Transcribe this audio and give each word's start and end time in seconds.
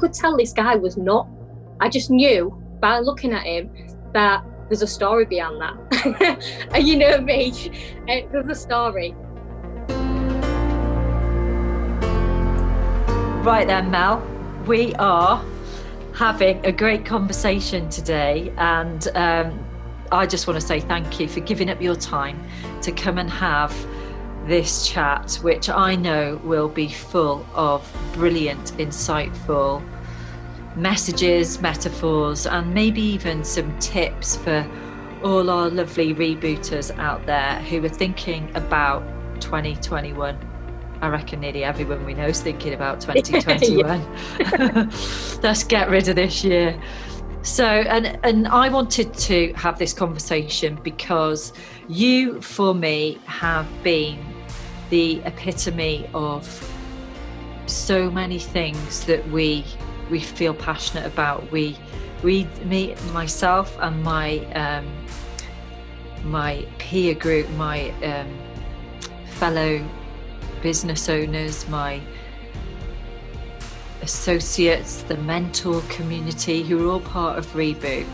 could 0.00 0.12
tell 0.14 0.36
this 0.36 0.52
guy 0.52 0.74
was 0.76 0.96
not. 0.96 1.28
I 1.78 1.88
just 1.88 2.10
knew 2.10 2.50
by 2.80 2.98
looking 3.00 3.32
at 3.32 3.44
him 3.44 3.70
that 4.14 4.42
there's 4.68 4.82
a 4.82 4.86
story 4.86 5.26
behind 5.26 5.60
that. 5.60 6.68
and 6.72 6.86
you 6.88 6.96
know 6.96 7.20
me, 7.20 7.52
uh, 8.08 8.26
there's 8.32 8.48
a 8.48 8.54
story. 8.54 9.14
Right 13.44 13.66
then, 13.66 13.90
Mel, 13.90 14.26
we 14.66 14.94
are 14.94 15.44
having 16.14 16.64
a 16.64 16.72
great 16.72 17.04
conversation 17.04 17.88
today, 17.90 18.52
and 18.56 19.08
um, 19.14 19.64
I 20.12 20.26
just 20.26 20.46
want 20.46 20.58
to 20.60 20.66
say 20.66 20.80
thank 20.80 21.20
you 21.20 21.28
for 21.28 21.40
giving 21.40 21.68
up 21.70 21.80
your 21.80 21.96
time 21.96 22.42
to 22.82 22.92
come 22.92 23.18
and 23.18 23.30
have 23.30 23.74
this 24.46 24.88
chat, 24.88 25.34
which 25.42 25.68
I 25.68 25.94
know 25.96 26.40
will 26.44 26.68
be 26.68 26.88
full 26.88 27.46
of 27.54 27.90
brilliant, 28.12 28.72
insightful 28.78 29.82
messages, 30.76 31.60
metaphors, 31.60 32.46
and 32.46 32.72
maybe 32.72 33.02
even 33.02 33.44
some 33.44 33.76
tips 33.78 34.36
for 34.36 34.68
all 35.22 35.50
our 35.50 35.68
lovely 35.68 36.14
rebooters 36.14 36.96
out 36.98 37.26
there 37.26 37.56
who 37.62 37.84
are 37.84 37.88
thinking 37.88 38.50
about 38.54 39.02
2021. 39.40 40.38
I 41.02 41.08
reckon 41.08 41.40
nearly 41.40 41.64
everyone 41.64 42.04
we 42.04 42.14
know 42.14 42.26
is 42.26 42.42
thinking 42.42 42.74
about 42.74 43.00
2021. 43.06 44.90
Let's 45.42 45.64
get 45.64 45.88
rid 45.90 46.08
of 46.08 46.16
this 46.16 46.44
year. 46.44 46.80
So, 47.42 47.64
and 47.64 48.18
and 48.22 48.46
I 48.48 48.68
wanted 48.68 49.14
to 49.14 49.54
have 49.54 49.78
this 49.78 49.94
conversation 49.94 50.78
because 50.82 51.54
you, 51.88 52.40
for 52.42 52.74
me, 52.74 53.18
have 53.24 53.66
been 53.82 54.18
the 54.90 55.20
epitome 55.24 56.08
of 56.14 56.44
so 57.66 58.10
many 58.10 58.38
things 58.38 59.04
that 59.06 59.26
we 59.30 59.64
we 60.10 60.20
feel 60.20 60.52
passionate 60.52 61.06
about. 61.06 61.50
We, 61.52 61.78
we, 62.22 62.44
me, 62.64 62.96
myself, 63.12 63.76
and 63.80 64.02
my 64.02 64.38
um, 64.54 64.86
my 66.24 66.66
peer 66.78 67.14
group, 67.14 67.48
my 67.50 67.90
um, 68.02 68.28
fellow 69.26 69.82
business 70.60 71.08
owners, 71.08 71.66
my 71.68 72.00
associates, 74.02 75.02
the 75.04 75.16
mentor 75.18 75.80
community, 75.88 76.62
who 76.62 76.88
are 76.88 76.92
all 76.92 77.00
part 77.00 77.38
of 77.38 77.46
Reboot. 77.54 78.06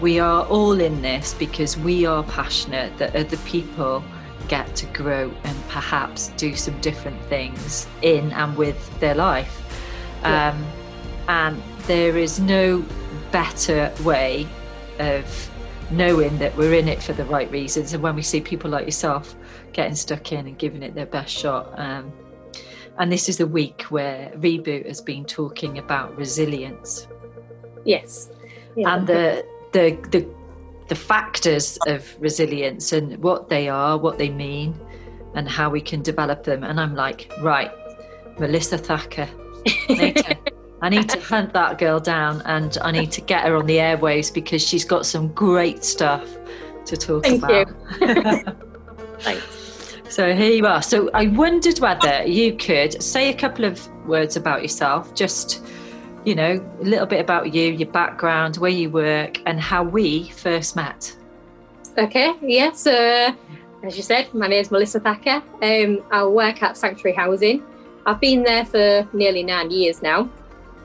We 0.00 0.18
are 0.18 0.44
all 0.46 0.80
in 0.80 1.02
this 1.02 1.34
because 1.34 1.76
we 1.76 2.06
are 2.06 2.22
passionate 2.24 2.96
that 2.98 3.14
other 3.14 3.36
people 3.38 4.02
get 4.48 4.74
to 4.76 4.86
grow 4.86 5.32
and 5.44 5.68
perhaps 5.68 6.28
do 6.36 6.54
some 6.56 6.78
different 6.80 7.20
things 7.26 7.86
in 8.02 8.32
and 8.32 8.56
with 8.56 9.00
their 9.00 9.14
life. 9.14 9.62
Yeah. 10.22 10.50
Um, 10.50 10.66
and 11.28 11.62
there 11.86 12.16
is 12.16 12.40
no 12.40 12.84
better 13.30 13.92
way 14.02 14.46
of 14.98 15.50
knowing 15.90 16.38
that 16.38 16.56
we're 16.56 16.74
in 16.74 16.88
it 16.88 17.02
for 17.02 17.12
the 17.12 17.24
right 17.24 17.50
reasons. 17.50 17.92
And 17.92 18.02
when 18.02 18.14
we 18.14 18.22
see 18.22 18.40
people 18.40 18.70
like 18.70 18.84
yourself 18.84 19.34
getting 19.72 19.94
stuck 19.94 20.32
in 20.32 20.46
and 20.46 20.58
giving 20.58 20.82
it 20.82 20.94
their 20.94 21.06
best 21.06 21.34
shot, 21.34 21.78
um, 21.78 22.12
and 22.98 23.10
this 23.10 23.28
is 23.28 23.38
the 23.38 23.46
week 23.46 23.82
where 23.82 24.30
Reboot 24.36 24.86
has 24.86 25.00
been 25.00 25.24
talking 25.24 25.78
about 25.78 26.16
resilience. 26.16 27.08
Yes. 27.84 28.30
Yeah. 28.76 28.96
And 28.96 29.06
the, 29.06 29.44
the 29.72 29.98
the 30.10 30.26
the 30.88 30.94
factors 30.94 31.78
of 31.86 32.14
resilience 32.20 32.92
and 32.92 33.22
what 33.22 33.48
they 33.48 33.68
are, 33.68 33.96
what 33.96 34.18
they 34.18 34.30
mean, 34.30 34.78
and 35.34 35.48
how 35.48 35.70
we 35.70 35.80
can 35.80 36.02
develop 36.02 36.44
them. 36.44 36.62
And 36.64 36.80
I'm 36.80 36.94
like, 36.94 37.32
right, 37.40 37.70
Melissa 38.38 38.78
Thacker. 38.78 39.28
I 40.82 40.90
need 40.90 41.08
to 41.08 41.20
hunt 41.20 41.54
that 41.54 41.78
girl 41.78 41.98
down 41.98 42.42
and 42.44 42.76
I 42.82 42.90
need 42.90 43.10
to 43.12 43.22
get 43.22 43.44
her 43.46 43.56
on 43.56 43.64
the 43.64 43.78
airwaves 43.78 44.32
because 44.32 44.62
she's 44.66 44.84
got 44.84 45.06
some 45.06 45.28
great 45.28 45.82
stuff 45.82 46.28
to 46.84 46.96
talk 46.96 47.24
Thank 47.24 47.42
about. 47.42 47.74
Thank 47.98 48.46
you. 48.46 48.52
Thanks. 49.20 49.96
So 50.10 50.34
here 50.34 50.52
you 50.52 50.66
are. 50.66 50.82
So 50.82 51.10
I 51.14 51.28
wondered 51.28 51.78
whether 51.78 52.24
you 52.24 52.56
could 52.56 53.02
say 53.02 53.30
a 53.30 53.34
couple 53.34 53.64
of 53.64 53.88
words 54.06 54.36
about 54.36 54.60
yourself, 54.62 55.14
just 55.14 55.64
you 56.24 56.34
know, 56.34 56.64
a 56.80 56.84
little 56.84 57.06
bit 57.06 57.20
about 57.20 57.54
you, 57.54 57.72
your 57.72 57.88
background, 57.88 58.56
where 58.56 58.70
you 58.70 58.90
work, 58.90 59.40
and 59.46 59.60
how 59.60 59.82
we 59.82 60.30
first 60.30 60.74
met. 60.76 61.14
Okay, 61.98 62.34
yes. 62.42 62.86
As 62.86 63.96
you 63.96 64.02
said, 64.02 64.32
my 64.32 64.48
name 64.48 64.60
is 64.60 64.70
Melissa 64.70 65.00
Thacker. 65.00 65.42
Um, 65.62 66.02
I 66.10 66.24
work 66.24 66.62
at 66.62 66.76
Sanctuary 66.76 67.14
Housing. 67.14 67.62
I've 68.06 68.20
been 68.20 68.42
there 68.42 68.64
for 68.64 69.06
nearly 69.12 69.42
nine 69.42 69.70
years 69.70 70.00
now. 70.02 70.30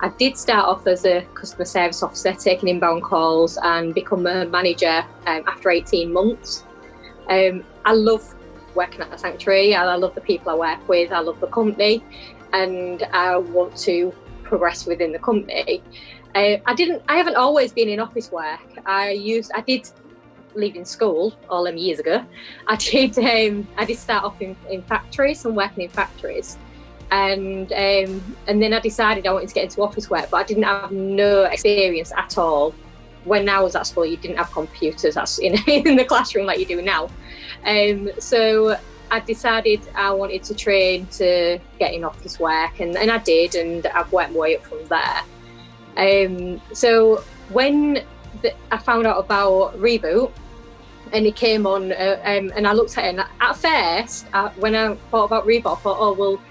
I 0.01 0.09
did 0.09 0.37
start 0.37 0.65
off 0.65 0.87
as 0.87 1.05
a 1.05 1.21
customer 1.33 1.65
service 1.65 2.03
officer, 2.03 2.33
taking 2.33 2.69
inbound 2.69 3.03
calls, 3.03 3.57
and 3.63 3.93
become 3.93 4.27
a 4.27 4.45
manager 4.45 5.05
um, 5.25 5.43
after 5.47 5.69
18 5.69 6.11
months. 6.11 6.63
Um, 7.29 7.63
I 7.85 7.93
love 7.93 8.35
working 8.75 9.01
at 9.01 9.11
the 9.11 9.17
sanctuary. 9.17 9.75
I 9.75 9.95
love 9.95 10.15
the 10.15 10.21
people 10.21 10.51
I 10.51 10.55
work 10.55 10.87
with. 10.87 11.11
I 11.11 11.19
love 11.19 11.39
the 11.39 11.47
company, 11.47 12.03
and 12.53 13.03
I 13.13 13.37
want 13.37 13.75
to 13.77 14.13
progress 14.49 14.85
within 14.85 15.11
the 15.11 15.19
company. 15.19 15.81
Uh, 16.35 16.57
I 16.65 16.73
didn't. 16.75 17.01
I 17.07 17.15
haven't 17.15 17.35
always 17.35 17.71
been 17.71 17.89
in 17.89 17.99
office 17.99 18.31
work. 18.31 18.59
I 18.85 19.11
used. 19.11 19.51
I 19.55 19.61
did 19.61 19.89
leaving 20.55 20.83
school 20.83 21.33
all 21.49 21.63
them 21.63 21.77
years 21.77 21.99
ago. 21.99 22.25
I 22.67 22.75
did. 22.75 23.17
Um, 23.29 23.67
I 23.77 23.85
did 23.85 23.97
start 23.97 24.23
off 24.23 24.41
in, 24.41 24.55
in 24.69 24.81
factories 24.83 25.45
and 25.45 25.55
working 25.55 25.83
in 25.85 25.89
factories 25.89 26.57
and 27.11 27.71
um, 27.73 28.35
and 28.47 28.61
then 28.61 28.73
I 28.73 28.79
decided 28.79 29.25
I 29.25 29.33
wanted 29.33 29.49
to 29.49 29.55
get 29.55 29.63
into 29.65 29.81
office 29.81 30.09
work, 30.09 30.29
but 30.29 30.37
I 30.37 30.43
didn't 30.43 30.63
have 30.63 30.91
no 30.91 31.43
experience 31.43 32.11
at 32.15 32.37
all. 32.37 32.73
When 33.25 33.49
I 33.49 33.59
was 33.59 33.75
at 33.75 33.85
school, 33.87 34.05
you 34.05 34.17
didn't 34.17 34.37
have 34.37 34.51
computers 34.51 35.17
in, 35.39 35.55
in 35.67 35.95
the 35.95 36.05
classroom 36.05 36.45
like 36.45 36.59
you 36.59 36.65
do 36.65 36.81
now. 36.81 37.09
Um, 37.65 38.09
so 38.19 38.77
I 39.11 39.19
decided 39.19 39.81
I 39.95 40.11
wanted 40.11 40.43
to 40.43 40.55
train 40.55 41.07
to 41.07 41.59
get 41.79 41.93
in 41.93 42.03
office 42.03 42.39
work, 42.39 42.79
and, 42.79 42.95
and 42.97 43.11
I 43.11 43.17
did, 43.17 43.55
and 43.55 43.85
I've 43.87 44.11
worked 44.11 44.31
my 44.33 44.39
way 44.39 44.57
up 44.57 44.63
from 44.63 44.85
there. 44.87 45.21
Um, 45.97 46.61
so 46.73 47.23
when 47.49 48.03
the, 48.41 48.53
I 48.71 48.77
found 48.77 49.07
out 49.07 49.17
about 49.17 49.79
Reboot, 49.79 50.31
and 51.11 51.25
it 51.25 51.35
came 51.35 51.65
on, 51.65 51.91
uh, 51.91 52.21
um, 52.23 52.51
and 52.55 52.67
I 52.67 52.73
looked 52.73 52.97
at 52.97 53.05
it, 53.05 53.07
and 53.09 53.25
at 53.41 53.55
first, 53.55 54.27
uh, 54.33 54.49
when 54.57 54.75
I 54.75 54.95
thought 55.11 55.25
about 55.25 55.45
Reboot, 55.45 55.77
I 55.77 55.81
thought, 55.81 55.97
oh, 55.99 56.13
well, 56.13 56.41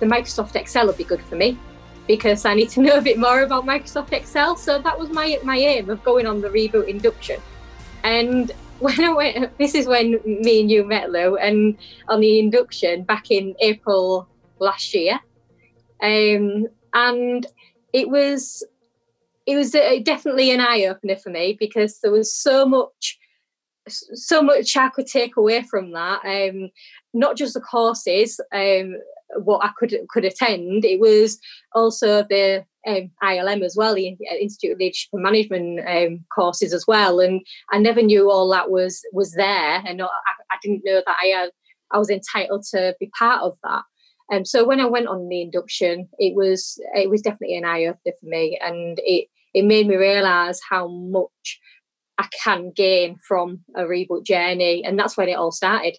the 0.00 0.06
Microsoft 0.06 0.56
Excel 0.56 0.86
would 0.86 0.96
be 0.96 1.04
good 1.04 1.22
for 1.22 1.36
me 1.36 1.58
because 2.06 2.44
I 2.44 2.54
need 2.54 2.70
to 2.70 2.80
know 2.82 2.98
a 2.98 3.02
bit 3.02 3.18
more 3.18 3.42
about 3.42 3.64
Microsoft 3.64 4.12
Excel. 4.12 4.56
So 4.56 4.78
that 4.80 4.98
was 4.98 5.10
my 5.10 5.38
my 5.44 5.56
aim 5.56 5.90
of 5.90 6.02
going 6.02 6.26
on 6.26 6.40
the 6.40 6.48
reboot 6.48 6.88
induction. 6.88 7.40
And 8.02 8.52
when 8.78 9.00
I 9.00 9.12
went, 9.12 9.58
this 9.58 9.74
is 9.74 9.86
when 9.86 10.20
me 10.24 10.60
and 10.60 10.70
you 10.70 10.84
met, 10.84 11.10
Lou, 11.10 11.36
and 11.36 11.76
on 12.08 12.20
the 12.20 12.38
induction 12.38 13.02
back 13.04 13.30
in 13.30 13.54
April 13.60 14.28
last 14.58 14.94
year, 14.94 15.20
um, 16.02 16.66
and 16.94 17.46
it 17.92 18.08
was 18.08 18.64
it 19.46 19.56
was 19.56 19.70
definitely 19.70 20.50
an 20.50 20.60
eye 20.60 20.84
opener 20.84 21.16
for 21.16 21.30
me 21.30 21.56
because 21.58 22.00
there 22.00 22.12
was 22.12 22.34
so 22.34 22.66
much 22.66 23.18
so 23.88 24.42
much 24.42 24.76
I 24.76 24.90
could 24.90 25.06
take 25.06 25.36
away 25.36 25.62
from 25.62 25.92
that. 25.92 26.20
Um, 26.24 26.70
not 27.14 27.36
just 27.36 27.54
the 27.54 27.60
courses, 27.60 28.38
um, 28.52 28.96
what 29.36 29.64
I 29.64 29.70
could 29.78 29.94
could 30.10 30.24
attend. 30.24 30.84
It 30.84 31.00
was 31.00 31.38
also 31.74 32.22
the 32.22 32.64
um, 32.88 33.10
ILM 33.22 33.62
as 33.62 33.76
well, 33.76 33.94
the 33.94 34.16
Institute 34.40 34.72
of 34.72 34.78
Leadership 34.78 35.10
and 35.12 35.22
Management 35.22 35.80
um, 35.86 36.24
courses 36.34 36.72
as 36.72 36.86
well. 36.86 37.20
And 37.20 37.40
I 37.70 37.78
never 37.78 38.02
knew 38.02 38.30
all 38.30 38.48
that 38.50 38.70
was 38.70 39.02
was 39.12 39.32
there, 39.32 39.82
and 39.86 40.00
I, 40.02 40.06
I 40.50 40.56
didn't 40.62 40.82
know 40.84 41.02
that 41.04 41.16
I 41.22 41.26
had 41.26 41.50
I 41.90 41.98
was 41.98 42.10
entitled 42.10 42.64
to 42.70 42.94
be 42.98 43.10
part 43.18 43.42
of 43.42 43.56
that. 43.64 43.82
And 44.30 44.40
um, 44.40 44.44
so 44.44 44.66
when 44.66 44.80
I 44.80 44.86
went 44.86 45.08
on 45.08 45.28
the 45.28 45.40
induction, 45.40 46.08
it 46.18 46.34
was 46.34 46.80
it 46.94 47.08
was 47.08 47.22
definitely 47.22 47.56
an 47.56 47.64
eye 47.64 47.84
opener 47.84 48.12
for 48.20 48.26
me, 48.26 48.58
and 48.62 48.98
it 49.02 49.28
it 49.54 49.64
made 49.64 49.86
me 49.86 49.96
realise 49.96 50.60
how 50.68 50.88
much 50.88 51.60
I 52.18 52.28
can 52.44 52.72
gain 52.74 53.16
from 53.26 53.60
a 53.74 53.82
reboot 53.82 54.24
journey, 54.24 54.84
and 54.84 54.98
that's 54.98 55.16
when 55.16 55.28
it 55.28 55.34
all 55.34 55.52
started. 55.52 55.96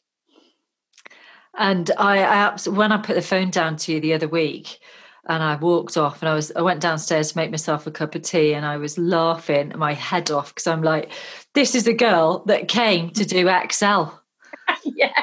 And 1.57 1.91
I, 1.97 2.23
I 2.23 2.69
when 2.69 2.91
I 2.91 2.97
put 2.97 3.15
the 3.15 3.21
phone 3.21 3.49
down 3.49 3.77
to 3.77 3.93
you 3.93 3.99
the 3.99 4.13
other 4.13 4.27
week, 4.27 4.79
and 5.27 5.43
I 5.43 5.55
walked 5.55 5.97
off, 5.97 6.21
and 6.21 6.29
I 6.29 6.35
was 6.35 6.51
I 6.55 6.61
went 6.61 6.81
downstairs 6.81 7.31
to 7.31 7.37
make 7.37 7.51
myself 7.51 7.87
a 7.87 7.91
cup 7.91 8.15
of 8.15 8.21
tea, 8.21 8.53
and 8.53 8.65
I 8.65 8.77
was 8.77 8.97
laughing 8.97 9.73
my 9.75 9.93
head 9.93 10.31
off 10.31 10.53
because 10.53 10.67
I'm 10.67 10.83
like, 10.83 11.11
this 11.53 11.75
is 11.75 11.87
a 11.87 11.93
girl 11.93 12.43
that 12.45 12.67
came 12.67 13.09
to 13.11 13.25
do 13.25 13.47
Excel. 13.47 14.21
yeah. 14.83 15.13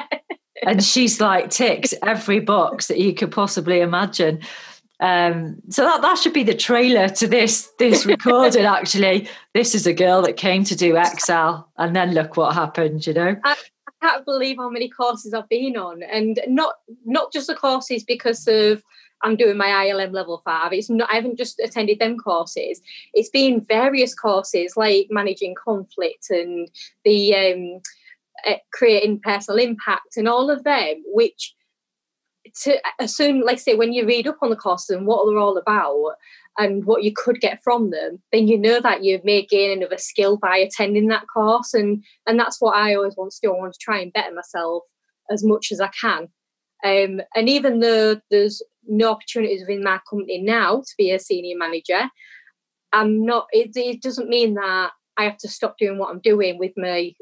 And 0.63 0.83
she's 0.83 1.21
like 1.21 1.49
ticks 1.49 1.93
every 2.03 2.39
box 2.39 2.87
that 2.87 2.99
you 2.99 3.13
could 3.13 3.31
possibly 3.31 3.81
imagine. 3.81 4.41
Um, 4.99 5.57
so 5.69 5.83
that, 5.83 6.01
that 6.01 6.17
should 6.17 6.33
be 6.33 6.43
the 6.43 6.55
trailer 6.55 7.07
to 7.09 7.27
this 7.27 7.69
this 7.77 8.05
recording. 8.05 8.65
actually, 8.65 9.29
this 9.53 9.75
is 9.75 9.85
a 9.85 9.93
girl 9.93 10.21
that 10.23 10.37
came 10.37 10.63
to 10.65 10.75
do 10.75 10.97
Excel, 10.97 11.69
and 11.77 11.95
then 11.95 12.13
look 12.13 12.37
what 12.37 12.53
happened. 12.53 13.05
You 13.05 13.13
know, 13.13 13.35
I, 13.43 13.55
can't 14.01 14.25
believe 14.25 14.57
how 14.57 14.69
many 14.69 14.89
courses 14.89 15.33
I've 15.33 15.49
been 15.49 15.77
on, 15.77 16.01
and 16.03 16.39
not 16.47 16.75
not 17.05 17.31
just 17.31 17.47
the 17.47 17.55
courses 17.55 18.03
because 18.03 18.47
of 18.47 18.83
I'm 19.23 19.35
doing 19.35 19.57
my 19.57 19.67
ILM 19.67 20.11
level 20.11 20.41
five. 20.45 20.73
It's 20.73 20.89
not 20.89 21.11
I 21.11 21.15
haven't 21.15 21.37
just 21.37 21.59
attended 21.59 21.99
them 21.99 22.17
courses. 22.17 22.81
It's 23.13 23.29
been 23.29 23.61
various 23.61 24.13
courses 24.13 24.77
like 24.77 25.07
managing 25.09 25.55
conflict 25.55 26.29
and 26.29 26.69
the 27.03 27.35
um, 27.35 27.81
uh, 28.47 28.57
creating 28.73 29.19
personal 29.19 29.59
impact 29.59 30.17
and 30.17 30.27
all 30.27 30.49
of 30.49 30.63
them, 30.63 31.03
which 31.07 31.55
to 32.63 32.79
assume, 32.99 33.41
like 33.41 33.59
say, 33.59 33.75
when 33.75 33.93
you 33.93 34.05
read 34.05 34.27
up 34.27 34.37
on 34.41 34.49
the 34.49 34.55
courses 34.55 34.95
and 34.95 35.05
what 35.05 35.25
they're 35.25 35.37
all 35.37 35.57
about 35.57 36.15
and 36.57 36.85
what 36.85 37.03
you 37.03 37.11
could 37.13 37.39
get 37.39 37.61
from 37.63 37.91
them, 37.91 38.21
then 38.31 38.47
you 38.47 38.57
know 38.57 38.79
that 38.79 39.03
you 39.03 39.19
may 39.23 39.45
gain 39.45 39.77
another 39.77 39.97
skill 39.97 40.37
by 40.37 40.57
attending 40.57 41.07
that 41.07 41.25
course. 41.31 41.73
And 41.73 42.03
and 42.25 42.39
that's 42.39 42.61
what 42.61 42.75
I 42.75 42.95
always 42.95 43.15
want 43.15 43.31
to 43.31 43.39
do. 43.41 43.53
I 43.53 43.57
want 43.57 43.73
to 43.73 43.79
try 43.79 43.99
and 43.99 44.13
better 44.13 44.33
myself 44.33 44.83
as 45.29 45.43
much 45.43 45.71
as 45.71 45.81
I 45.81 45.89
can. 45.89 46.29
Um, 46.83 47.21
and 47.35 47.49
even 47.49 47.79
though 47.79 48.21
there's 48.29 48.61
no 48.87 49.11
opportunities 49.11 49.61
within 49.61 49.83
my 49.83 49.99
company 50.09 50.41
now 50.41 50.77
to 50.77 50.93
be 50.97 51.11
a 51.11 51.19
senior 51.19 51.57
manager, 51.57 52.09
I'm 52.93 53.25
not. 53.25 53.47
It, 53.51 53.71
it 53.75 54.01
doesn't 54.01 54.29
mean 54.29 54.55
that 54.55 54.91
I 55.17 55.23
have 55.23 55.37
to 55.37 55.47
stop 55.47 55.77
doing 55.77 55.97
what 55.97 56.09
I'm 56.09 56.19
doing 56.19 56.57
with 56.57 56.73
my 56.77 57.13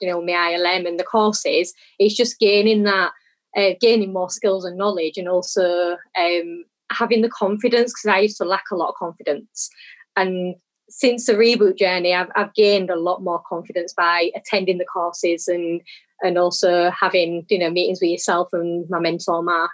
you 0.00 0.08
know 0.08 0.22
my 0.22 0.32
ILM 0.32 0.86
and 0.86 0.98
the 0.98 1.04
courses. 1.04 1.72
It's 1.98 2.14
just 2.14 2.38
gaining 2.38 2.84
that, 2.84 3.12
uh, 3.56 3.70
gaining 3.80 4.12
more 4.12 4.30
skills 4.30 4.64
and 4.64 4.76
knowledge, 4.76 5.16
and 5.16 5.28
also 5.28 5.96
um, 6.18 6.64
having 6.92 7.22
the 7.22 7.30
confidence 7.30 7.92
because 7.92 8.14
I 8.14 8.20
used 8.20 8.36
to 8.38 8.44
lack 8.44 8.64
a 8.70 8.76
lot 8.76 8.90
of 8.90 8.94
confidence, 8.96 9.70
and 10.16 10.54
since 10.90 11.26
the 11.26 11.34
reboot 11.34 11.78
journey, 11.78 12.12
I've, 12.12 12.30
I've 12.34 12.52
gained 12.54 12.90
a 12.90 12.98
lot 12.98 13.22
more 13.22 13.40
confidence 13.48 13.94
by 13.94 14.30
attending 14.34 14.78
the 14.78 14.84
courses 14.84 15.48
and 15.48 15.80
and 16.22 16.36
also 16.36 16.90
having 16.90 17.46
you 17.48 17.58
know 17.58 17.70
meetings 17.70 18.00
with 18.00 18.10
yourself 18.10 18.48
and 18.52 18.88
my 18.90 18.98
mentor 18.98 19.42
Mark. 19.42 19.70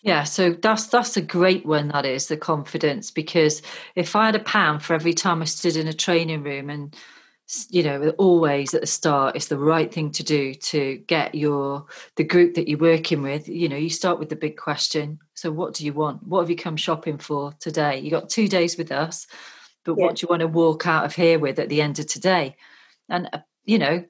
Yeah, 0.00 0.24
so 0.24 0.52
that's 0.52 0.86
that's 0.86 1.16
a 1.16 1.20
great 1.22 1.66
one. 1.66 1.88
That 1.88 2.06
is 2.06 2.28
the 2.28 2.36
confidence 2.36 3.10
because 3.10 3.62
if 3.96 4.14
I 4.14 4.26
had 4.26 4.36
a 4.36 4.40
pound 4.40 4.82
for 4.82 4.94
every 4.94 5.12
time 5.12 5.42
I 5.42 5.44
stood 5.44 5.76
in 5.76 5.88
a 5.88 5.92
training 5.92 6.44
room, 6.44 6.70
and 6.70 6.94
you 7.70 7.82
know, 7.82 8.10
always 8.18 8.74
at 8.74 8.82
the 8.82 8.86
start, 8.86 9.34
it's 9.34 9.48
the 9.48 9.58
right 9.58 9.92
thing 9.92 10.12
to 10.12 10.22
do 10.22 10.54
to 10.54 10.98
get 11.06 11.34
your 11.34 11.86
the 12.16 12.24
group 12.24 12.54
that 12.54 12.68
you're 12.68 12.78
working 12.78 13.22
with. 13.22 13.48
You 13.48 13.68
know, 13.68 13.76
you 13.76 13.90
start 13.90 14.20
with 14.20 14.28
the 14.28 14.36
big 14.36 14.56
question. 14.56 15.18
So, 15.34 15.50
what 15.50 15.74
do 15.74 15.84
you 15.84 15.92
want? 15.92 16.22
What 16.22 16.40
have 16.40 16.50
you 16.50 16.56
come 16.56 16.76
shopping 16.76 17.18
for 17.18 17.52
today? 17.58 17.98
You 17.98 18.10
got 18.10 18.28
two 18.28 18.46
days 18.46 18.76
with 18.76 18.92
us, 18.92 19.26
but 19.84 19.96
yeah. 19.98 20.04
what 20.04 20.16
do 20.16 20.24
you 20.24 20.28
want 20.28 20.40
to 20.40 20.48
walk 20.48 20.86
out 20.86 21.06
of 21.06 21.14
here 21.14 21.40
with 21.40 21.58
at 21.58 21.70
the 21.70 21.82
end 21.82 21.98
of 21.98 22.06
today? 22.06 22.56
And 23.08 23.28
uh, 23.32 23.38
you 23.64 23.78
know, 23.78 24.04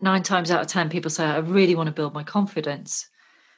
nine 0.00 0.22
times 0.22 0.52
out 0.52 0.60
of 0.60 0.68
ten, 0.68 0.88
people 0.88 1.10
say, 1.10 1.24
"I 1.24 1.38
really 1.38 1.74
want 1.74 1.88
to 1.88 1.92
build 1.92 2.14
my 2.14 2.22
confidence." 2.22 3.08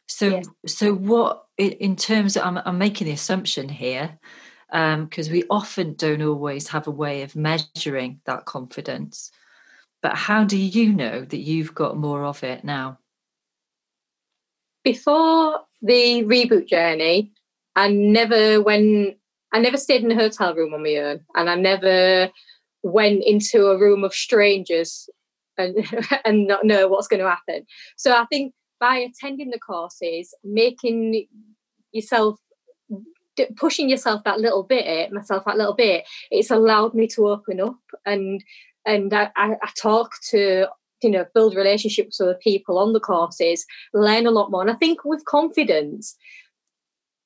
So, 0.06 0.28
yes. 0.28 0.46
so 0.66 0.94
what 0.94 1.44
in 1.56 1.96
terms 1.96 2.36
of, 2.36 2.44
I'm, 2.44 2.58
I'm 2.64 2.78
making 2.78 3.06
the 3.06 3.12
assumption 3.12 3.68
here, 3.68 4.18
because 4.70 5.28
um, 5.28 5.32
we 5.32 5.44
often 5.50 5.94
don't 5.94 6.22
always 6.22 6.68
have 6.68 6.86
a 6.86 6.92
way 6.92 7.22
of 7.22 7.36
measuring 7.36 8.20
that 8.26 8.44
confidence. 8.44 9.30
But 10.02 10.16
how 10.16 10.44
do 10.44 10.58
you 10.58 10.92
know 10.92 11.24
that 11.24 11.38
you've 11.38 11.74
got 11.74 11.96
more 11.96 12.24
of 12.24 12.42
it 12.42 12.64
now? 12.64 12.98
Before 14.82 15.60
the 15.80 16.24
reboot 16.24 16.68
journey, 16.68 17.32
I 17.76 17.88
never 17.88 18.60
went. 18.60 19.16
I 19.52 19.60
never 19.60 19.76
stayed 19.76 20.02
in 20.02 20.10
a 20.10 20.16
hotel 20.16 20.54
room 20.54 20.74
on 20.74 20.82
my 20.82 20.96
own, 20.96 21.20
and 21.34 21.48
I 21.48 21.54
never 21.54 22.30
went 22.82 23.22
into 23.24 23.68
a 23.68 23.78
room 23.78 24.04
of 24.04 24.12
strangers 24.12 25.08
and 25.56 25.74
and 26.24 26.46
not 26.46 26.64
know 26.64 26.88
what's 26.88 27.08
going 27.08 27.22
to 27.22 27.30
happen. 27.30 27.64
So 27.96 28.12
I 28.12 28.26
think 28.26 28.52
by 28.80 28.96
attending 28.96 29.50
the 29.50 29.58
courses, 29.58 30.34
making 30.42 31.26
yourself 31.92 32.38
pushing 33.56 33.88
yourself 33.88 34.22
that 34.24 34.40
little 34.40 34.62
bit, 34.62 35.12
myself 35.12 35.44
that 35.44 35.56
little 35.56 35.74
bit, 35.74 36.04
it's 36.30 36.50
allowed 36.50 36.94
me 36.94 37.06
to 37.08 37.28
open 37.28 37.60
up 37.60 37.78
and 38.06 38.44
and 38.86 39.14
I, 39.14 39.30
I, 39.36 39.70
talk 39.80 40.12
to 40.30 40.66
you 41.02 41.10
know 41.10 41.24
build 41.34 41.54
relationships 41.54 42.20
with 42.20 42.40
people 42.40 42.78
on 42.78 42.92
the 42.92 43.00
courses, 43.00 43.64
learn 43.92 44.26
a 44.26 44.30
lot 44.30 44.50
more. 44.50 44.60
And 44.60 44.70
I 44.70 44.74
think 44.74 45.04
with 45.04 45.24
confidence, 45.24 46.16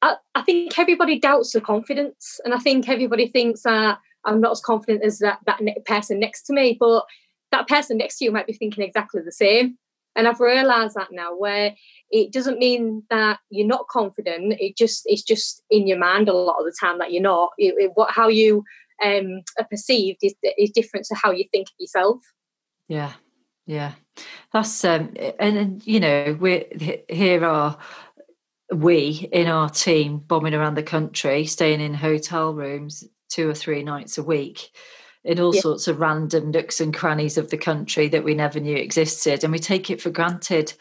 I, 0.03 0.17
I 0.35 0.43
think 0.43 0.79
everybody 0.79 1.19
doubts 1.19 1.53
the 1.53 1.61
confidence, 1.61 2.41
and 2.45 2.55
I 2.55 2.59
think 2.59 2.89
everybody 2.89 3.27
thinks 3.27 3.63
that 3.63 3.99
I'm 4.25 4.41
not 4.41 4.53
as 4.53 4.61
confident 4.61 5.05
as 5.05 5.19
that 5.19 5.41
that 5.47 5.61
person 5.85 6.21
next 6.21 6.43
to 6.45 6.53
me, 6.53 6.77
but 6.79 7.05
that 7.51 7.69
person 7.69 7.99
next 7.99 8.19
to 8.19 8.25
you 8.25 8.31
might 8.31 8.47
be 8.47 8.53
thinking 8.53 8.85
exactly 8.85 9.23
the 9.23 9.33
same. 9.33 9.79
And 10.17 10.27
I've 10.27 10.41
realised 10.41 10.97
that 10.97 11.09
now, 11.13 11.37
where 11.37 11.75
it 12.11 12.33
doesn't 12.33 12.59
mean 12.59 13.05
that 13.11 13.39
you're 13.51 13.67
not 13.67 13.89
confident. 13.89 14.57
It 14.59 14.77
just 14.77 15.03
it's 15.07 15.23
just 15.23 15.63
in 15.71 15.87
your 15.87 15.99
mind 15.99 16.29
a 16.29 16.33
lot 16.33 16.59
of 16.59 16.65
the 16.65 16.75
time 16.81 16.99
that 16.99 17.13
you're 17.13 17.23
not. 17.23 17.51
It, 17.59 17.75
it, 17.79 17.93
what 17.95 18.11
how 18.11 18.29
you 18.29 18.65
um, 19.05 19.43
are 19.59 19.67
perceived 19.71 20.19
is 20.23 20.35
is 20.57 20.71
different 20.71 21.07
to 21.07 21.15
how 21.15 21.31
you 21.31 21.45
think 21.53 21.69
of 21.69 21.75
yourself. 21.79 22.21
Yeah, 22.89 23.13
yeah, 23.67 23.93
that's 24.53 24.85
um, 24.85 25.15
and, 25.39 25.57
and 25.57 25.87
you 25.87 26.01
know 26.01 26.37
we're 26.41 26.65
here 27.09 27.45
are 27.45 27.79
we 28.73 29.29
in 29.33 29.47
our 29.47 29.71
team 29.71 30.19
bombing 30.19 30.55
around 30.55 30.75
the 30.75 30.83
country, 30.83 31.47
staying 31.47 31.81
in 31.81 31.95
hotel 31.95 32.53
rooms 32.53 33.05
two 33.29 33.49
or 33.49 33.55
three 33.55 33.83
nights 33.83 34.19
a 34.19 34.23
week 34.23 34.71
in 35.25 35.41
all 35.41 35.55
yeah. 35.55 35.61
sorts 35.61 35.89
of 35.89 36.01
random 36.01 36.51
nooks 36.51 36.81
and 36.81 36.95
crannies 36.95 37.37
of 37.37 37.51
the 37.51 37.59
country 37.59 38.09
that 38.09 38.25
we 38.25 38.35
never 38.35 38.61
knew 38.61 38.77
existed 38.77 39.45
and 39.45 39.53
we 39.53 39.59
take 39.59 39.91
it 39.91 40.01
for 40.01 40.11
granted. 40.11 40.73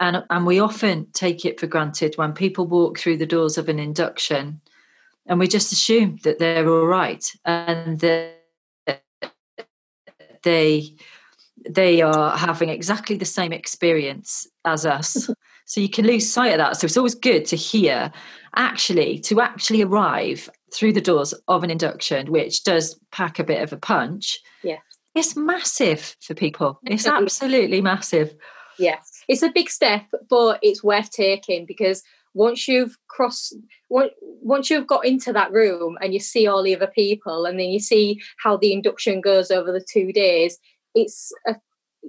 And 0.00 0.24
and 0.30 0.46
we 0.46 0.60
often 0.60 1.06
take 1.12 1.44
it 1.44 1.58
for 1.58 1.66
granted 1.66 2.16
when 2.16 2.32
people 2.32 2.66
walk 2.66 2.98
through 2.98 3.16
the 3.18 3.26
doors 3.26 3.58
of 3.58 3.68
an 3.68 3.78
induction 3.78 4.60
and 5.26 5.38
we 5.38 5.46
just 5.46 5.72
assume 5.72 6.18
that 6.24 6.38
they're 6.38 6.68
all 6.68 6.86
right 6.86 7.24
and 7.44 8.00
that 8.00 8.34
they 10.42 10.94
they 11.68 12.00
are 12.00 12.36
having 12.36 12.70
exactly 12.70 13.16
the 13.16 13.24
same 13.24 13.52
experience 13.52 14.46
as 14.64 14.86
us. 14.86 15.30
So 15.68 15.82
you 15.82 15.90
can 15.90 16.06
lose 16.06 16.32
sight 16.32 16.52
of 16.52 16.58
that. 16.58 16.78
So 16.78 16.86
it's 16.86 16.96
always 16.96 17.14
good 17.14 17.44
to 17.44 17.54
hear 17.54 18.10
actually 18.56 19.18
to 19.18 19.42
actually 19.42 19.82
arrive 19.82 20.48
through 20.72 20.92
the 20.92 21.00
doors 21.00 21.34
of 21.48 21.64
an 21.64 21.70
induction, 21.70 22.30
which 22.30 22.64
does 22.64 22.98
pack 23.12 23.38
a 23.38 23.44
bit 23.44 23.62
of 23.62 23.72
a 23.72 23.76
punch. 23.76 24.38
Yeah. 24.62 24.78
It's 25.14 25.36
massive 25.36 26.16
for 26.20 26.34
people. 26.34 26.78
It's 26.84 27.06
absolutely 27.06 27.80
massive. 27.80 28.34
Yeah. 28.78 28.98
It's 29.28 29.42
a 29.42 29.50
big 29.50 29.70
step, 29.70 30.04
but 30.28 30.58
it's 30.62 30.84
worth 30.84 31.10
taking 31.10 31.66
because 31.66 32.02
once 32.34 32.68
you've 32.68 32.96
crossed 33.08 33.54
once 33.88 34.70
you've 34.70 34.86
got 34.86 35.04
into 35.04 35.32
that 35.32 35.50
room 35.50 35.98
and 36.00 36.12
you 36.12 36.20
see 36.20 36.46
all 36.46 36.62
the 36.62 36.74
other 36.74 36.86
people 36.86 37.46
and 37.46 37.58
then 37.58 37.68
you 37.68 37.80
see 37.80 38.20
how 38.42 38.56
the 38.56 38.72
induction 38.72 39.20
goes 39.20 39.50
over 39.50 39.72
the 39.72 39.84
two 39.90 40.12
days 40.12 40.58
it's 40.94 41.32
a, 41.46 41.56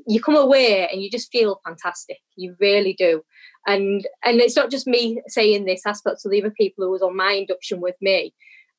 you 0.07 0.22
come 0.22 0.36
away 0.36 0.88
and 0.88 1.01
you 1.01 1.10
just 1.10 1.31
feel 1.31 1.60
fantastic 1.65 2.17
you 2.36 2.55
really 2.60 2.93
do 2.93 3.22
and 3.65 4.07
and 4.24 4.39
it's 4.39 4.55
not 4.55 4.69
just 4.69 4.88
me 4.88 5.22
saying 5.27 5.65
this 5.65 5.86
aspect 5.86 6.22
to 6.22 6.29
the 6.29 6.41
other 6.41 6.53
people 6.55 6.86
who 6.86 6.91
was 6.91 7.01
on 7.01 7.15
my 7.15 7.31
induction 7.31 7.81
with 7.81 7.95
me 8.01 8.33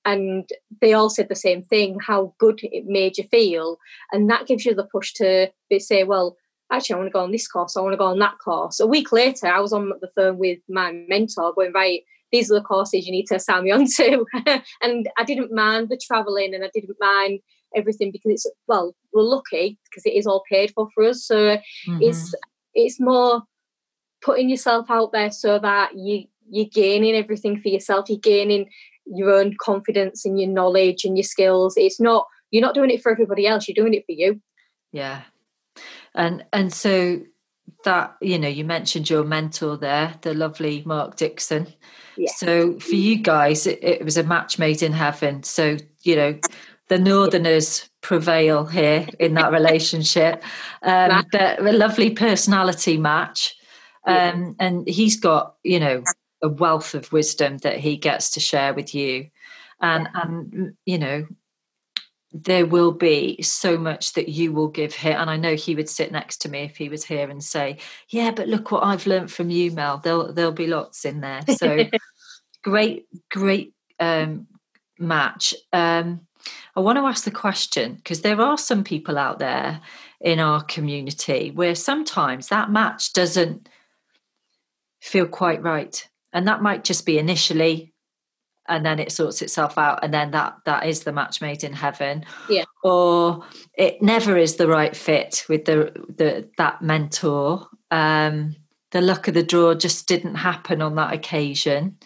and 0.05 0.49
they 0.81 0.93
all 0.93 1.11
said 1.11 1.29
the 1.29 1.37
same 1.37 1.63
thing 1.63 1.99
how 2.01 2.35
good 2.39 2.61
it 2.63 2.87
made 2.87 3.19
you 3.19 3.25
feel. 3.25 3.79
And 4.13 4.31
that 4.31 4.47
gives 4.47 4.65
you 4.65 4.75
the 4.75 4.85
push 4.85 5.13
to 5.15 5.51
say 5.79 6.05
well 6.05 6.37
actually 6.73 6.95
i 6.95 6.99
want 6.99 7.09
to 7.09 7.13
go 7.13 7.21
on 7.21 7.33
this 7.33 7.49
course 7.49 7.77
i 7.77 7.81
want 7.81 7.93
to 7.93 7.99
go 7.99 8.07
on 8.07 8.19
that 8.19 8.39
course. 8.39 8.81
A 8.81 8.87
week 8.87 9.13
later 9.13 9.47
i 9.47 9.61
was 9.61 9.73
on 9.73 9.93
the 10.01 10.11
phone 10.15 10.39
with 10.39 10.59
my 10.69 10.93
mentor 11.09 11.53
going 11.55 11.73
right 11.73 12.03
these 12.33 12.51
are 12.51 12.55
the 12.55 12.65
courses 12.65 13.07
you 13.07 13.13
need 13.13 13.27
to 13.27 13.41
sign 13.41 13.65
me 13.65 13.73
on 13.73 13.87
to. 13.97 14.25
And 14.83 15.09
i 15.19 15.25
didn't 15.25 15.53
mind 15.53 15.89
the 15.89 15.99
traveling 15.99 16.55
and 16.55 16.65
i 16.65 16.71
didn't 16.73 16.97
mind 17.01 17.41
everything 17.75 18.11
because 18.11 18.33
it's 18.33 18.47
well 18.67 18.95
we're 19.13 19.23
lucky 19.23 19.79
because 19.85 20.05
it 20.07 20.15
is 20.15 20.27
all 20.27 20.43
paid 20.51 20.73
for 20.75 20.89
for 20.95 21.05
us. 21.05 21.25
So 21.25 21.37
mm-hmm. 21.37 21.99
it's 22.01 22.35
it's 22.75 23.01
more 23.01 23.43
putting 24.23 24.51
yourself 24.51 24.91
out 24.91 25.13
there 25.13 25.31
so 25.31 25.59
that 25.59 25.97
you 25.97 26.25
you're 26.51 26.67
gaining 26.67 27.15
everything 27.15 27.61
for 27.61 27.69
yourself. 27.69 28.09
You're 28.09 28.19
gaining 28.19 28.69
your 29.07 29.31
own 29.31 29.57
confidence 29.61 30.25
and 30.25 30.41
your 30.41 30.51
knowledge 30.51 31.05
and 31.05 31.17
your 31.17 31.25
skills. 31.25 31.75
It's 31.77 32.01
not 32.01 32.27
you're 32.51 32.63
not 32.63 32.75
doing 32.75 32.91
it 32.91 33.03
for 33.03 33.13
everybody 33.13 33.47
else 33.47 33.69
you're 33.69 33.75
doing 33.75 33.95
it 33.95 34.05
for 34.07 34.13
you. 34.13 34.41
Yeah. 34.93 35.23
And 36.15 36.45
and 36.53 36.73
so 36.73 37.21
that 37.85 38.17
you 38.21 38.39
know 38.39 38.49
you 38.49 38.65
mentioned 38.65 39.09
your 39.09 39.25
mentor 39.25 39.77
there 39.77 40.15
the 40.23 40.35
lovely 40.35 40.83
mark 40.85 41.17
dixon. 41.17 41.67
Yes. 42.17 42.39
so 42.39 42.79
for 42.79 42.95
you 42.95 43.17
guys 43.17 43.67
it, 43.67 43.79
it 43.83 44.05
was 44.05 44.17
a 44.17 44.25
match 44.25 44.59
made 44.59 44.83
in 44.83 44.93
heaven. 44.93 45.43
So 45.43 45.77
you 46.03 46.17
know 46.17 46.39
the 46.89 46.99
northerners 46.99 47.89
prevail 48.01 48.67
here 48.67 49.07
in 49.19 49.35
that 49.35 49.53
relationship. 49.53 50.43
Um 50.83 51.25
but 51.33 51.61
a 51.61 51.73
lovely 51.73 52.11
personality 52.11 52.97
match. 52.97 53.55
Um, 54.07 54.57
and 54.59 54.89
he's 54.89 55.21
got 55.21 55.57
you 55.63 55.79
know 55.79 56.03
a 56.43 56.49
wealth 56.49 56.95
of 56.95 57.13
wisdom 57.13 57.59
that 57.59 57.79
he 57.79 57.97
gets 57.97 58.31
to 58.31 58.41
share 58.41 58.75
with 58.75 58.95
you 58.95 59.29
and 59.81 60.09
and 60.15 60.75
you 60.87 60.99
know 60.99 61.27
there 62.33 62.67
will 62.67 62.93
be 62.93 63.41
so 63.43 63.77
much 63.77 64.13
that 64.13 64.29
you 64.29 64.53
will 64.53 64.69
give 64.69 64.95
here. 64.95 65.17
And 65.19 65.29
I 65.29 65.37
know 65.37 65.57
he 65.57 65.75
would 65.75 65.89
sit 65.89 66.13
next 66.13 66.39
to 66.39 66.49
me 66.49 66.61
if 66.61 66.77
he 66.77 66.89
was 66.89 67.05
here 67.05 67.29
and 67.29 67.43
say, 67.43 67.79
Yeah, 68.09 68.31
but 68.31 68.49
look 68.49 68.71
what 68.71 68.85
I've 68.85 69.07
learned 69.07 69.33
from 69.33 69.51
you, 69.51 69.73
Mel. 69.73 69.99
There'll 69.99 70.33
there'll 70.33 70.53
be 70.53 70.69
lots 70.69 71.05
in 71.05 71.21
there. 71.21 71.43
So 71.57 71.85
great, 72.63 73.07
great 73.31 73.75
um, 73.99 74.47
match. 74.99 75.55
Um, 75.73 76.21
I 76.77 76.81
want 76.81 76.99
to 76.99 77.05
ask 77.05 77.25
the 77.25 77.31
question 77.31 77.97
because 77.97 78.23
there 78.23 78.41
are 78.41 78.57
some 78.57 78.85
people 78.85 79.19
out 79.19 79.39
there 79.41 79.81
in 80.21 80.39
our 80.39 80.63
community 80.63 81.51
where 81.51 81.75
sometimes 81.75 82.49
that 82.49 82.71
match 82.71 83.13
doesn't 83.13 83.69
feel 85.01 85.27
quite 85.27 85.63
right. 85.63 86.07
And 86.33 86.47
that 86.49 86.63
might 86.63 86.85
just 86.85 87.07
be 87.07 87.19
initially 87.19 87.93
and 88.69 88.87
then 88.87 88.99
it 88.99 89.11
sorts 89.11 89.43
itself 89.43 89.77
out 89.77 89.99
and 90.03 90.15
then 90.15 90.31
that 90.31 90.55
that 90.65 90.87
is 90.87 91.01
the 91.03 91.13
match 91.13 91.41
made 91.41 91.65
in 91.65 91.73
heaven. 91.73 92.25
Yeah. 92.49 92.65
Or 92.85 93.45
it 93.77 94.01
never 94.01 94.37
is 94.37 94.57
the 94.57 94.69
right 94.69 94.97
fit 94.97 95.45
with 95.49 95.65
the 95.65 95.93
the 96.17 96.49
that 96.57 96.81
mentor. 96.81 97.67
Um 97.91 98.57
the 98.93 99.01
luck 99.01 99.29
of 99.29 99.35
the 99.35 99.43
draw 99.43 99.75
just 99.75 100.09
didn't 100.09 100.37
happen 100.37 100.83
on 100.83 100.95
that 100.97 101.13
occasion. 101.13 101.97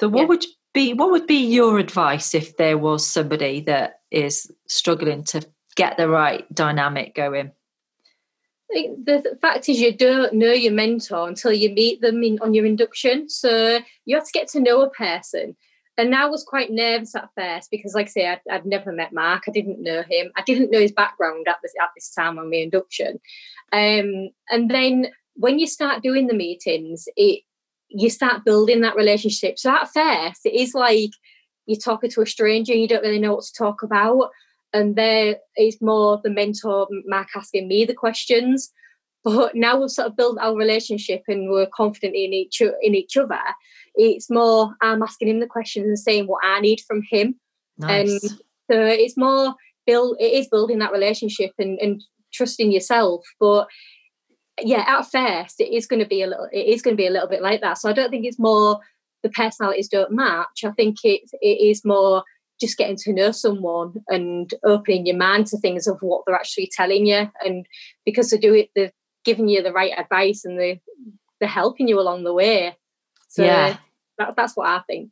So 0.00 0.08
what 0.08 0.22
yeah. 0.22 0.26
would 0.26 0.44
be 0.74 0.94
what 0.94 1.10
would 1.10 1.26
be 1.26 1.46
your 1.46 1.78
advice 1.78 2.34
if 2.34 2.56
there 2.58 2.78
was 2.78 3.06
somebody 3.06 3.60
that 3.62 4.00
is 4.10 4.50
struggling 4.68 5.24
to 5.24 5.46
get 5.76 5.96
the 5.96 6.08
right 6.08 6.46
dynamic 6.54 7.14
going 7.14 7.52
the 8.68 9.38
fact 9.40 9.68
is 9.68 9.80
you 9.80 9.92
don't 9.92 10.32
know 10.32 10.52
your 10.52 10.72
mentor 10.72 11.28
until 11.28 11.52
you 11.52 11.70
meet 11.70 12.00
them 12.00 12.22
in, 12.22 12.38
on 12.40 12.52
your 12.52 12.66
induction 12.66 13.28
so 13.28 13.78
you 14.04 14.16
have 14.16 14.26
to 14.26 14.32
get 14.32 14.48
to 14.48 14.60
know 14.60 14.82
a 14.82 14.90
person 14.90 15.56
and 15.98 16.14
I 16.14 16.26
was 16.26 16.44
quite 16.44 16.70
nervous 16.70 17.14
at 17.14 17.30
first 17.34 17.70
because, 17.70 17.94
like 17.94 18.06
I 18.06 18.10
say, 18.10 18.28
I'd, 18.28 18.40
I'd, 18.50 18.66
never 18.66 18.92
met 18.92 19.14
Mark. 19.14 19.44
I 19.48 19.50
didn't 19.50 19.82
know 19.82 20.02
him. 20.02 20.30
I 20.36 20.42
didn't 20.42 20.70
know 20.70 20.80
his 20.80 20.92
background 20.92 21.46
at 21.48 21.56
this 21.62 21.72
at 21.80 21.88
this 21.94 22.10
time 22.10 22.38
on 22.38 22.50
my 22.50 22.56
induction. 22.56 23.18
Um, 23.72 24.28
and 24.50 24.70
then 24.70 25.06
when 25.34 25.58
you 25.58 25.66
start 25.66 26.02
doing 26.02 26.26
the 26.26 26.34
meetings, 26.34 27.08
it 27.16 27.42
you 27.88 28.10
start 28.10 28.44
building 28.44 28.82
that 28.82 28.96
relationship. 28.96 29.58
So 29.58 29.70
at 29.70 29.92
first, 29.92 30.44
it 30.44 30.54
is 30.54 30.74
like 30.74 31.10
you're 31.66 31.78
talking 31.78 32.10
to 32.10 32.22
a 32.22 32.26
stranger 32.26 32.72
and 32.72 32.82
you 32.82 32.88
don't 32.88 33.02
really 33.02 33.18
know 33.18 33.34
what 33.34 33.44
to 33.44 33.52
talk 33.54 33.82
about. 33.82 34.30
And 34.76 34.96
there 34.96 35.36
is 35.56 35.78
more 35.80 36.20
the 36.22 36.30
mentor, 36.30 36.86
Mark, 37.06 37.28
asking 37.34 37.68
me 37.68 37.84
the 37.84 37.94
questions. 37.94 38.72
But 39.24 39.56
now 39.56 39.80
we've 39.80 39.90
sort 39.90 40.08
of 40.08 40.16
built 40.16 40.38
our 40.40 40.54
relationship 40.54 41.22
and 41.26 41.50
we're 41.50 41.66
confident 41.66 42.14
in 42.14 42.32
each 42.32 42.60
in 42.60 42.94
each 42.94 43.16
other 43.16 43.40
it's 43.96 44.30
more 44.30 44.74
I'm 44.82 45.02
asking 45.02 45.28
him 45.28 45.40
the 45.40 45.46
questions 45.46 45.86
and 45.86 45.98
saying 45.98 46.26
what 46.26 46.44
I 46.44 46.60
need 46.60 46.80
from 46.86 47.02
him. 47.10 47.36
Nice. 47.78 48.10
And 48.10 48.20
so 48.70 48.86
it's 48.86 49.16
more 49.16 49.54
build 49.86 50.16
it 50.20 50.32
is 50.32 50.48
building 50.48 50.78
that 50.80 50.92
relationship 50.92 51.52
and, 51.58 51.78
and 51.80 52.02
trusting 52.32 52.70
yourself. 52.70 53.24
But 53.40 53.68
yeah, 54.60 54.84
at 54.86 55.10
first 55.10 55.60
it 55.60 55.74
is 55.74 55.86
going 55.86 56.00
to 56.00 56.08
be 56.08 56.22
a 56.22 56.26
little 56.26 56.48
it 56.52 56.66
is 56.66 56.82
going 56.82 56.96
to 56.96 57.00
be 57.00 57.06
a 57.06 57.10
little 57.10 57.28
bit 57.28 57.42
like 57.42 57.60
that. 57.62 57.78
So 57.78 57.88
I 57.88 57.92
don't 57.92 58.10
think 58.10 58.26
it's 58.26 58.38
more 58.38 58.80
the 59.22 59.30
personalities 59.30 59.88
don't 59.88 60.12
match. 60.12 60.64
I 60.64 60.70
think 60.72 60.98
it 61.04 61.22
it 61.40 61.68
is 61.68 61.84
more 61.84 62.22
just 62.60 62.78
getting 62.78 62.96
to 62.96 63.12
know 63.12 63.30
someone 63.30 63.94
and 64.08 64.52
opening 64.64 65.06
your 65.06 65.16
mind 65.16 65.46
to 65.48 65.58
things 65.58 65.86
of 65.86 65.98
what 66.00 66.22
they're 66.26 66.34
actually 66.34 66.70
telling 66.72 67.06
you. 67.06 67.30
And 67.44 67.66
because 68.04 68.30
they 68.30 68.38
do 68.38 68.54
it, 68.54 68.70
they're 68.74 68.92
giving 69.24 69.48
you 69.48 69.62
the 69.62 69.72
right 69.72 69.92
advice 69.96 70.44
and 70.44 70.58
they 70.58 70.80
they're 71.40 71.48
helping 71.48 71.88
you 71.88 72.00
along 72.00 72.24
the 72.24 72.32
way. 72.32 72.76
So 73.28 73.44
yeah. 73.44 73.76
That, 74.18 74.34
that's 74.36 74.56
what 74.56 74.68
I 74.68 74.80
think. 74.86 75.10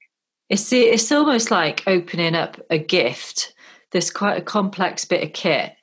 It's 0.49 0.73
it's 0.73 1.13
almost 1.13 1.51
like 1.51 1.83
opening 1.87 2.35
up 2.35 2.61
a 2.71 2.79
gift. 2.79 3.55
There's 3.93 4.11
quite 4.11 4.39
a 4.39 4.43
complex 4.43 5.05
bit 5.05 5.23
of 5.23 5.33
kit, 5.33 5.75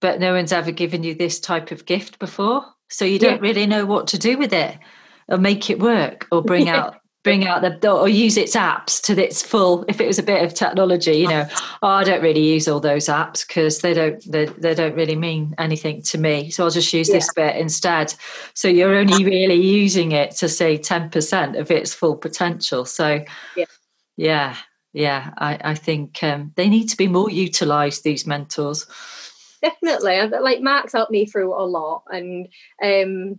but 0.00 0.20
no 0.20 0.34
one's 0.34 0.52
ever 0.52 0.70
given 0.70 1.02
you 1.02 1.14
this 1.14 1.40
type 1.40 1.70
of 1.70 1.86
gift 1.86 2.18
before, 2.18 2.64
so 2.88 3.04
you 3.04 3.18
don't 3.18 3.42
yeah. 3.42 3.48
really 3.48 3.66
know 3.66 3.84
what 3.84 4.06
to 4.08 4.18
do 4.18 4.38
with 4.38 4.52
it, 4.52 4.78
or 5.28 5.38
make 5.38 5.70
it 5.70 5.78
work, 5.78 6.26
or 6.32 6.42
bring 6.42 6.68
out 6.68 6.96
bring 7.22 7.46
out 7.46 7.62
the 7.62 7.90
or 7.90 8.08
use 8.08 8.36
its 8.36 8.56
apps 8.56 9.00
to 9.00 9.22
its 9.22 9.42
full 9.42 9.84
if 9.86 10.00
it 10.00 10.06
was 10.06 10.18
a 10.18 10.22
bit 10.22 10.42
of 10.42 10.54
technology 10.54 11.14
you 11.14 11.28
know. 11.28 11.46
Oh, 11.84 11.88
i 11.88 12.04
don't 12.04 12.22
really 12.22 12.40
use 12.40 12.68
all 12.68 12.80
those 12.80 13.06
apps 13.06 13.46
because 13.46 13.80
they 13.80 13.92
don't 13.92 14.22
they, 14.30 14.46
they 14.46 14.74
don't 14.74 14.94
really 14.94 15.16
mean 15.16 15.54
anything 15.58 16.02
to 16.02 16.18
me. 16.18 16.50
So 16.50 16.64
i'll 16.64 16.70
just 16.70 16.92
use 16.92 17.08
yeah. 17.08 17.16
this 17.16 17.32
bit 17.34 17.56
instead. 17.56 18.14
So 18.54 18.68
you're 18.68 18.94
only 18.94 19.24
really 19.36 19.60
using 19.60 20.12
it 20.12 20.32
to 20.36 20.48
say 20.48 20.78
10% 20.78 21.58
of 21.58 21.70
its 21.70 21.92
full 21.92 22.16
potential. 22.16 22.84
So 22.84 23.24
yeah. 23.56 23.64
yeah 24.16 24.56
yeah 24.92 25.32
i, 25.38 25.58
I 25.64 25.74
think 25.74 26.22
um, 26.22 26.52
they 26.56 26.68
need 26.68 26.88
to 26.88 26.96
be 26.96 27.08
more 27.08 27.30
utilized 27.30 28.04
these 28.04 28.26
mentors. 28.26 28.86
Definitely. 29.62 30.20
Like 30.40 30.60
mark's 30.60 30.92
helped 30.92 31.12
me 31.12 31.24
through 31.26 31.54
a 31.54 31.62
lot 31.64 32.02
and 32.10 32.48
um 32.82 33.38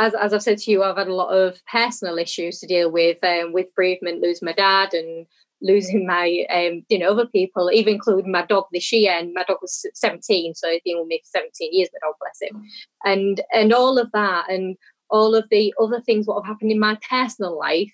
as, 0.00 0.14
as 0.14 0.34
I've 0.34 0.42
said 0.42 0.58
to 0.58 0.70
you, 0.70 0.82
I've 0.82 0.96
had 0.96 1.08
a 1.08 1.14
lot 1.14 1.30
of 1.30 1.60
personal 1.70 2.18
issues 2.18 2.58
to 2.60 2.66
deal 2.66 2.90
with, 2.90 3.22
um, 3.22 3.52
with 3.52 3.74
bereavement, 3.74 4.22
losing 4.22 4.46
my 4.46 4.52
dad 4.52 4.92
and 4.92 5.26
losing 5.62 6.06
my, 6.06 6.44
um, 6.50 6.84
you 6.88 6.98
know, 6.98 7.10
other 7.10 7.26
people, 7.26 7.70
even 7.72 7.94
including 7.94 8.32
my 8.32 8.44
dog 8.44 8.64
this 8.72 8.92
year. 8.92 9.12
And 9.12 9.32
my 9.34 9.44
dog 9.44 9.58
was 9.62 9.86
17, 9.94 10.54
so 10.54 10.68
he's 10.68 10.80
been 10.84 10.98
with 10.98 11.08
me 11.08 11.20
for 11.24 11.38
17 11.38 11.72
years, 11.72 11.88
my 11.92 12.06
dog, 12.06 12.16
bless 12.20 12.50
him. 12.50 12.62
And, 13.04 13.40
and 13.52 13.72
all 13.72 13.98
of 13.98 14.10
that 14.12 14.50
and 14.50 14.76
all 15.10 15.34
of 15.34 15.48
the 15.50 15.72
other 15.80 16.00
things 16.00 16.26
what 16.26 16.42
have 16.42 16.46
happened 16.46 16.72
in 16.72 16.80
my 16.80 16.98
personal 17.08 17.56
life 17.56 17.92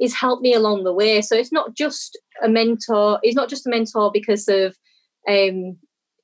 is 0.00 0.14
helped 0.14 0.42
me 0.42 0.54
along 0.54 0.84
the 0.84 0.92
way. 0.92 1.20
So 1.20 1.36
it's 1.36 1.52
not 1.52 1.74
just 1.74 2.18
a 2.42 2.48
mentor, 2.48 3.18
it's 3.22 3.36
not 3.36 3.48
just 3.48 3.66
a 3.66 3.70
mentor 3.70 4.10
because 4.12 4.48
of 4.48 4.76
um, 5.28 5.76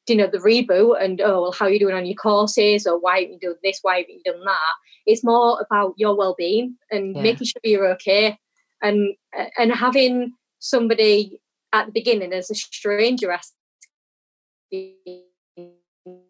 you 0.08 0.16
know 0.16 0.26
the 0.26 0.38
reboot 0.38 1.02
and 1.02 1.20
oh 1.20 1.42
well 1.42 1.52
how 1.52 1.66
are 1.66 1.70
you 1.70 1.78
doing 1.78 1.94
on 1.94 2.04
your 2.04 2.16
courses 2.16 2.86
or 2.86 2.98
why 2.98 3.20
haven't 3.20 3.34
you 3.34 3.50
done 3.50 3.56
this 3.62 3.78
why 3.82 3.98
haven't 3.98 4.10
you 4.14 4.22
done 4.24 4.44
that 4.44 4.74
it's 5.07 5.25
more 5.25 5.61
about 5.61 5.95
your 5.97 6.16
well-being 6.16 6.76
and 6.90 7.16
yeah. 7.16 7.23
making 7.23 7.47
sure 7.47 7.61
you're 7.64 7.92
okay 7.92 8.38
and 8.83 9.14
and 9.59 9.73
having 9.73 10.33
somebody 10.59 11.40
at 11.73 11.87
the 11.87 11.92
beginning 11.92 12.33
as 12.33 12.50
a 12.50 12.54
stranger 12.54 13.30
asking 13.30 14.95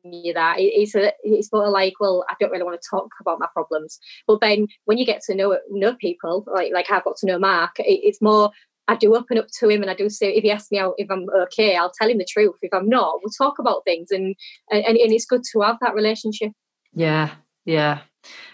you 0.02 0.32
that 0.34 0.56
it's 0.58 0.94
a 0.94 1.12
it's 1.22 1.48
sort 1.48 1.66
of 1.66 1.72
like 1.72 1.94
well 2.00 2.24
I 2.28 2.34
don't 2.40 2.50
really 2.50 2.64
want 2.64 2.80
to 2.80 2.88
talk 2.88 3.10
about 3.20 3.38
my 3.38 3.46
problems 3.52 3.98
but 4.26 4.40
then 4.40 4.66
when 4.84 4.98
you 4.98 5.06
get 5.06 5.22
to 5.24 5.34
know 5.34 5.58
know 5.70 5.94
people 5.94 6.44
like 6.52 6.72
like 6.72 6.90
I've 6.90 7.04
got 7.04 7.16
to 7.18 7.26
know 7.26 7.38
Mark 7.38 7.78
it, 7.78 8.00
it's 8.02 8.20
more 8.20 8.50
I 8.90 8.96
do 8.96 9.14
open 9.14 9.38
up 9.38 9.46
to 9.60 9.68
him 9.68 9.82
and 9.82 9.90
I 9.90 9.94
do 9.94 10.08
say 10.08 10.32
if 10.32 10.42
he 10.42 10.50
asks 10.50 10.72
me 10.72 10.78
out 10.78 10.94
if 10.98 11.08
I'm 11.08 11.28
okay, 11.44 11.76
I'll 11.76 11.92
tell 11.92 12.10
him 12.10 12.18
the 12.18 12.24
truth. 12.24 12.56
If 12.60 12.74
I'm 12.74 12.88
not, 12.88 13.20
we'll 13.22 13.30
talk 13.30 13.60
about 13.60 13.84
things 13.84 14.10
and 14.10 14.34
and, 14.68 14.84
and 14.84 14.96
it's 14.96 15.26
good 15.26 15.42
to 15.52 15.60
have 15.60 15.76
that 15.80 15.94
relationship. 15.94 16.50
Yeah, 16.92 17.30
yeah. 17.64 18.00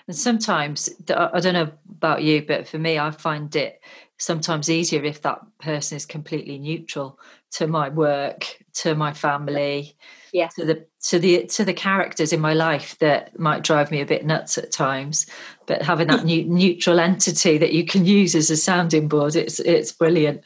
And 0.07 0.17
sometimes 0.17 0.89
I 1.09 1.41
don't 1.41 1.55
know 1.55 1.73
about 1.91 2.23
you, 2.23 2.45
but 2.47 2.69
for 2.69 2.79
me, 2.79 2.99
I 2.99 3.11
find 3.11 3.55
it 3.57 3.81
sometimes 4.19 4.71
easier 4.71 5.05
if 5.05 5.23
that 5.23 5.41
person 5.59 5.97
is 5.97 6.07
completely 6.07 6.59
neutral 6.59 7.19
to 7.53 7.67
my 7.67 7.89
work, 7.89 8.63
to 8.75 8.95
my 8.95 9.13
family, 9.13 9.97
yeah. 10.33 10.49
to 10.57 10.65
the 10.65 10.87
to 11.09 11.19
the 11.19 11.47
to 11.47 11.65
the 11.65 11.75
characters 11.75 12.33
in 12.33 12.41
my 12.41 12.55
life 12.55 12.99
that 12.99 13.39
might 13.39 13.65
drive 13.65 13.91
me 13.91 14.01
a 14.01 14.07
bit 14.07 14.25
nuts 14.25 14.57
at 14.59 14.71
times. 14.71 15.27
But 15.67 15.83
having 15.83 16.09
that 16.09 16.25
new, 16.31 16.45
neutral 16.45 17.01
entity 17.01 17.59
that 17.59 17.73
you 17.73 17.85
can 17.85 18.07
use 18.07 18.35
as 18.35 18.51
a 18.51 18.57
sounding 18.57 19.09
board, 19.09 19.37
it's 19.37 19.59
it's 19.61 19.93
brilliant. 19.93 20.43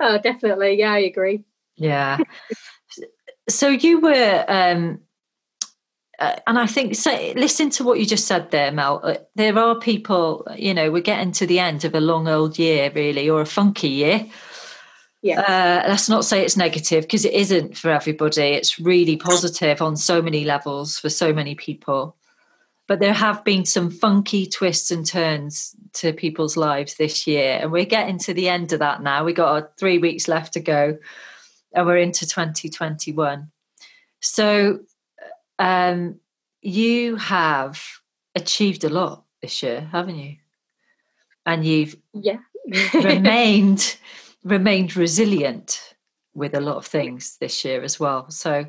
Oh, 0.00 0.18
definitely. 0.18 0.78
Yeah, 0.78 0.92
I 0.92 0.98
agree. 0.98 1.44
Yeah. 1.76 2.18
so 3.48 3.68
you 3.68 4.00
were 4.00 4.44
um, 4.48 5.00
uh, 6.18 6.36
and 6.46 6.58
I 6.58 6.66
think 6.66 6.94
so. 6.94 7.10
Listen 7.36 7.70
to 7.70 7.84
what 7.84 7.98
you 7.98 8.06
just 8.06 8.26
said 8.26 8.50
there, 8.50 8.70
Mel. 8.70 9.00
Uh, 9.02 9.16
there 9.34 9.58
are 9.58 9.78
people, 9.78 10.46
you 10.56 10.74
know, 10.74 10.90
we're 10.90 11.02
getting 11.02 11.32
to 11.32 11.46
the 11.46 11.58
end 11.58 11.84
of 11.84 11.94
a 11.94 12.00
long 12.00 12.28
old 12.28 12.58
year, 12.58 12.90
really, 12.94 13.28
or 13.28 13.40
a 13.40 13.46
funky 13.46 13.88
year. 13.88 14.26
Yeah. 15.22 15.40
Uh, 15.40 15.88
let's 15.88 16.08
not 16.08 16.24
say 16.24 16.44
it's 16.44 16.56
negative 16.56 17.04
because 17.04 17.24
it 17.24 17.32
isn't 17.32 17.78
for 17.78 17.90
everybody. 17.90 18.42
It's 18.42 18.78
really 18.78 19.16
positive 19.16 19.80
on 19.80 19.96
so 19.96 20.20
many 20.20 20.44
levels 20.44 20.98
for 20.98 21.08
so 21.08 21.32
many 21.32 21.54
people. 21.54 22.16
But 22.86 23.00
there 23.00 23.14
have 23.14 23.42
been 23.42 23.64
some 23.64 23.90
funky 23.90 24.46
twists 24.46 24.90
and 24.90 25.06
turns 25.06 25.74
to 25.94 26.12
people's 26.12 26.58
lives 26.58 26.96
this 26.96 27.26
year, 27.26 27.58
and 27.62 27.72
we're 27.72 27.86
getting 27.86 28.18
to 28.18 28.34
the 28.34 28.50
end 28.50 28.74
of 28.74 28.80
that 28.80 29.02
now. 29.02 29.24
We 29.24 29.32
got 29.32 29.78
three 29.78 29.96
weeks 29.96 30.28
left 30.28 30.52
to 30.52 30.60
go, 30.60 30.98
and 31.72 31.86
we're 31.86 31.96
into 31.96 32.26
2021. 32.26 33.50
So 34.20 34.80
um, 35.58 36.20
you 36.62 37.16
have 37.16 37.82
achieved 38.34 38.84
a 38.84 38.88
lot 38.88 39.24
this 39.42 39.62
year, 39.62 39.88
haven't 39.92 40.16
you? 40.16 40.36
And 41.46 41.64
you've 41.64 41.96
yeah 42.12 42.38
remained 42.94 43.96
remained 44.44 44.96
resilient 44.96 45.94
with 46.34 46.54
a 46.54 46.60
lot 46.60 46.76
of 46.76 46.86
things 46.86 47.36
this 47.40 47.64
year 47.64 47.82
as 47.82 47.98
well. 48.00 48.30
So 48.30 48.66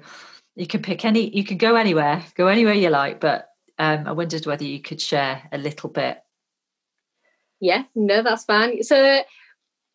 you 0.56 0.68
can 0.68 0.82
pick 0.82 1.04
any, 1.04 1.36
you 1.36 1.44
can 1.44 1.58
go 1.58 1.76
anywhere, 1.76 2.24
go 2.36 2.48
anywhere 2.48 2.74
you 2.74 2.90
like. 2.90 3.20
But 3.20 3.50
um, 3.78 4.08
I 4.08 4.12
wondered 4.14 4.46
whether 4.46 4.64
you 4.64 4.80
could 4.80 5.02
share 5.02 5.44
a 5.52 5.58
little 5.58 5.90
bit. 5.90 6.22
Yeah, 7.60 7.84
no, 7.96 8.22
that's 8.22 8.46
fine. 8.46 8.84
So 8.84 9.22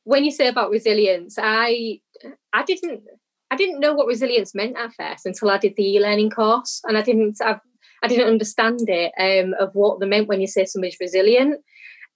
when 0.05 0.25
you 0.25 0.31
say 0.31 0.49
about 0.49 0.71
resilience, 0.71 1.39
I 1.41 2.01
I 2.53 2.65
didn't 2.65 3.03
I 3.51 3.57
didn't 3.57 3.81
know 3.81 3.95
what 3.95 4.07
resilience 4.07 4.55
meant 4.55 4.77
at 4.77 4.93
first 4.95 5.27
until 5.27 5.51
I 5.51 5.59
did 5.59 5.75
the 5.77 5.97
e-learning 5.97 6.31
course, 6.31 6.81
and 6.85 6.97
I 6.97 7.03
didn't 7.03 7.39
I've, 7.43 7.61
I 8.03 8.09
didn't 8.09 8.29
understand 8.29 8.89
it 8.89 9.13
um, 9.19 9.55
of 9.59 9.75
what 9.75 10.01
they 10.01 10.07
meant 10.07 10.29
when 10.29 10.41
you 10.41 10.47
say 10.47 10.65
somebody's 10.65 11.01
resilient. 11.01 11.61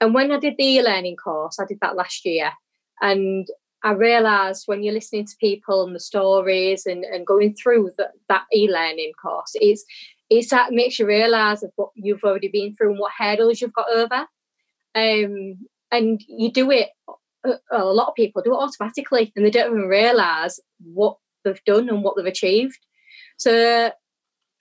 And 0.01 0.15
when 0.15 0.33
I 0.33 0.39
did 0.39 0.55
the 0.57 0.65
e-learning 0.65 1.17
course, 1.17 1.59
I 1.59 1.67
did 1.67 1.79
that 1.81 1.97
last 1.97 2.25
year, 2.25 2.53
and 3.01 3.47
I 3.83 3.93
realised 3.93 4.63
when 4.67 4.83
you're 4.83 4.95
listening 4.95 5.27
to 5.27 5.37
people 5.39 5.85
and 5.85 5.95
the 5.95 6.01
stories 6.01 6.87
and, 6.87 7.05
and 7.05 7.27
going 7.27 7.55
through 7.55 7.91
the, 7.99 8.09
that 8.29 8.45
e-learning 8.53 9.13
course, 9.21 9.53
it's 9.55 9.85
it's 10.31 10.51
that 10.51 10.73
makes 10.73 10.99
you 10.99 11.07
realise 11.07 11.63
of 11.63 11.71
what 11.77 11.91
you've 11.95 12.25
already 12.25 12.49
been 12.49 12.75
through 12.75 12.93
and 12.93 12.99
what 12.99 13.13
hurdles 13.19 13.61
you've 13.61 13.75
got 13.75 13.91
over. 13.91 14.27
Um, 14.95 15.67
and 15.91 16.21
you 16.27 16.51
do 16.51 16.71
it. 16.71 16.91
A 17.71 17.85
lot 17.85 18.09
of 18.09 18.15
people 18.15 18.41
do 18.41 18.55
it 18.55 18.59
automatically, 18.59 19.33
and 19.37 19.45
they 19.45 19.51
don't 19.51 19.71
even 19.71 19.87
realise 19.87 20.59
what 20.83 21.19
they've 21.45 21.65
done 21.65 21.89
and 21.89 22.03
what 22.03 22.17
they've 22.17 22.27
achieved. 22.27 22.79
So, 23.37 23.87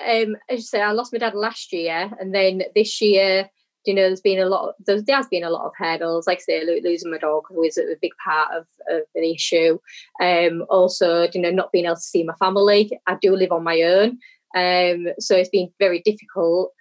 um, 0.06 0.36
as 0.50 0.60
you 0.60 0.62
say, 0.62 0.82
I 0.82 0.92
lost 0.92 1.14
my 1.14 1.20
dad 1.20 1.36
last 1.36 1.74
year, 1.74 2.12
and 2.20 2.34
then 2.34 2.64
this 2.76 3.02
year 3.02 3.50
you 3.86 3.94
know, 3.94 4.04
there's 4.04 4.22
been 4.22 4.40
a 4.40 4.46
lot. 4.46 4.70
Of, 4.70 5.06
there 5.06 5.16
has 5.16 5.28
been 5.28 5.44
a 5.44 5.50
lot 5.50 5.66
of 5.66 5.74
hurdles. 5.78 6.28
Like 6.28 6.40
I 6.40 6.42
say, 6.42 6.82
losing 6.82 7.12
my 7.12 7.18
dog 7.18 7.44
was 7.50 7.78
a 7.78 7.96
big 8.02 8.14
part 8.24 8.54
of, 8.54 8.66
of 8.90 9.02
the 9.14 9.32
issue. 9.32 9.78
Um, 10.22 10.66
also, 10.70 11.28
you 11.34 11.42
know, 11.42 11.52
not 11.52 11.72
being 11.72 11.86
able 11.86 11.96
to 11.96 12.02
see 12.02 12.24
my 12.24 12.36
family. 12.36 12.98
I 13.08 13.18
do 13.22 13.36
live 13.36 13.52
on 13.52 13.64
my 13.64 13.82
own, 13.82 14.20
um, 14.56 15.08
so 15.20 15.36
it's 15.36 15.50
been 15.50 15.70
very 15.80 16.02
difficult. 16.02 16.72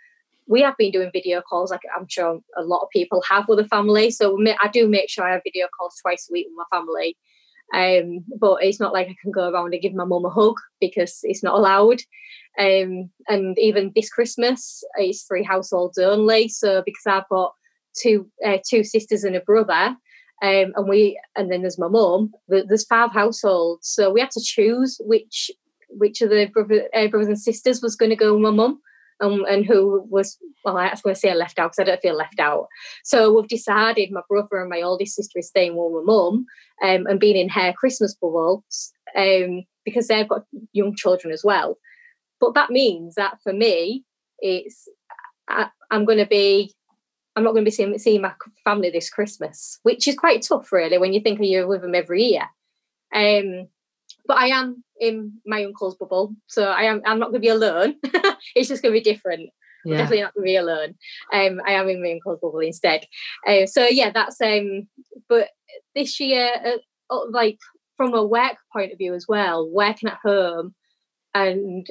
We 0.46 0.60
have 0.62 0.76
been 0.76 0.92
doing 0.92 1.10
video 1.12 1.40
calls, 1.40 1.70
like 1.70 1.80
I'm 1.96 2.06
sure 2.08 2.40
a 2.56 2.62
lot 2.62 2.82
of 2.82 2.90
people 2.90 3.22
have 3.28 3.48
with 3.48 3.58
the 3.58 3.64
family. 3.64 4.10
So 4.10 4.38
I 4.60 4.68
do 4.68 4.88
make 4.88 5.08
sure 5.08 5.24
I 5.24 5.32
have 5.32 5.42
video 5.44 5.68
calls 5.76 5.96
twice 6.02 6.28
a 6.28 6.32
week 6.32 6.48
with 6.50 6.66
my 6.70 6.76
family. 6.76 7.16
Um, 7.72 8.24
but 8.38 8.62
it's 8.62 8.80
not 8.80 8.92
like 8.92 9.08
I 9.08 9.16
can 9.20 9.32
go 9.32 9.48
around 9.48 9.72
and 9.72 9.82
give 9.82 9.94
my 9.94 10.04
mum 10.04 10.24
a 10.24 10.30
hug 10.30 10.56
because 10.80 11.20
it's 11.22 11.42
not 11.42 11.54
allowed. 11.54 12.00
Um, 12.58 13.10
and 13.28 13.58
even 13.58 13.92
this 13.94 14.10
Christmas, 14.10 14.84
it's 14.96 15.22
three 15.22 15.42
households 15.42 15.96
only. 15.96 16.48
So 16.48 16.82
because 16.84 17.06
I've 17.06 17.28
got 17.30 17.54
two 18.00 18.30
uh, 18.44 18.58
two 18.68 18.84
sisters 18.84 19.24
and 19.24 19.36
a 19.36 19.40
brother, 19.40 19.96
um, 20.42 20.72
and 20.76 20.88
we 20.88 21.18
and 21.36 21.50
then 21.50 21.62
there's 21.62 21.78
my 21.78 21.88
mum. 21.88 22.32
There's 22.48 22.86
five 22.86 23.12
households, 23.12 23.88
so 23.88 24.10
we 24.10 24.20
had 24.20 24.30
to 24.32 24.42
choose 24.42 25.00
which 25.04 25.50
which 25.88 26.20
of 26.20 26.30
the 26.30 26.46
brother, 26.46 26.88
uh, 26.94 27.08
brothers 27.08 27.28
and 27.28 27.38
sisters 27.38 27.82
was 27.82 27.96
going 27.96 28.10
to 28.10 28.16
go 28.16 28.34
with 28.34 28.42
my 28.42 28.50
mum. 28.50 28.80
Um, 29.22 29.44
and 29.48 29.64
who 29.64 30.04
was 30.10 30.36
well 30.64 30.76
I 30.76 30.90
was 30.90 31.00
going 31.00 31.14
to 31.14 31.20
say 31.20 31.30
I 31.30 31.34
left 31.34 31.58
out 31.58 31.70
because 31.70 31.78
I 31.78 31.84
don't 31.84 32.02
feel 32.02 32.16
left 32.16 32.40
out. 32.40 32.66
So 33.04 33.32
we've 33.32 33.48
decided 33.48 34.10
my 34.10 34.22
brother 34.28 34.60
and 34.60 34.68
my 34.68 34.82
oldest 34.82 35.14
sister 35.14 35.38
is 35.38 35.48
staying 35.48 35.76
with 35.76 36.04
my 36.04 36.12
mum 36.12 36.46
um, 36.82 37.06
and 37.06 37.20
being 37.20 37.36
in 37.36 37.48
her 37.48 37.72
Christmas 37.72 38.14
bubbles 38.14 38.92
um, 39.16 39.62
because 39.84 40.08
they've 40.08 40.28
got 40.28 40.44
young 40.72 40.94
children 40.96 41.32
as 41.32 41.44
well. 41.44 41.78
But 42.40 42.54
that 42.54 42.70
means 42.70 43.14
that 43.14 43.38
for 43.42 43.52
me, 43.52 44.04
it's 44.40 44.88
I, 45.48 45.68
am 45.90 46.04
going 46.04 46.18
to 46.18 46.26
be 46.26 46.74
I'm 47.36 47.44
not 47.44 47.52
going 47.52 47.64
to 47.64 47.70
be 47.70 47.74
seeing, 47.74 47.98
seeing 47.98 48.20
my 48.20 48.32
family 48.64 48.90
this 48.90 49.08
Christmas, 49.08 49.78
which 49.84 50.06
is 50.06 50.16
quite 50.16 50.42
tough, 50.42 50.70
really, 50.70 50.98
when 50.98 51.12
you 51.12 51.20
think 51.20 51.38
of 51.38 51.46
you're 51.46 51.66
with 51.66 51.82
them 51.82 51.94
every 51.94 52.24
year. 52.24 52.46
Um, 53.14 53.68
but 54.26 54.36
I 54.36 54.48
am 54.48 54.84
in 55.00 55.40
my 55.46 55.64
uncle's 55.64 55.96
bubble, 55.96 56.34
so 56.46 56.64
I 56.64 56.82
am. 56.82 57.02
I'm 57.04 57.18
not 57.18 57.30
going 57.30 57.40
to 57.42 57.46
be 57.46 57.48
alone. 57.48 57.96
it's 58.54 58.68
just 58.68 58.82
going 58.82 58.94
to 58.94 59.00
be 59.00 59.04
different. 59.04 59.50
Yeah. 59.84 59.96
Definitely 59.98 60.22
not 60.22 60.34
going 60.34 60.44
to 60.44 60.50
be 60.50 60.56
alone. 60.56 60.94
Um, 61.32 61.60
I 61.66 61.72
am 61.72 61.88
in 61.88 62.02
my 62.02 62.12
uncle's 62.12 62.38
bubble 62.40 62.60
instead. 62.60 63.04
Uh, 63.46 63.66
so 63.66 63.86
yeah, 63.86 64.10
that's 64.10 64.40
um. 64.40 64.88
But 65.28 65.48
this 65.94 66.20
year, 66.20 66.50
uh, 67.10 67.30
like 67.30 67.58
from 67.96 68.14
a 68.14 68.24
work 68.24 68.56
point 68.72 68.92
of 68.92 68.98
view 68.98 69.14
as 69.14 69.26
well, 69.28 69.68
working 69.68 70.08
at 70.08 70.18
home 70.24 70.74
and 71.34 71.86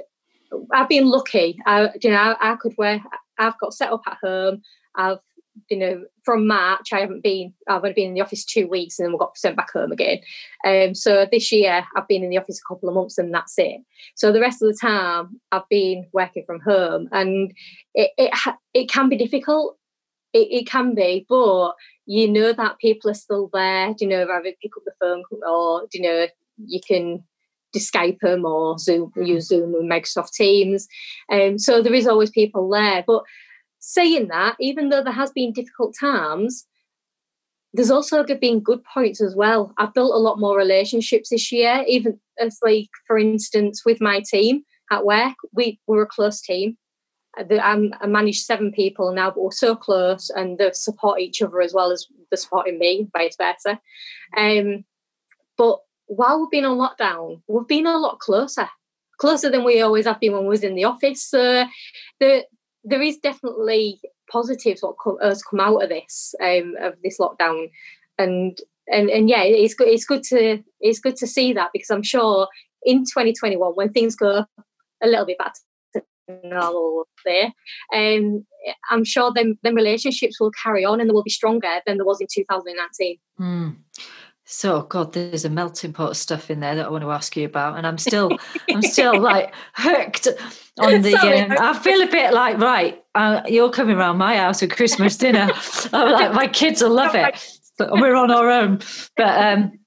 I've 0.72 0.90
been 0.90 1.10
lucky. 1.10 1.60
I, 1.66 1.90
you 2.02 2.10
know, 2.10 2.18
I, 2.18 2.54
I 2.54 2.56
could 2.56 2.74
wear. 2.78 3.02
I've 3.38 3.58
got 3.60 3.74
set 3.74 3.92
up 3.92 4.02
at 4.08 4.18
home. 4.22 4.62
I've, 4.96 5.20
you 5.70 5.78
know, 5.78 6.04
from 6.24 6.48
March 6.48 6.94
I 6.94 7.00
haven't 7.00 7.24
been. 7.24 7.54
I've 7.68 7.84
only 7.84 7.94
been 7.94 8.10
in 8.10 8.14
the 8.14 8.22
office 8.22 8.46
two 8.46 8.68
weeks, 8.68 9.00
and 9.00 9.06
then 9.06 9.14
we 9.14 9.20
got 9.20 9.38
sent 9.38 9.56
back 9.56 9.72
home 9.72 9.92
again. 9.92 10.20
Um, 10.66 10.96
so 10.96 11.28
this 11.32 11.52
year 11.52 11.86
I've 11.96 12.08
been 12.08 12.24
in 12.24 12.30
the 12.30 12.38
office 12.38 12.60
a 12.60 12.74
couple 12.74 12.90
of 12.90 12.96
months, 12.96 13.18
and 13.18 13.34
that's 13.34 13.58
it. 13.58 13.82
So 14.16 14.32
the 14.32 14.42
rest 14.42 14.62
of 14.62 14.70
the 14.70 14.78
time 14.80 15.40
I've 15.52 15.68
been 15.70 16.08
working 16.14 16.44
from 16.46 16.60
home, 16.62 17.10
and 17.12 17.54
it 17.94 18.12
it, 18.18 18.56
it 18.74 18.90
can 18.90 19.10
be 19.10 19.18
difficult. 19.18 19.78
It, 20.34 20.48
it 20.50 20.68
can 20.68 20.96
be, 20.96 21.26
but 21.28 21.74
you 22.06 22.28
know 22.28 22.54
that 22.54 22.80
people 22.80 23.12
are 23.12 23.16
still 23.16 23.50
there. 23.54 23.94
Do 23.94 24.06
you 24.06 24.10
know, 24.10 24.24
either 24.24 24.54
pick 24.62 24.72
up 24.78 24.84
the 24.86 24.94
phone 25.00 25.24
or 25.48 25.88
do 25.92 25.98
you 25.98 26.04
know 26.04 26.28
you 26.58 26.80
can 26.86 27.24
to 27.74 27.80
Skype 27.80 28.20
them 28.20 28.46
or 28.46 28.78
Zoom, 28.78 29.12
use 29.16 29.48
Zoom 29.48 29.76
and 29.76 29.90
Microsoft 29.90 30.34
Teams. 30.34 30.88
Um, 31.32 31.58
so 31.58 31.82
there 31.82 31.94
is 31.94 32.08
always 32.08 32.30
people 32.30 32.70
there. 32.70 33.04
But 33.06 33.24
saying 33.82 34.30
that, 34.30 34.56
even 34.60 34.90
though 34.90 35.04
there 35.04 35.12
has 35.12 35.32
been 35.32 35.52
difficult 35.52 35.96
times, 36.00 36.66
there's 37.74 37.92
also 37.92 38.24
been 38.24 38.60
good 38.60 38.84
points 38.84 39.22
as 39.22 39.36
well. 39.36 39.74
I've 39.78 39.94
built 39.94 40.14
a 40.14 40.20
lot 40.20 40.40
more 40.40 40.58
relationships 40.58 41.30
this 41.30 41.52
year, 41.52 41.84
even 41.88 42.20
as 42.40 42.58
like, 42.62 42.90
for 43.08 43.18
instance, 43.18 43.84
with 43.86 44.00
my 44.00 44.22
team 44.22 44.64
at 44.92 45.06
work, 45.06 45.34
we 45.54 45.80
were 45.88 46.04
a 46.04 46.08
close 46.08 46.42
team. 46.42 46.78
I'm, 47.38 47.94
I 48.02 48.08
manage 48.08 48.42
seven 48.42 48.74
people 48.74 49.14
now, 49.14 49.32
but 49.32 49.42
we're 49.42 49.52
so 49.52 49.74
close 49.74 50.30
and 50.30 50.58
they 50.58 50.70
support 50.74 51.22
each 51.22 51.42
other 51.42 51.62
as 51.62 51.74
well 51.74 51.92
as 51.92 52.06
they're 52.30 52.38
supporting 52.38 52.78
me, 52.78 53.08
vice 53.14 53.38
versa. 53.38 53.80
Um, 54.36 54.84
but 55.58 55.80
while 56.08 56.42
we've 56.42 56.52
been 56.52 56.66
on 56.66 56.78
lockdown, 56.78 57.42
we've 57.48 57.68
been 57.68 57.88
a 57.88 57.98
lot 57.98 58.20
closer, 58.20 58.68
closer 59.18 59.50
than 59.50 59.64
we 59.64 59.82
always 59.82 60.06
have 60.06 60.20
been 60.20 60.34
when 60.34 60.44
we 60.44 60.50
was 60.50 60.64
in 60.64 60.76
the 60.76 60.84
office. 60.84 61.24
So 61.24 61.66
the, 62.20 62.44
there 62.84 63.02
is 63.02 63.18
definitely 63.18 64.00
positives 64.32 64.82
what 64.82 64.96
has 65.22 65.44
come 65.44 65.60
out 65.60 65.84
of 65.84 65.90
this 65.90 66.34
um, 66.42 66.76
of 66.82 66.94
this 67.04 67.18
lockdown, 67.20 67.70
and 68.18 68.58
and 68.88 69.10
and 69.10 69.30
yeah, 69.30 69.44
it's 69.44 69.74
good. 69.74 69.88
It's 69.88 70.06
good 70.06 70.24
to 70.24 70.64
it's 70.80 71.00
good 71.00 71.16
to 71.18 71.28
see 71.28 71.54
that 71.54 71.70
because 71.74 71.90
I'm 71.90 72.04
sure 72.04 72.48
in 72.84 73.00
2021 73.00 73.74
when 73.74 73.92
things 73.92 74.16
go 74.16 74.46
a 75.04 75.08
little 75.08 75.26
bit 75.26 75.38
to 75.96 76.02
normal 76.44 77.08
there, 77.26 77.54
um, 77.94 78.46
I'm 78.90 79.04
sure 79.04 79.32
them 79.34 79.60
them 79.64 79.76
relationships 79.76 80.40
will 80.40 80.52
carry 80.52 80.86
on 80.86 81.00
and 81.00 81.10
they 81.10 81.14
will 81.14 81.24
be 81.24 81.30
stronger 81.30 81.82
than 81.86 81.98
there 81.98 82.06
was 82.06 82.22
in 82.22 82.28
2019. 82.34 83.18
Mm. 83.40 83.78
So 84.52 84.82
God, 84.82 85.14
there's 85.14 85.46
a 85.46 85.50
melting 85.50 85.94
pot 85.94 86.12
of 86.12 86.18
stuff 86.18 86.52
in 86.52 86.60
there 86.60 86.76
that 86.76 86.86
I 86.86 86.90
want 86.90 87.04
to 87.04 87.12
ask 87.12 87.38
you 87.38 87.46
about, 87.46 87.78
and 87.78 87.88
I'm 87.88 87.98
still, 87.98 88.38
I'm 88.70 88.82
still 88.82 89.18
like 89.20 89.54
hooked 89.76 90.28
on 90.78 91.02
the. 91.02 91.12
Sorry, 91.12 91.40
um, 91.40 91.56
I 91.58 91.80
feel 91.80 92.02
a 92.02 92.08
bit 92.08 92.34
like 92.34 92.58
right. 92.58 93.02
Uh, 93.16 93.42
you're 93.48 93.72
coming 93.72 93.96
around 93.96 94.18
my 94.18 94.36
house 94.36 94.60
for 94.60 94.68
Christmas 94.68 95.16
dinner. 95.16 95.50
I'm 95.94 96.12
like 96.12 96.34
my 96.34 96.48
kids 96.48 96.82
will 96.82 96.92
love 96.92 97.16
it. 97.16 97.60
But 97.78 97.94
we're 97.94 98.16
on 98.16 98.30
our 98.30 98.50
own, 98.50 98.82
but 99.16 99.42
um, 99.42 99.80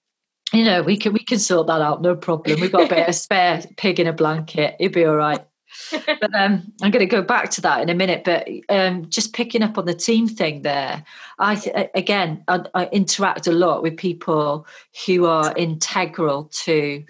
you 0.52 0.64
know 0.64 0.82
we 0.82 0.96
can 0.96 1.12
we 1.12 1.20
can 1.20 1.38
sort 1.38 1.66
that 1.66 1.82
out. 1.82 2.00
No 2.00 2.16
problem. 2.16 2.58
We've 2.58 2.72
got 2.72 2.90
a 2.90 2.94
bit 2.94 3.06
of 3.06 3.14
spare 3.14 3.62
pig 3.76 4.00
in 4.00 4.06
a 4.06 4.14
blanket. 4.14 4.76
You'll 4.80 4.92
be 4.92 5.04
all 5.04 5.14
right 5.14 5.44
but 5.90 6.34
um, 6.34 6.72
I'm 6.82 6.90
going 6.90 7.00
to 7.00 7.06
go 7.06 7.22
back 7.22 7.50
to 7.50 7.60
that 7.62 7.82
in 7.82 7.88
a 7.88 7.94
minute. 7.94 8.24
But 8.24 8.48
um, 8.68 9.08
just 9.08 9.32
picking 9.32 9.62
up 9.62 9.78
on 9.78 9.86
the 9.86 9.94
team 9.94 10.28
thing 10.28 10.62
there, 10.62 11.04
I 11.38 11.56
th- 11.56 11.90
again 11.94 12.44
I, 12.48 12.64
I, 12.74 12.86
interact 12.86 13.46
a 13.46 13.52
lot 13.52 13.82
with 13.82 13.96
people 13.96 14.66
who 15.06 15.26
are 15.26 15.56
integral 15.56 16.44
to 16.64 17.04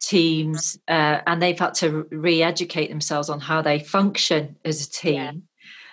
teams, 0.00 0.78
uh, 0.88 1.20
and 1.26 1.40
they've 1.40 1.58
had 1.58 1.74
to 1.74 2.06
re-educate 2.10 2.88
themselves 2.88 3.28
on 3.28 3.40
how 3.40 3.62
they 3.62 3.78
function 3.78 4.56
as 4.64 4.86
a 4.86 4.90
team, 4.90 5.14
yeah. 5.14 5.30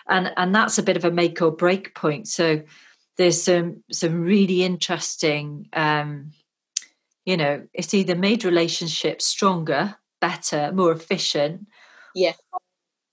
and 0.07 0.33
and 0.37 0.55
that's 0.55 0.77
a 0.77 0.83
bit 0.83 0.97
of 0.97 1.05
a 1.05 1.11
make 1.11 1.41
or 1.41 1.51
break 1.51 1.95
point. 1.95 2.27
So 2.27 2.61
there's 3.17 3.41
some 3.41 3.83
some 3.91 4.21
really 4.21 4.63
interesting. 4.63 5.67
Um, 5.73 6.31
you 7.25 7.37
know, 7.37 7.67
it's 7.73 7.93
either 7.93 8.15
made 8.15 8.43
relationships 8.43 9.25
stronger, 9.25 9.95
better, 10.19 10.71
more 10.73 10.91
efficient, 10.91 11.67
yeah. 12.15 12.33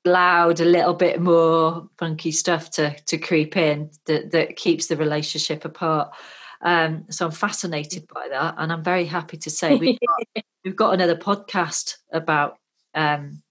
Allowed 0.05 0.61
a 0.61 0.65
little 0.65 0.95
bit 0.95 1.21
more 1.21 1.89
funky 1.99 2.31
stuff 2.31 2.71
to 2.73 2.97
to 3.07 3.19
creep 3.19 3.57
in 3.57 3.91
that, 4.07 4.31
that 4.31 4.57
keeps 4.57 4.87
the 4.87 4.97
relationship 4.97 5.65
apart. 5.65 6.15
Um, 6.63 7.05
so 7.11 7.27
i'm 7.27 7.33
fascinated 7.33 8.07
by 8.09 8.29
that 8.31 8.55
and 8.57 8.73
i'm 8.73 8.83
very 8.83 9.05
happy 9.05 9.37
to 9.37 9.51
say 9.51 9.77
we've 9.77 9.99
got, 10.01 10.45
we've 10.65 10.75
got 10.75 10.95
another 10.95 11.15
podcast 11.15 11.97
about 12.11 12.57
um, 12.95 13.43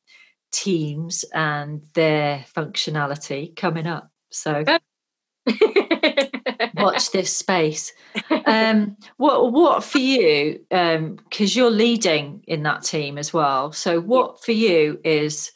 teams 0.51 1.23
and 1.31 1.83
their 1.93 2.43
functionality 2.55 3.55
coming 3.55 3.85
up 3.85 4.09
so 4.31 4.65
watch 6.75 7.11
this 7.11 7.35
space. 7.35 7.93
Um, 8.45 8.97
what 9.17 9.51
what 9.51 9.83
for 9.83 9.99
you 9.99 10.59
because 10.69 10.97
um, 10.97 11.17
you're 11.37 11.71
leading 11.71 12.43
in 12.47 12.63
that 12.63 12.83
team 12.83 13.17
as 13.17 13.33
well. 13.33 13.71
So 13.71 13.99
what 13.99 14.43
for 14.43 14.51
you 14.51 14.99
is 15.03 15.51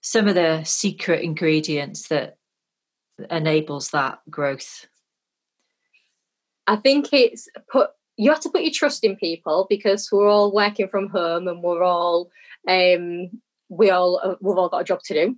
some 0.00 0.28
of 0.28 0.34
the 0.34 0.62
secret 0.64 1.22
ingredients 1.22 2.08
that 2.08 2.36
enables 3.30 3.90
that 3.90 4.18
growth? 4.30 4.86
I 6.66 6.76
think 6.76 7.12
it's 7.12 7.48
put 7.70 7.90
you 8.16 8.30
have 8.30 8.40
to 8.40 8.50
put 8.50 8.62
your 8.62 8.72
trust 8.72 9.04
in 9.04 9.16
people 9.16 9.66
because 9.68 10.08
we're 10.10 10.28
all 10.28 10.52
working 10.52 10.88
from 10.88 11.08
home 11.08 11.48
and 11.48 11.62
we're 11.62 11.82
all 11.82 12.30
um, 12.68 13.30
we 13.68 13.90
all 13.90 14.20
uh, 14.22 14.34
we've 14.40 14.56
all 14.56 14.68
got 14.68 14.82
a 14.82 14.84
job 14.84 15.00
to 15.04 15.14
do. 15.14 15.36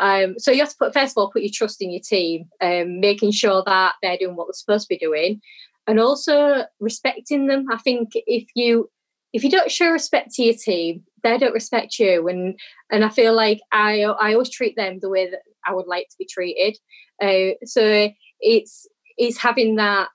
Um, 0.00 0.38
so 0.38 0.50
you 0.50 0.60
have 0.60 0.70
to 0.70 0.76
put 0.78 0.92
first 0.92 1.12
of 1.12 1.20
all 1.20 1.30
put 1.30 1.42
your 1.42 1.50
trust 1.52 1.82
in 1.82 1.90
your 1.90 2.00
team, 2.00 2.46
um, 2.60 3.00
making 3.00 3.32
sure 3.32 3.62
that 3.66 3.94
they're 4.02 4.16
doing 4.16 4.36
what 4.36 4.46
they're 4.46 4.54
supposed 4.54 4.88
to 4.88 4.94
be 4.94 4.98
doing, 4.98 5.40
and 5.86 6.00
also 6.00 6.64
respecting 6.80 7.46
them. 7.46 7.66
I 7.70 7.78
think 7.78 8.10
if 8.14 8.48
you 8.54 8.90
if 9.32 9.42
you 9.42 9.50
don't 9.50 9.70
show 9.70 9.90
respect 9.90 10.34
to 10.34 10.42
your 10.42 10.54
team, 10.54 11.04
they 11.22 11.38
don't 11.38 11.54
respect 11.54 11.98
you, 11.98 12.28
and 12.28 12.58
and 12.90 13.04
I 13.04 13.08
feel 13.08 13.34
like 13.34 13.60
I 13.72 14.02
I 14.02 14.32
always 14.32 14.50
treat 14.50 14.76
them 14.76 14.98
the 15.00 15.10
way 15.10 15.30
that 15.30 15.40
I 15.66 15.74
would 15.74 15.86
like 15.86 16.08
to 16.08 16.16
be 16.18 16.26
treated. 16.26 16.76
Uh, 17.22 17.54
so 17.64 18.10
it's 18.40 18.86
it's 19.16 19.38
having 19.38 19.76
that 19.76 20.08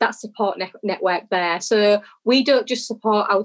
that 0.00 0.14
support 0.14 0.58
ne- 0.58 0.72
network 0.82 1.24
there. 1.30 1.60
So 1.60 2.02
we 2.24 2.42
don't 2.42 2.66
just 2.66 2.86
support 2.86 3.26
our, 3.30 3.44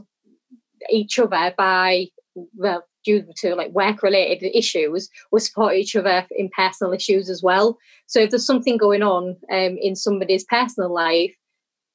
each 0.89 1.19
other 1.19 1.53
by 1.57 2.07
well 2.55 2.83
due 3.05 3.23
to 3.37 3.55
like 3.55 3.71
work 3.71 4.03
related 4.03 4.49
issues, 4.57 5.09
we 5.31 5.39
support 5.39 5.75
each 5.75 5.95
other 5.95 6.25
in 6.31 6.49
personal 6.55 6.93
issues 6.93 7.29
as 7.29 7.41
well. 7.43 7.77
So 8.07 8.19
if 8.19 8.31
there's 8.31 8.45
something 8.45 8.77
going 8.77 9.03
on 9.03 9.37
um, 9.51 9.77
in 9.81 9.95
somebody's 9.95 10.43
personal 10.45 10.93
life, 10.93 11.33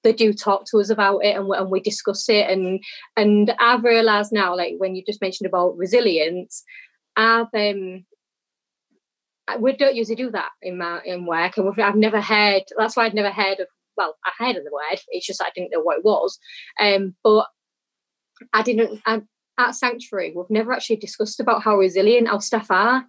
they 0.02 0.12
do 0.12 0.32
talk 0.32 0.64
to 0.66 0.78
us 0.78 0.88
about 0.88 1.18
it 1.18 1.36
and 1.36 1.46
we, 1.48 1.56
and 1.56 1.70
we 1.70 1.80
discuss 1.80 2.28
it. 2.28 2.48
And 2.48 2.82
and 3.16 3.54
I've 3.58 3.84
realised 3.84 4.32
now, 4.32 4.56
like 4.56 4.74
when 4.78 4.94
you 4.94 5.02
just 5.04 5.20
mentioned 5.20 5.46
about 5.46 5.76
resilience, 5.76 6.64
I've 7.16 7.52
um, 7.54 8.04
we 9.58 9.76
don't 9.76 9.96
usually 9.96 10.16
do 10.16 10.30
that 10.30 10.50
in 10.62 10.78
my 10.78 11.00
in 11.04 11.26
work, 11.26 11.56
and 11.56 11.68
I've 11.80 11.96
never 11.96 12.20
heard. 12.20 12.62
That's 12.76 12.96
why 12.96 13.06
I'd 13.06 13.14
never 13.14 13.30
heard 13.30 13.60
of. 13.60 13.66
Well, 13.96 14.16
I 14.24 14.44
heard 14.44 14.56
of 14.56 14.64
the 14.64 14.70
word. 14.72 15.00
It's 15.08 15.26
just 15.26 15.42
I 15.42 15.50
didn't 15.54 15.72
know 15.72 15.82
what 15.82 15.98
it 15.98 16.04
was. 16.04 16.38
Um, 16.80 17.14
but 17.22 17.46
I 18.52 18.62
didn't. 18.62 19.02
At 19.68 19.74
Sanctuary, 19.74 20.32
we've 20.34 20.50
never 20.50 20.72
actually 20.72 20.96
discussed 20.96 21.40
about 21.40 21.62
how 21.62 21.76
resilient 21.76 22.28
our 22.28 22.40
staff 22.40 22.70
are. 22.70 23.04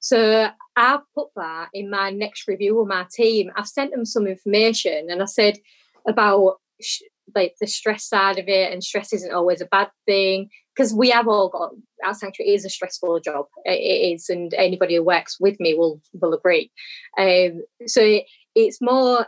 So 0.00 0.48
I've 0.76 1.00
put 1.14 1.28
that 1.36 1.68
in 1.72 1.88
my 1.90 2.10
next 2.10 2.46
review 2.46 2.78
with 2.78 2.88
my 2.88 3.06
team. 3.10 3.50
I've 3.56 3.66
sent 3.66 3.92
them 3.92 4.04
some 4.04 4.26
information 4.26 5.06
and 5.08 5.22
I 5.22 5.24
said 5.26 5.58
about 6.06 6.56
sh- 6.80 7.02
like 7.34 7.54
the 7.60 7.66
stress 7.66 8.04
side 8.04 8.38
of 8.38 8.48
it, 8.48 8.72
and 8.72 8.84
stress 8.84 9.12
isn't 9.12 9.32
always 9.32 9.60
a 9.60 9.66
bad 9.66 9.88
thing 10.06 10.50
because 10.74 10.92
we 10.92 11.10
have 11.10 11.28
all 11.28 11.48
got 11.48 11.70
our 12.04 12.14
sanctuary 12.14 12.52
is 12.52 12.64
a 12.64 12.70
stressful 12.70 13.20
job. 13.20 13.46
It 13.64 14.14
is, 14.14 14.28
and 14.28 14.52
anybody 14.54 14.96
who 14.96 15.02
works 15.02 15.38
with 15.40 15.58
me 15.58 15.74
will 15.74 16.00
will 16.12 16.34
agree. 16.34 16.70
Um, 17.18 17.62
so 17.86 18.02
it, 18.02 18.24
it's 18.54 18.80
more. 18.80 19.26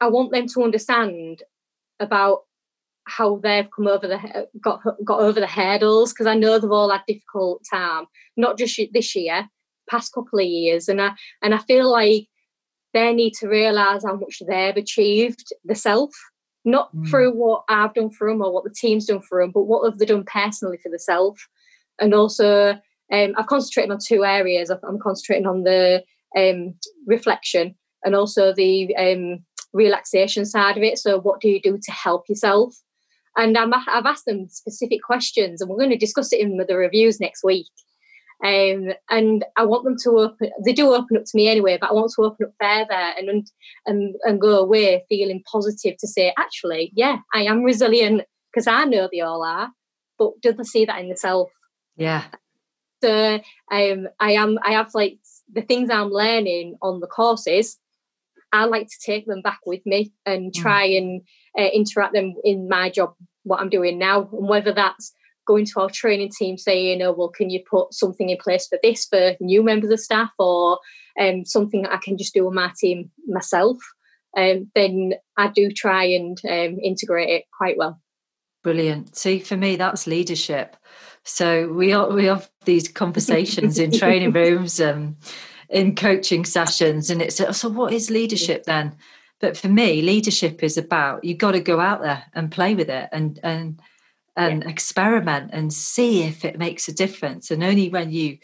I 0.00 0.08
want 0.08 0.32
them 0.32 0.46
to 0.48 0.62
understand 0.62 1.42
about 2.00 2.40
how 3.08 3.40
they've 3.42 3.68
come 3.74 3.86
over 3.86 4.06
the 4.06 4.48
got 4.60 4.80
got 5.04 5.20
over 5.20 5.40
the 5.40 5.46
hurdles 5.46 6.12
because 6.12 6.26
I 6.26 6.34
know 6.34 6.58
they've 6.58 6.70
all 6.70 6.90
had 6.90 7.02
difficult 7.06 7.62
time, 7.70 8.06
not 8.36 8.58
just 8.58 8.80
this 8.92 9.16
year, 9.16 9.48
past 9.90 10.12
couple 10.12 10.38
of 10.38 10.46
years, 10.46 10.88
and 10.88 11.00
I 11.00 11.12
and 11.42 11.54
I 11.54 11.58
feel 11.58 11.90
like 11.90 12.26
they 12.94 13.12
need 13.12 13.34
to 13.34 13.48
realise 13.48 14.04
how 14.04 14.16
much 14.16 14.42
they've 14.46 14.76
achieved 14.76 15.52
themselves, 15.64 16.16
not 16.64 16.94
mm. 16.94 17.08
through 17.08 17.32
what 17.32 17.64
I've 17.68 17.94
done 17.94 18.10
for 18.10 18.28
them 18.28 18.42
or 18.42 18.52
what 18.52 18.64
the 18.64 18.74
team's 18.74 19.06
done 19.06 19.20
for 19.20 19.42
them, 19.42 19.50
but 19.52 19.64
what 19.64 19.88
have 19.88 19.98
they 19.98 20.06
done 20.06 20.24
personally 20.24 20.78
for 20.82 20.90
themselves, 20.90 21.40
and 22.00 22.14
also 22.14 22.78
um, 23.12 23.34
I've 23.36 23.46
concentrated 23.46 23.90
on 23.90 23.98
two 24.04 24.24
areas. 24.24 24.70
I'm 24.70 24.98
concentrating 25.02 25.46
on 25.46 25.64
the 25.64 26.04
um, 26.36 26.74
reflection 27.06 27.74
and 28.04 28.14
also 28.14 28.52
the 28.54 28.94
um, 28.96 29.44
relaxation 29.72 30.44
side 30.44 30.76
of 30.76 30.82
it. 30.82 30.98
So, 30.98 31.20
what 31.20 31.40
do 31.40 31.48
you 31.48 31.60
do 31.60 31.78
to 31.82 31.92
help 31.92 32.28
yourself? 32.28 32.74
And 33.38 33.56
i 33.56 33.64
have 33.86 34.04
asked 34.04 34.26
them 34.26 34.48
specific 34.48 35.02
questions, 35.02 35.60
and 35.60 35.70
we're 35.70 35.78
going 35.78 35.90
to 35.90 35.96
discuss 35.96 36.32
it 36.32 36.40
in 36.40 36.56
the 36.56 36.76
reviews 36.76 37.20
next 37.20 37.44
week. 37.44 37.68
Um, 38.44 38.90
and 39.10 39.44
I 39.56 39.64
want 39.64 39.84
them 39.84 39.96
to 40.02 40.10
open. 40.10 40.50
They 40.64 40.72
do 40.72 40.92
open 40.92 41.16
up 41.16 41.24
to 41.24 41.36
me 41.36 41.48
anyway, 41.48 41.78
but 41.80 41.90
I 41.90 41.92
want 41.92 42.12
to 42.14 42.22
open 42.22 42.46
up 42.46 42.52
further 42.60 43.12
and 43.16 43.48
and 43.86 44.14
and 44.24 44.40
go 44.40 44.58
away 44.58 45.04
feeling 45.08 45.42
positive 45.50 45.96
to 45.98 46.06
say, 46.06 46.34
actually, 46.36 46.92
yeah, 46.94 47.18
I 47.32 47.42
am 47.44 47.62
resilient 47.62 48.22
because 48.52 48.66
I 48.66 48.84
know 48.84 49.08
they 49.10 49.20
all 49.20 49.42
are. 49.44 49.70
But 50.18 50.32
do 50.42 50.52
they 50.52 50.64
see 50.64 50.84
that 50.84 51.00
in 51.00 51.08
themselves? 51.08 51.50
Yeah. 51.96 52.24
So 53.02 53.40
um, 53.70 54.08
I 54.20 54.32
am. 54.32 54.58
I 54.64 54.72
have 54.72 54.90
like 54.94 55.18
the 55.52 55.62
things 55.62 55.90
I'm 55.90 56.10
learning 56.10 56.76
on 56.82 57.00
the 57.00 57.06
courses. 57.06 57.78
I 58.52 58.64
like 58.64 58.88
to 58.88 58.96
take 59.04 59.26
them 59.26 59.42
back 59.42 59.60
with 59.66 59.84
me 59.84 60.12
and 60.24 60.52
mm. 60.52 60.54
try 60.54 60.88
mm. 60.88 60.98
and 60.98 61.22
uh, 61.58 61.70
interact 61.72 62.14
them 62.14 62.34
in 62.44 62.68
my 62.68 62.90
job, 62.90 63.14
what 63.48 63.60
I'm 63.60 63.70
doing 63.70 63.98
now, 63.98 64.28
and 64.32 64.48
whether 64.48 64.72
that's 64.72 65.12
going 65.46 65.64
to 65.64 65.80
our 65.80 65.90
training 65.90 66.30
team 66.30 66.56
saying, 66.58 67.02
"Oh, 67.02 67.12
well, 67.12 67.28
can 67.28 67.50
you 67.50 67.62
put 67.68 67.94
something 67.94 68.28
in 68.28 68.36
place 68.36 68.66
for 68.66 68.78
this 68.82 69.06
for 69.06 69.34
new 69.40 69.62
members 69.62 69.90
of 69.90 70.00
staff, 70.00 70.30
or 70.38 70.78
um, 71.20 71.44
something 71.44 71.86
I 71.86 71.96
can 71.96 72.16
just 72.16 72.34
do 72.34 72.44
with 72.44 72.54
my 72.54 72.70
team 72.78 73.10
myself?" 73.26 73.78
Um, 74.36 74.70
then 74.74 75.14
I 75.36 75.48
do 75.48 75.70
try 75.70 76.04
and 76.04 76.38
um, 76.48 76.78
integrate 76.80 77.30
it 77.30 77.44
quite 77.56 77.76
well. 77.76 78.00
Brilliant. 78.62 79.16
See, 79.16 79.38
for 79.38 79.56
me, 79.56 79.76
that's 79.76 80.06
leadership. 80.06 80.76
So 81.24 81.72
we 81.72 81.92
are, 81.92 82.10
we 82.10 82.26
have 82.26 82.50
these 82.64 82.88
conversations 82.88 83.78
in 83.78 83.90
training 83.92 84.32
rooms, 84.34 84.78
and 84.80 85.16
in 85.68 85.94
coaching 85.94 86.44
sessions, 86.44 87.10
and 87.10 87.22
it's 87.22 87.36
so. 87.36 87.68
What 87.68 87.92
is 87.92 88.10
leadership 88.10 88.64
then? 88.64 88.96
But 89.40 89.56
for 89.56 89.68
me, 89.68 90.02
leadership 90.02 90.62
is 90.62 90.76
about 90.76 91.24
you've 91.24 91.38
got 91.38 91.52
to 91.52 91.60
go 91.60 91.80
out 91.80 92.02
there 92.02 92.24
and 92.34 92.50
play 92.50 92.74
with 92.74 92.88
it 92.88 93.08
and 93.12 93.38
and 93.42 93.80
and 94.36 94.62
yeah. 94.62 94.68
experiment 94.68 95.50
and 95.52 95.72
see 95.72 96.22
if 96.22 96.44
it 96.44 96.58
makes 96.58 96.88
a 96.88 96.94
difference. 96.94 97.50
And 97.50 97.62
only 97.62 97.88
when 97.88 98.10
you 98.10 98.38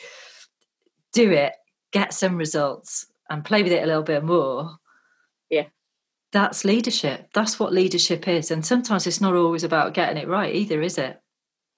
do 1.13 1.31
it, 1.31 1.55
get 1.93 2.13
some 2.13 2.37
results 2.37 3.07
and 3.31 3.45
play 3.45 3.63
with 3.63 3.73
it 3.73 3.83
a 3.83 3.87
little 3.87 4.03
bit 4.03 4.25
more. 4.25 4.77
Yeah. 5.49 5.67
That's 6.33 6.65
leadership. 6.65 7.29
That's 7.33 7.61
what 7.61 7.73
leadership 7.73 8.27
is. 8.27 8.51
And 8.51 8.67
sometimes 8.67 9.07
it's 9.07 9.21
not 9.21 9.35
always 9.35 9.63
about 9.63 9.95
getting 9.95 10.17
it 10.17 10.29
right 10.29 10.55
either, 10.55 10.83
is 10.83 10.99
it? 10.99 11.21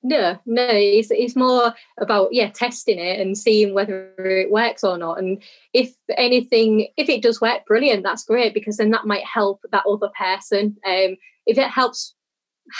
No, 0.08 0.38
no, 0.46 0.68
it's 0.70 1.10
it's 1.10 1.34
more 1.34 1.74
about 1.98 2.28
yeah, 2.30 2.48
testing 2.50 3.00
it 3.00 3.18
and 3.18 3.36
seeing 3.36 3.74
whether 3.74 4.12
it 4.18 4.52
works 4.52 4.84
or 4.84 4.96
not. 4.96 5.18
And 5.18 5.42
if 5.72 5.92
anything, 6.16 6.86
if 6.96 7.08
it 7.08 7.22
does 7.22 7.40
work, 7.40 7.66
brilliant, 7.66 8.04
that's 8.04 8.24
great 8.24 8.54
because 8.54 8.76
then 8.76 8.92
that 8.92 9.04
might 9.04 9.24
help 9.24 9.62
that 9.72 9.82
other 9.84 10.08
person. 10.16 10.76
Um, 10.86 11.16
if 11.44 11.58
it 11.58 11.70
helps 11.70 12.14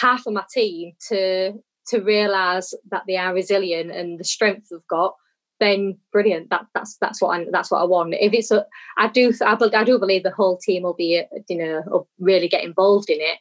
half 0.00 0.24
of 0.28 0.34
my 0.34 0.44
team 0.48 0.92
to 1.08 1.54
to 1.88 2.00
realise 2.00 2.72
that 2.92 3.02
they 3.08 3.16
are 3.16 3.34
resilient 3.34 3.90
and 3.90 4.20
the 4.20 4.24
strength 4.24 4.68
they've 4.70 4.78
got, 4.88 5.16
then 5.60 5.98
brilliant. 6.12 6.50
That 6.50 6.66
that's 6.74 6.96
that's 6.98 7.20
what 7.20 7.38
I 7.38 7.46
that's 7.50 7.70
what 7.70 7.80
I 7.80 7.84
want. 7.84 8.14
If 8.14 8.32
it's 8.32 8.50
a, 8.50 8.64
I 8.98 9.08
do 9.08 9.32
I, 9.42 9.56
I 9.74 9.84
do 9.84 9.98
believe 9.98 10.22
the 10.22 10.30
whole 10.30 10.58
team 10.58 10.82
will 10.82 10.94
be 10.94 11.22
you 11.48 11.58
know 11.58 12.06
really 12.18 12.48
get 12.48 12.64
involved 12.64 13.10
in 13.10 13.18
it. 13.20 13.38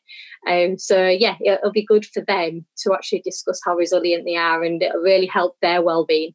Um, 0.47 0.77
so 0.77 1.07
yeah, 1.07 1.35
it'll 1.41 1.71
be 1.71 1.85
good 1.85 2.05
for 2.05 2.21
them 2.21 2.65
to 2.83 2.93
actually 2.93 3.21
discuss 3.21 3.59
how 3.65 3.75
resilient 3.75 4.25
they 4.25 4.35
are, 4.35 4.63
and 4.63 4.81
it'll 4.81 5.01
really 5.01 5.27
help 5.27 5.57
their 5.61 5.81
well-being. 5.81 6.33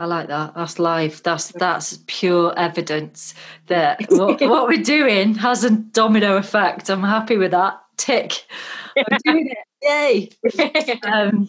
I 0.00 0.06
like 0.06 0.28
that. 0.28 0.54
That's 0.54 0.78
life. 0.78 1.22
That's 1.22 1.48
that's 1.52 1.98
pure 2.06 2.56
evidence 2.56 3.34
that 3.66 4.00
what, 4.10 4.40
what 4.40 4.68
we're 4.68 4.82
doing 4.82 5.34
has 5.34 5.64
a 5.64 5.70
domino 5.70 6.36
effect. 6.36 6.88
I'm 6.88 7.02
happy 7.02 7.36
with 7.36 7.50
that. 7.50 7.80
Tick. 7.96 8.44
We're 8.96 9.18
doing 9.24 9.50
it. 9.50 9.58
Yay. 9.82 11.00
um, 11.02 11.48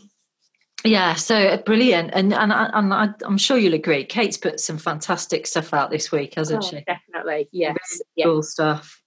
yeah, 0.85 1.15
so 1.15 1.57
brilliant, 1.65 2.11
and 2.13 2.33
and 2.33 2.51
and 2.53 2.93
I, 2.93 3.09
am 3.25 3.37
sure 3.37 3.57
you'll 3.57 3.73
agree. 3.73 4.05
Kate's 4.05 4.37
put 4.37 4.59
some 4.59 4.77
fantastic 4.77 5.45
stuff 5.45 5.73
out 5.73 5.91
this 5.91 6.11
week, 6.11 6.35
hasn't 6.35 6.63
oh, 6.63 6.67
she? 6.67 6.83
Definitely, 6.85 7.49
yes, 7.51 7.75
really 8.17 8.31
cool 8.31 8.43
stuff. 8.43 9.01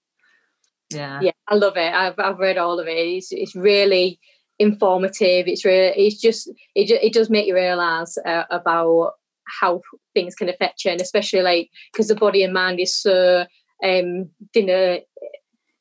Yeah, 0.90 1.20
yeah, 1.22 1.32
I 1.48 1.54
love 1.54 1.76
it. 1.76 1.92
I've 1.92 2.18
I've 2.18 2.38
read 2.38 2.58
all 2.58 2.78
of 2.78 2.87
it. 2.87 2.92
It's 2.92 3.32
it's 3.32 3.54
really 3.56 4.20
informative. 4.58 5.48
It's 5.48 5.64
really 5.64 5.92
it's 5.96 6.20
just 6.20 6.48
it 6.74 6.90
it 6.90 7.12
does 7.12 7.30
make 7.30 7.46
you 7.46 7.54
realise 7.54 8.18
uh, 8.18 8.44
about 8.50 9.12
how 9.61 9.80
things 10.14 10.35
can 10.35 10.48
affect 10.48 10.85
you, 10.85 10.90
and 10.90 11.00
especially 11.00 11.42
like 11.42 11.70
because 11.92 12.08
the 12.08 12.14
body 12.14 12.42
and 12.42 12.52
mind 12.52 12.80
is 12.80 12.94
so 12.94 13.46
um 13.82 14.28
you 14.54 14.66
know 14.66 15.00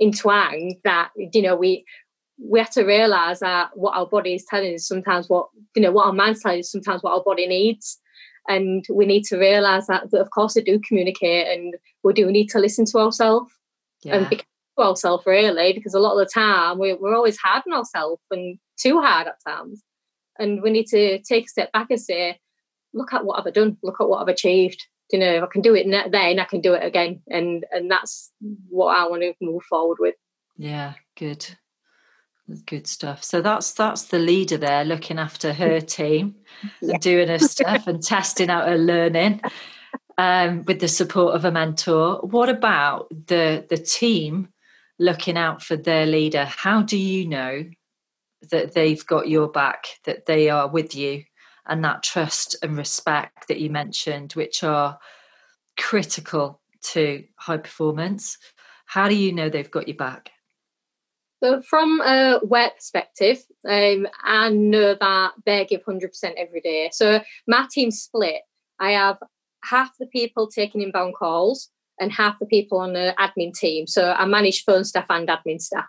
entwined 0.01 0.75
that 0.83 1.11
you 1.15 1.41
know 1.41 1.55
we 1.55 1.85
we 2.43 2.59
have 2.59 2.71
to 2.71 2.83
realize 2.83 3.39
that 3.39 3.69
what 3.75 3.95
our 3.95 4.07
body 4.07 4.33
is 4.33 4.45
telling 4.45 4.73
us 4.73 4.87
sometimes 4.87 5.29
what 5.29 5.49
you 5.75 5.81
know 5.81 5.91
what 5.91 6.07
our 6.07 6.13
mind's 6.13 6.41
telling 6.41 6.59
is 6.59 6.71
sometimes 6.71 7.03
what 7.03 7.13
our 7.13 7.23
body 7.23 7.47
needs. 7.47 7.99
And 8.47 8.83
we 8.91 9.05
need 9.05 9.23
to 9.25 9.37
realize 9.37 9.85
that, 9.85 10.09
that 10.09 10.19
of 10.19 10.31
course 10.31 10.55
they 10.55 10.61
do 10.61 10.79
communicate 10.79 11.47
and 11.47 11.75
we 12.03 12.13
do 12.13 12.31
need 12.31 12.47
to 12.49 12.59
listen 12.59 12.85
to 12.85 12.97
ourselves 12.97 13.53
yeah. 14.01 14.15
and 14.15 14.29
be 14.29 14.37
to 14.37 14.43
ourselves 14.79 15.25
really 15.27 15.73
because 15.73 15.93
a 15.93 15.99
lot 15.99 16.13
of 16.13 16.19
the 16.19 16.31
time 16.33 16.79
we, 16.79 16.93
we're 16.93 17.15
always 17.15 17.37
hard 17.37 17.61
on 17.67 17.77
ourselves 17.77 18.21
and 18.31 18.57
too 18.77 18.99
hard 18.99 19.27
at 19.27 19.35
times. 19.47 19.83
And 20.39 20.63
we 20.63 20.71
need 20.71 20.87
to 20.87 21.19
take 21.19 21.45
a 21.45 21.49
step 21.49 21.71
back 21.71 21.87
and 21.91 22.01
say 22.01 22.39
look 22.93 23.13
at 23.13 23.23
what 23.25 23.39
I've 23.39 23.47
i 23.47 23.51
done. 23.51 23.77
Look 23.83 24.01
at 24.01 24.09
what 24.09 24.21
i've 24.21 24.27
achieved. 24.27 24.87
You 25.11 25.19
know 25.19 25.35
if 25.35 25.43
i 25.43 25.47
can 25.47 25.61
do 25.61 25.75
it 25.75 25.85
then 26.11 26.39
i 26.39 26.45
can 26.45 26.61
do 26.61 26.73
it 26.73 26.83
again. 26.83 27.21
And 27.29 27.65
and 27.71 27.91
that's 27.91 28.31
what 28.69 28.97
i 28.97 29.07
want 29.07 29.21
to 29.21 29.33
move 29.39 29.61
forward 29.69 29.97
with. 29.99 30.15
Yeah 30.57 30.93
good 31.17 31.45
Good 32.65 32.87
stuff. 32.87 33.23
So 33.23 33.41
that's 33.41 33.73
that's 33.73 34.05
the 34.05 34.19
leader 34.19 34.57
there, 34.57 34.83
looking 34.83 35.19
after 35.19 35.53
her 35.53 35.79
team, 35.99 36.35
yeah. 36.81 36.93
and 36.93 37.01
doing 37.01 37.27
her 37.27 37.39
stuff 37.39 37.87
and 37.87 38.01
testing 38.03 38.49
out 38.49 38.67
her 38.67 38.77
learning, 38.77 39.41
um, 40.17 40.63
with 40.65 40.79
the 40.79 40.87
support 40.87 41.35
of 41.35 41.45
a 41.45 41.51
mentor. 41.51 42.19
What 42.21 42.49
about 42.49 43.09
the 43.27 43.65
the 43.69 43.77
team 43.77 44.49
looking 44.99 45.37
out 45.37 45.61
for 45.61 45.75
their 45.75 46.05
leader? 46.05 46.45
How 46.45 46.81
do 46.81 46.97
you 46.97 47.27
know 47.27 47.65
that 48.49 48.73
they've 48.73 49.05
got 49.05 49.29
your 49.29 49.47
back, 49.47 49.87
that 50.05 50.25
they 50.25 50.49
are 50.49 50.67
with 50.67 50.95
you, 50.95 51.23
and 51.65 51.83
that 51.85 52.03
trust 52.03 52.55
and 52.63 52.77
respect 52.77 53.47
that 53.47 53.59
you 53.59 53.69
mentioned, 53.69 54.33
which 54.33 54.63
are 54.63 54.97
critical 55.77 56.61
to 56.81 57.23
high 57.35 57.57
performance? 57.57 58.37
How 58.85 59.07
do 59.07 59.15
you 59.15 59.31
know 59.31 59.47
they've 59.47 59.71
got 59.71 59.87
your 59.87 59.97
back? 59.97 60.31
So, 61.43 61.59
from 61.61 62.01
a 62.01 62.39
work 62.43 62.75
perspective, 62.75 63.39
um, 63.67 64.07
I 64.23 64.49
know 64.49 64.93
that 64.93 65.31
they 65.43 65.65
give 65.65 65.83
100% 65.83 66.33
every 66.37 66.61
day. 66.61 66.89
So, 66.93 67.21
my 67.47 67.67
team's 67.71 67.99
split. 67.99 68.41
I 68.79 68.91
have 68.91 69.17
half 69.63 69.89
the 69.99 70.05
people 70.05 70.47
taking 70.47 70.81
inbound 70.81 71.15
calls 71.15 71.69
and 71.99 72.11
half 72.11 72.37
the 72.39 72.45
people 72.45 72.77
on 72.79 72.93
the 72.93 73.15
admin 73.19 73.55
team. 73.55 73.87
So, 73.87 74.11
I 74.11 74.25
manage 74.25 74.63
phone 74.65 74.83
staff 74.83 75.07
and 75.09 75.27
admin 75.27 75.59
staff. 75.59 75.87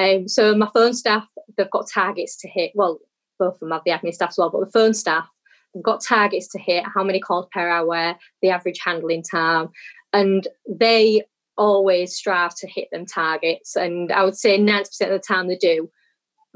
Um, 0.00 0.26
so, 0.26 0.52
my 0.56 0.68
phone 0.74 0.94
staff, 0.94 1.28
they've 1.56 1.70
got 1.70 1.86
targets 1.88 2.36
to 2.38 2.48
hit. 2.48 2.72
Well, 2.74 2.98
both 3.38 3.54
of 3.54 3.60
them 3.60 3.70
have 3.70 3.82
the 3.86 3.92
admin 3.92 4.12
staff 4.12 4.30
as 4.30 4.38
well, 4.38 4.50
but 4.50 4.64
the 4.64 4.72
phone 4.72 4.94
staff, 4.94 5.28
they've 5.74 5.82
got 5.82 6.02
targets 6.02 6.48
to 6.48 6.58
hit 6.58 6.84
how 6.92 7.04
many 7.04 7.20
calls 7.20 7.46
per 7.52 7.68
hour, 7.68 8.16
the 8.40 8.50
average 8.50 8.80
handling 8.84 9.22
time. 9.22 9.68
And 10.12 10.48
they 10.68 11.22
always 11.56 12.14
strive 12.14 12.54
to 12.56 12.66
hit 12.66 12.88
them 12.92 13.06
targets. 13.06 13.76
And 13.76 14.12
I 14.12 14.24
would 14.24 14.36
say 14.36 14.58
90% 14.58 14.82
of 15.02 15.10
the 15.10 15.18
time 15.26 15.48
they 15.48 15.56
do. 15.56 15.90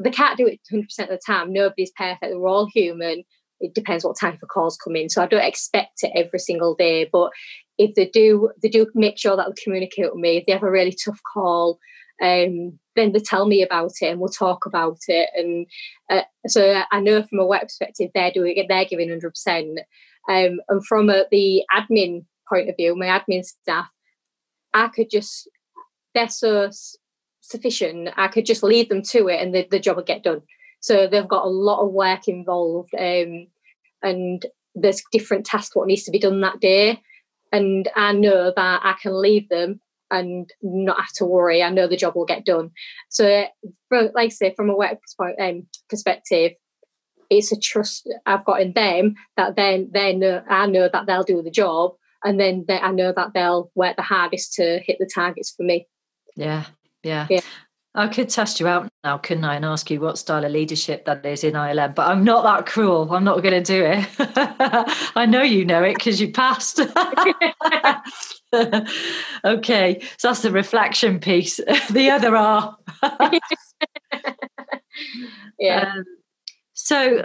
They 0.03 0.11
can't 0.11 0.37
do 0.37 0.47
it 0.47 0.61
100% 0.73 0.85
of 1.01 1.09
the 1.09 1.21
time. 1.25 1.53
Nobody's 1.53 1.93
perfect. 1.97 2.35
We're 2.35 2.49
all 2.49 2.69
human. 2.73 3.25
It 3.61 3.75
depends 3.75 4.05
what 4.05 4.19
type 4.19 4.39
of 4.43 4.49
calls 4.49 4.77
come 4.77 4.97
in. 4.97 5.09
So 5.09 5.23
I 5.23 5.27
don't 5.27 5.45
expect 5.45 6.03
it 6.03 6.13
every 6.15 6.39
single 6.39 6.75
day. 6.75 7.09
But 7.11 7.31
if 7.79 7.95
they 7.95 8.07
do, 8.07 8.51
they 8.63 8.69
do 8.69 8.87
make 8.95 9.19
sure 9.19 9.37
that 9.37 9.47
they 9.47 9.63
communicate 9.63 10.13
with 10.13 10.21
me. 10.21 10.37
If 10.37 10.47
they 10.47 10.53
have 10.53 10.63
a 10.63 10.71
really 10.71 10.93
tough 10.93 11.21
call, 11.33 11.79
um, 12.23 12.79
then 12.95 13.13
they 13.13 13.21
tell 13.21 13.47
me 13.47 13.63
about 13.63 13.93
it 14.01 14.07
and 14.07 14.21
we'll 14.21 14.29
talk 14.29 14.67
about 14.67 14.99
it. 15.09 15.29
And 15.35 15.67
uh, 16.11 16.23
so 16.47 16.83
I 16.91 17.01
know 17.01 17.23
from 17.23 17.41
a 17.41 17.47
work 17.47 17.63
perspective, 17.63 18.11
they're 18.15 18.31
doing 18.31 18.57
it, 18.57 18.67
they're 18.69 18.85
giving 18.85 19.09
100%. 19.09 19.79
Um, 20.29 20.61
and 20.69 20.87
from 20.87 21.11
a, 21.11 21.25
the 21.31 21.63
admin 21.73 22.25
point 22.49 22.69
of 22.69 22.77
view, 22.77 22.97
my 22.97 23.07
admin 23.07 23.45
staff, 23.45 23.89
I 24.77 24.89
could 24.89 25.09
just, 25.11 25.49
they're 26.15 26.29
so 26.29 26.71
sufficient, 27.41 28.11
I 28.17 28.29
could 28.29 28.45
just 28.45 28.63
leave 28.63 28.89
them 28.89 29.03
to 29.03 29.29
it 29.29 29.41
and 29.41 29.55
the, 29.55 29.67
the 29.71 29.81
job 29.81 29.97
would 29.97 30.07
get 30.07 30.23
done. 30.23 30.43
So 30.81 31.07
they've 31.07 31.27
got 31.27 31.47
a 31.47 31.49
lot 31.49 31.83
of 31.83 31.93
work 31.93 32.29
involved 32.29 32.95
um, 32.95 33.47
and 34.03 34.45
there's 34.75 35.03
different 35.11 35.47
tasks 35.47 35.75
what 35.75 35.87
needs 35.87 36.05
to 36.05 36.11
be 36.11 36.19
done 36.19 36.43
that 36.43 36.61
day. 36.61 37.01
And 37.53 37.89
I 37.97 38.13
know 38.13 38.53
that 38.55 38.81
I 38.85 38.95
can 39.01 39.21
leave 39.21 39.49
them 39.49 39.81
and 40.11 40.53
not 40.63 41.01
have 41.01 41.13
to 41.15 41.25
worry. 41.25 41.63
I 41.63 41.71
know 41.71 41.89
the 41.89 41.97
job 41.97 42.15
will 42.15 42.27
get 42.27 42.45
done. 42.45 42.71
So, 43.09 43.47
like 43.91 44.13
I 44.17 44.29
say, 44.29 44.55
from 44.55 44.69
a 44.69 44.77
work 44.77 44.99
um, 45.41 45.67
perspective, 45.89 46.53
it's 47.31 47.51
a 47.51 47.59
trust 47.59 48.09
I've 48.27 48.45
got 48.45 48.61
in 48.61 48.73
them 48.73 49.15
that 49.37 49.57
then 49.57 49.91
they 49.93 50.15
know 50.15 50.43
I 50.49 50.67
know 50.67 50.89
that 50.93 51.07
they'll 51.07 51.25
do 51.25 51.43
the 51.43 51.51
job, 51.51 51.95
and 52.27 52.39
then 52.41 52.65
they, 52.67 52.79
I 52.79 52.91
know 52.91 53.13
that 53.13 53.33
they'll 53.33 53.71
work 53.75 53.97
the 53.97 54.03
hardest 54.03 54.53
to 54.55 54.81
hit 54.85 54.99
the 54.99 55.09
targets 55.13 55.53
for 55.57 55.63
me. 55.63 55.87
Yeah, 56.35 56.65
yeah. 57.03 57.27
yeah. 57.31 57.41
I 57.95 58.09
could 58.09 58.29
test 58.29 58.61
you 58.61 58.69
out 58.69 58.91
now, 59.05 59.17
couldn't 59.17 59.45
I, 59.45 59.55
and 59.55 59.65
ask 59.65 59.91
you 59.91 60.01
what 60.01 60.19
style 60.19 60.45
of 60.45 60.53
leadership 60.53 61.07
that 61.07 61.25
is 61.25 61.45
in 61.45 61.55
ILM? 61.55 61.95
But 61.95 62.09
I'm 62.09 62.25
not 62.25 62.45
that 62.45 62.67
cruel. 62.67 63.11
I'm 63.15 63.25
not 63.25 63.43
going 63.43 63.55
to 63.55 63.63
do 63.63 63.87
it. 63.87 64.07
I 65.17 65.25
know 65.25 65.41
you 65.41 65.65
know 65.65 65.83
it 65.83 65.95
because 65.95 66.21
you 66.21 66.31
passed. 66.31 66.81
okay, 69.45 70.01
so 70.19 70.29
that's 70.29 70.43
the 70.43 70.51
reflection 70.51 71.21
piece. 71.21 71.57
the 71.91 72.11
other 72.11 72.37
are. 72.37 72.77
yeah. 75.59 75.95
Um, 75.95 76.05
so 76.75 77.25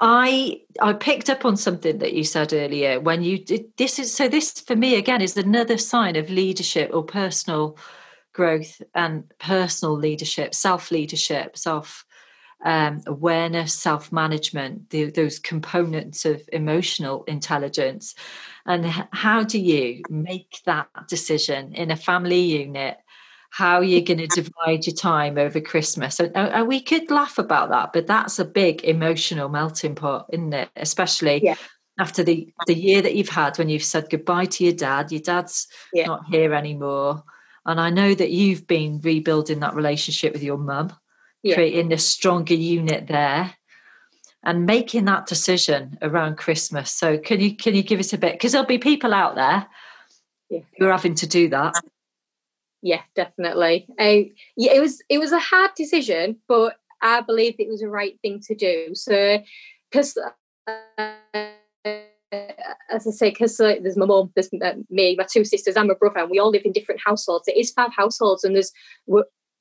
I 0.00 0.60
I 0.80 0.92
picked 0.92 1.28
up 1.28 1.44
on 1.44 1.56
something 1.56 1.98
that 1.98 2.12
you 2.12 2.24
said 2.24 2.52
earlier 2.52 3.00
when 3.00 3.22
you 3.22 3.38
did 3.38 3.64
this 3.76 3.98
is 3.98 4.14
so 4.14 4.28
this 4.28 4.52
for 4.60 4.76
me 4.76 4.94
again 4.94 5.20
is 5.20 5.36
another 5.36 5.76
sign 5.78 6.14
of 6.16 6.30
leadership 6.30 6.90
or 6.92 7.02
personal 7.02 7.76
growth 8.38 8.80
and 8.94 9.24
personal 9.40 9.96
leadership, 9.96 10.54
self 10.54 10.92
leadership, 10.92 11.58
self 11.58 12.04
um, 12.64 13.02
awareness, 13.06 13.74
self 13.74 14.12
management, 14.12 14.90
those 14.90 15.40
components 15.40 16.24
of 16.24 16.48
emotional 16.52 17.24
intelligence. 17.24 18.14
And 18.66 18.86
how 19.12 19.42
do 19.42 19.58
you 19.58 20.02
make 20.08 20.60
that 20.66 20.88
decision 21.08 21.74
in 21.74 21.90
a 21.90 21.96
family 21.96 22.40
unit? 22.40 22.98
How 23.50 23.80
you're 23.80 24.02
going 24.02 24.18
to 24.18 24.26
divide 24.26 24.86
your 24.86 24.94
time 24.94 25.38
over 25.38 25.60
Christmas? 25.60 26.20
And, 26.20 26.36
and, 26.36 26.68
we 26.68 26.80
could 26.80 27.10
laugh 27.10 27.38
about 27.38 27.70
that, 27.70 27.92
but 27.92 28.06
that's 28.06 28.38
a 28.38 28.44
big 28.44 28.84
emotional 28.84 29.48
melting 29.48 29.94
pot, 29.94 30.26
isn't 30.32 30.52
it? 30.52 30.68
Especially 30.76 31.42
yeah. 31.42 31.56
after 31.98 32.22
the 32.22 32.52
the 32.66 32.74
year 32.74 33.02
that 33.02 33.14
you've 33.14 33.30
had 33.30 33.56
when 33.58 33.68
you've 33.68 33.82
said 33.82 34.10
goodbye 34.10 34.46
to 34.46 34.64
your 34.64 34.74
dad. 34.74 35.10
Your 35.10 35.22
dad's 35.22 35.66
yeah. 35.92 36.06
not 36.06 36.26
here 36.26 36.54
anymore, 36.54 37.24
and 37.64 37.80
I 37.80 37.90
know 37.90 38.14
that 38.14 38.30
you've 38.30 38.66
been 38.66 39.00
rebuilding 39.02 39.60
that 39.60 39.74
relationship 39.74 40.32
with 40.32 40.42
your 40.42 40.58
mum 40.58 40.92
yeah. 41.42 41.54
creating 41.54 41.92
a 41.92 41.98
stronger 41.98 42.54
unit 42.54 43.06
there 43.06 43.54
and 44.44 44.66
making 44.66 45.04
that 45.06 45.26
decision 45.26 45.98
around 46.02 46.36
Christmas. 46.36 46.90
So 46.90 47.18
can 47.18 47.40
you 47.40 47.56
can 47.56 47.74
you 47.74 47.82
give 47.82 48.00
us 48.00 48.12
a 48.12 48.18
bit 48.18 48.32
because 48.32 48.52
there'll 48.52 48.66
be 48.66 48.78
people 48.78 49.14
out 49.14 49.34
there 49.34 49.66
yeah. 50.50 50.60
who 50.78 50.86
are 50.86 50.92
having 50.92 51.14
to 51.16 51.26
do 51.26 51.48
that. 51.50 51.74
Yeah, 52.82 53.02
definitely. 53.14 53.86
Uh, 53.98 54.30
yeah, 54.56 54.72
it 54.72 54.80
was 54.80 55.02
it 55.08 55.18
was 55.18 55.32
a 55.32 55.38
hard 55.38 55.72
decision, 55.76 56.36
but 56.46 56.76
I 57.02 57.20
believed 57.20 57.56
it 57.58 57.68
was 57.68 57.80
the 57.80 57.88
right 57.88 58.18
thing 58.22 58.40
to 58.46 58.54
do. 58.54 58.94
So 58.94 59.42
because. 59.90 60.16
Uh, 60.16 60.30
as 62.90 63.06
I 63.06 63.10
say, 63.10 63.30
because 63.30 63.58
uh, 63.58 63.76
there's 63.82 63.96
my 63.96 64.04
mum, 64.04 64.30
there's 64.34 64.50
uh, 64.62 64.74
me, 64.90 65.16
my 65.16 65.24
two 65.24 65.44
sisters, 65.44 65.76
and 65.76 65.88
my 65.88 65.94
brother, 65.94 66.20
and 66.20 66.30
we 66.30 66.38
all 66.38 66.50
live 66.50 66.66
in 66.66 66.72
different 66.72 67.00
households. 67.02 67.48
It 67.48 67.56
is 67.56 67.70
five 67.70 67.90
households, 67.96 68.44
and 68.44 68.54
there's 68.54 68.72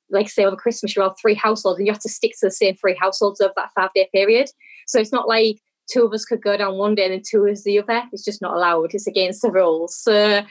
like 0.10 0.30
say 0.30 0.46
over 0.46 0.56
Christmas, 0.56 0.96
you're 0.96 1.06
all 1.06 1.16
three 1.22 1.34
households 1.34 1.80
and 1.80 1.88
you 1.88 1.94
have 1.94 2.02
to 2.02 2.10
stick 2.10 2.32
to 2.40 2.48
the 2.48 2.52
same 2.52 2.76
three 2.76 2.96
households 3.00 3.42
over 3.42 3.54
that 3.56 3.72
five 3.76 3.90
day 3.94 4.10
period. 4.14 4.50
So 4.86 5.00
it's 5.00 5.12
not 5.12 5.28
like 5.28 5.60
two 5.92 6.06
of 6.06 6.14
us 6.14 6.26
could 6.26 6.42
go 6.42 6.58
down 6.58 6.78
one 6.78 6.96
day 6.96 7.06
and 7.06 7.14
then 7.14 7.22
two 7.30 7.46
is 7.46 7.64
the 7.64 7.80
other. 7.80 8.04
It's 8.12 8.26
just 8.26 8.42
not 8.42 8.56
allowed. 8.56 8.94
It's 8.94 9.08
against 9.08 9.42
the 9.42 9.52
rules. 9.52 9.98
So 9.98 10.44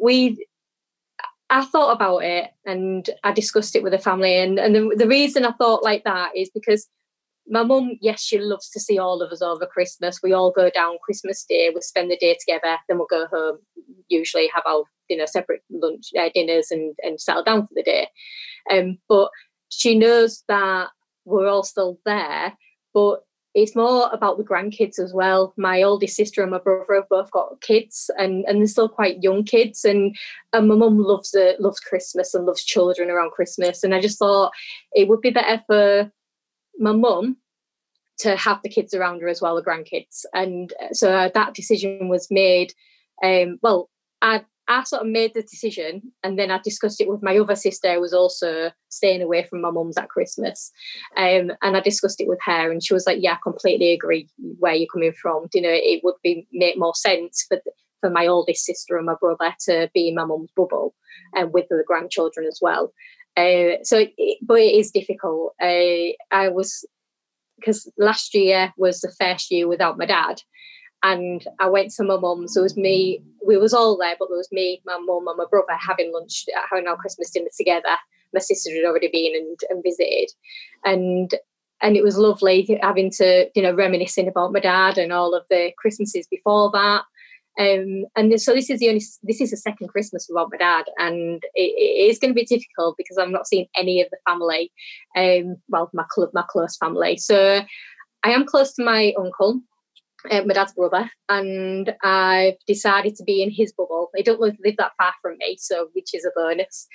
we 0.00 0.44
I 1.52 1.66
thought 1.66 1.94
about 1.94 2.24
it 2.24 2.50
and 2.64 3.08
I 3.24 3.32
discussed 3.32 3.76
it 3.76 3.82
with 3.82 3.92
the 3.92 3.98
family. 3.98 4.38
And, 4.38 4.58
and 4.58 4.74
the, 4.74 4.94
the 4.96 5.06
reason 5.06 5.44
I 5.44 5.52
thought 5.52 5.84
like 5.84 6.02
that 6.04 6.30
is 6.34 6.50
because 6.52 6.88
my 7.46 7.62
mum, 7.62 7.98
yes, 8.00 8.22
she 8.22 8.38
loves 8.38 8.70
to 8.70 8.80
see 8.80 8.98
all 8.98 9.20
of 9.20 9.30
us 9.30 9.42
over 9.42 9.66
Christmas. 9.66 10.20
We 10.22 10.32
all 10.32 10.50
go 10.50 10.70
down 10.70 10.96
Christmas 11.04 11.44
Day, 11.44 11.70
we 11.74 11.82
spend 11.82 12.10
the 12.10 12.16
day 12.16 12.38
together, 12.40 12.78
then 12.88 12.96
we'll 12.96 13.06
go 13.06 13.26
home, 13.26 13.58
usually 14.08 14.48
have 14.54 14.64
our 14.66 14.84
you 15.08 15.16
know 15.18 15.26
separate 15.26 15.60
lunch 15.70 16.06
uh, 16.18 16.30
dinners 16.34 16.70
and, 16.70 16.94
and 17.02 17.20
settle 17.20 17.44
down 17.44 17.66
for 17.66 17.74
the 17.74 17.82
day. 17.82 18.08
Um, 18.70 18.96
but 19.06 19.28
she 19.68 19.98
knows 19.98 20.44
that 20.48 20.88
we're 21.26 21.48
all 21.48 21.64
still 21.64 21.98
there, 22.06 22.56
but 22.94 23.20
it's 23.54 23.76
more 23.76 24.08
about 24.12 24.38
the 24.38 24.44
grandkids 24.44 24.98
as 24.98 25.12
well. 25.12 25.52
My 25.56 25.82
oldest 25.82 26.16
sister 26.16 26.42
and 26.42 26.50
my 26.50 26.58
brother 26.58 26.94
have 26.94 27.08
both 27.08 27.30
got 27.30 27.60
kids, 27.60 28.10
and, 28.18 28.44
and 28.46 28.60
they're 28.60 28.66
still 28.66 28.88
quite 28.88 29.22
young 29.22 29.44
kids. 29.44 29.84
And, 29.84 30.16
and 30.52 30.68
my 30.68 30.74
mum 30.74 30.98
loves 30.98 31.34
it, 31.34 31.60
loves 31.60 31.80
Christmas 31.80 32.34
and 32.34 32.46
loves 32.46 32.64
children 32.64 33.10
around 33.10 33.32
Christmas. 33.32 33.84
And 33.84 33.94
I 33.94 34.00
just 34.00 34.18
thought 34.18 34.52
it 34.94 35.08
would 35.08 35.20
be 35.20 35.30
better 35.30 35.62
for 35.66 36.10
my 36.78 36.92
mum 36.92 37.36
to 38.18 38.36
have 38.36 38.60
the 38.62 38.68
kids 38.68 38.94
around 38.94 39.20
her 39.20 39.28
as 39.28 39.42
well, 39.42 39.56
the 39.56 39.62
grandkids. 39.62 40.24
And 40.32 40.72
so 40.92 41.30
that 41.34 41.54
decision 41.54 42.08
was 42.08 42.28
made. 42.30 42.72
Um, 43.22 43.58
well, 43.62 43.90
I 44.22 44.44
I 44.68 44.84
sort 44.84 45.02
of 45.02 45.08
made 45.08 45.34
the 45.34 45.42
decision 45.42 46.12
and 46.22 46.38
then 46.38 46.50
I 46.50 46.60
discussed 46.62 47.00
it 47.00 47.08
with 47.08 47.22
my 47.22 47.36
other 47.36 47.56
sister 47.56 47.94
who 47.94 48.00
was 48.00 48.14
also 48.14 48.70
staying 48.88 49.20
away 49.20 49.44
from 49.44 49.60
my 49.60 49.70
mum's 49.70 49.98
at 49.98 50.08
Christmas. 50.08 50.70
Um, 51.16 51.52
and 51.62 51.76
I 51.76 51.80
discussed 51.80 52.20
it 52.20 52.28
with 52.28 52.38
her 52.46 52.70
and 52.70 52.82
she 52.82 52.94
was 52.94 53.06
like, 53.06 53.18
Yeah, 53.20 53.34
I 53.34 53.38
completely 53.42 53.92
agree 53.92 54.28
where 54.58 54.74
you're 54.74 54.88
coming 54.92 55.12
from. 55.20 55.48
You 55.52 55.62
know, 55.62 55.72
it 55.72 56.02
would 56.04 56.14
be 56.22 56.46
make 56.52 56.78
more 56.78 56.94
sense 56.94 57.44
for 57.48 57.58
for 58.00 58.10
my 58.10 58.26
oldest 58.26 58.64
sister 58.64 58.96
and 58.96 59.06
my 59.06 59.14
brother 59.20 59.54
to 59.66 59.88
be 59.94 60.08
in 60.08 60.16
my 60.16 60.24
mum's 60.24 60.50
bubble 60.56 60.94
and 61.34 61.52
with 61.52 61.66
the 61.70 61.84
grandchildren 61.86 62.46
as 62.46 62.58
well. 62.60 62.92
Uh, 63.36 63.78
so, 63.82 64.04
it, 64.18 64.38
but 64.42 64.58
it 64.58 64.74
is 64.74 64.90
difficult. 64.90 65.54
Uh, 65.62 66.12
I 66.30 66.48
was 66.48 66.84
because 67.58 67.90
last 67.96 68.34
year 68.34 68.72
was 68.76 69.00
the 69.00 69.14
first 69.20 69.50
year 69.50 69.68
without 69.68 69.98
my 69.98 70.04
dad, 70.06 70.42
and 71.02 71.46
I 71.58 71.68
went 71.68 71.90
to 71.92 72.04
my 72.04 72.16
mum's. 72.16 72.56
It 72.56 72.62
was 72.62 72.76
me. 72.76 73.22
We 73.44 73.56
was 73.56 73.74
all 73.74 73.96
there, 73.96 74.14
but 74.18 74.28
there 74.28 74.38
was 74.38 74.52
me, 74.52 74.80
my 74.86 74.98
mum, 74.98 75.26
and 75.28 75.36
my 75.36 75.46
brother 75.50 75.74
having 75.78 76.12
lunch, 76.12 76.44
having 76.70 76.86
our 76.86 76.96
Christmas 76.96 77.30
dinner 77.30 77.50
together. 77.56 77.96
my 78.32 78.40
sister 78.40 78.70
had 78.74 78.84
already 78.84 79.08
been 79.12 79.34
and, 79.34 79.58
and 79.68 79.82
visited, 79.82 80.30
and 80.84 81.34
and 81.82 81.96
it 81.96 82.04
was 82.04 82.16
lovely 82.16 82.78
having 82.82 83.10
to 83.10 83.48
you 83.54 83.62
know 83.62 83.74
reminiscing 83.74 84.28
about 84.28 84.52
my 84.52 84.60
dad 84.60 84.98
and 84.98 85.12
all 85.12 85.34
of 85.34 85.44
the 85.50 85.72
Christmases 85.78 86.26
before 86.28 86.70
that. 86.72 87.02
Um, 87.58 88.06
and 88.16 88.40
so 88.40 88.54
this 88.54 88.70
is 88.70 88.80
the 88.80 88.88
only 88.88 89.02
this 89.22 89.40
is 89.40 89.50
the 89.50 89.56
second 89.56 89.88
Christmas 89.88 90.26
without 90.28 90.50
my 90.50 90.56
dad, 90.56 90.84
and 90.98 91.42
it, 91.54 91.72
it 91.76 92.10
is 92.10 92.18
going 92.18 92.30
to 92.30 92.40
be 92.40 92.46
difficult 92.46 92.96
because 92.96 93.18
I'm 93.18 93.32
not 93.32 93.46
seeing 93.46 93.66
any 93.76 94.00
of 94.00 94.08
the 94.10 94.18
family, 94.26 94.72
um, 95.16 95.56
well, 95.68 95.90
my 95.92 96.04
cl- 96.14 96.30
my 96.32 96.44
close 96.48 96.76
family. 96.76 97.16
So 97.18 97.62
I 98.24 98.30
am 98.30 98.46
close 98.46 98.72
to 98.74 98.84
my 98.84 99.12
uncle, 99.18 99.60
uh, 100.30 100.42
my 100.44 100.54
dad's 100.54 100.72
brother, 100.72 101.10
and 101.28 101.94
I've 102.02 102.54
decided 102.66 103.16
to 103.16 103.24
be 103.24 103.42
in 103.42 103.50
his 103.50 103.72
bubble. 103.72 104.10
They 104.14 104.22
don't 104.22 104.40
live, 104.40 104.56
live 104.64 104.76
that 104.78 104.92
far 104.98 105.12
from 105.20 105.36
me, 105.38 105.56
so 105.60 105.88
which 105.92 106.14
is 106.14 106.24
a 106.24 106.30
bonus. 106.34 106.86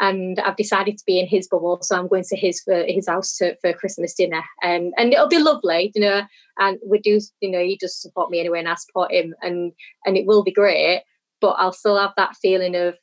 And 0.00 0.40
I've 0.40 0.56
decided 0.56 0.98
to 0.98 1.04
be 1.06 1.18
in 1.18 1.26
his 1.26 1.48
bubble, 1.48 1.78
so 1.82 1.96
I'm 1.96 2.08
going 2.08 2.24
to 2.28 2.36
his 2.36 2.60
for 2.60 2.84
his 2.86 3.08
house 3.08 3.36
to, 3.38 3.56
for 3.60 3.72
Christmas 3.72 4.14
dinner, 4.14 4.42
and 4.62 4.92
and 4.96 5.12
it'll 5.12 5.28
be 5.28 5.38
lovely, 5.38 5.92
you 5.94 6.00
know. 6.00 6.22
And 6.58 6.78
we 6.86 6.98
do, 6.98 7.18
you 7.40 7.50
know, 7.50 7.62
he 7.62 7.76
does 7.80 8.00
support 8.00 8.30
me 8.30 8.40
anyway, 8.40 8.58
and 8.60 8.68
I 8.68 8.74
support 8.74 9.12
him, 9.12 9.34
and 9.42 9.72
and 10.04 10.16
it 10.16 10.26
will 10.26 10.42
be 10.42 10.52
great. 10.52 11.02
But 11.40 11.56
I'll 11.58 11.72
still 11.72 11.98
have 11.98 12.12
that 12.16 12.36
feeling 12.36 12.76
of 12.76 12.94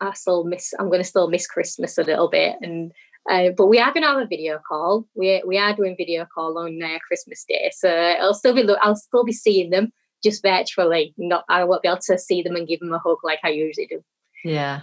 I 0.00 0.12
still 0.14 0.44
miss. 0.44 0.72
I'm 0.78 0.88
going 0.88 1.00
to 1.00 1.04
still 1.04 1.28
miss 1.28 1.46
Christmas 1.46 1.98
a 1.98 2.04
little 2.04 2.28
bit, 2.28 2.56
and 2.60 2.92
uh, 3.30 3.50
but 3.56 3.66
we 3.66 3.78
are 3.78 3.92
going 3.92 4.02
to 4.02 4.08
have 4.08 4.18
a 4.18 4.26
video 4.26 4.58
call. 4.66 5.06
We 5.14 5.42
we 5.46 5.58
are 5.58 5.74
doing 5.74 5.96
video 5.96 6.26
call 6.32 6.58
on 6.58 6.82
uh, 6.82 6.98
Christmas 7.06 7.44
Day, 7.48 7.70
so 7.74 7.90
I'll 7.90 8.34
still 8.34 8.54
be 8.54 8.66
I'll 8.82 8.96
still 8.96 9.24
be 9.24 9.32
seeing 9.32 9.70
them 9.70 9.92
just 10.22 10.42
virtually. 10.42 11.14
Not 11.18 11.44
I 11.48 11.64
won't 11.64 11.82
be 11.82 11.88
able 11.88 12.00
to 12.06 12.18
see 12.18 12.42
them 12.42 12.56
and 12.56 12.66
give 12.66 12.80
them 12.80 12.92
a 12.92 12.98
hug 12.98 13.18
like 13.22 13.40
I 13.44 13.50
usually 13.50 13.86
do. 13.86 14.02
Yeah. 14.44 14.82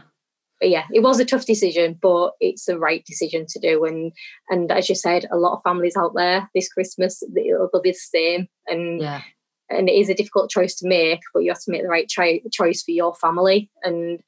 But 0.60 0.70
yeah, 0.70 0.86
it 0.94 1.02
was 1.02 1.20
a 1.20 1.26
tough 1.26 1.46
decision, 1.46 1.98
but 2.02 2.34
it's 2.40 2.66
the 2.66 2.80
right 2.80 3.04
decision 3.06 3.46
to 3.50 3.60
do. 3.60 3.84
And 3.86 4.12
and 4.50 4.72
as 4.72 4.90
you 4.90 4.96
said, 4.96 5.26
a 5.32 5.38
lot 5.38 5.56
of 5.56 5.64
families 5.64 5.98
out 5.98 6.14
there 6.16 6.50
this 6.54 6.72
Christmas 6.72 7.22
they'll, 7.34 7.70
they'll 7.72 7.82
be 7.82 7.92
the 7.92 7.96
same. 7.96 8.48
And 8.68 9.02
yeah. 9.02 9.22
and 9.70 9.90
it 9.90 9.94
is 9.94 10.10
a 10.10 10.16
difficult 10.16 10.50
choice 10.50 10.76
to 10.76 10.88
make, 10.88 11.20
but 11.34 11.44
you 11.44 11.52
have 11.52 11.62
to 11.64 11.72
make 11.72 11.82
the 11.82 11.90
right 11.90 12.08
cho- 12.08 12.40
choice 12.52 12.84
for 12.84 12.92
your 12.92 13.16
family. 13.16 13.70
And 13.84 14.20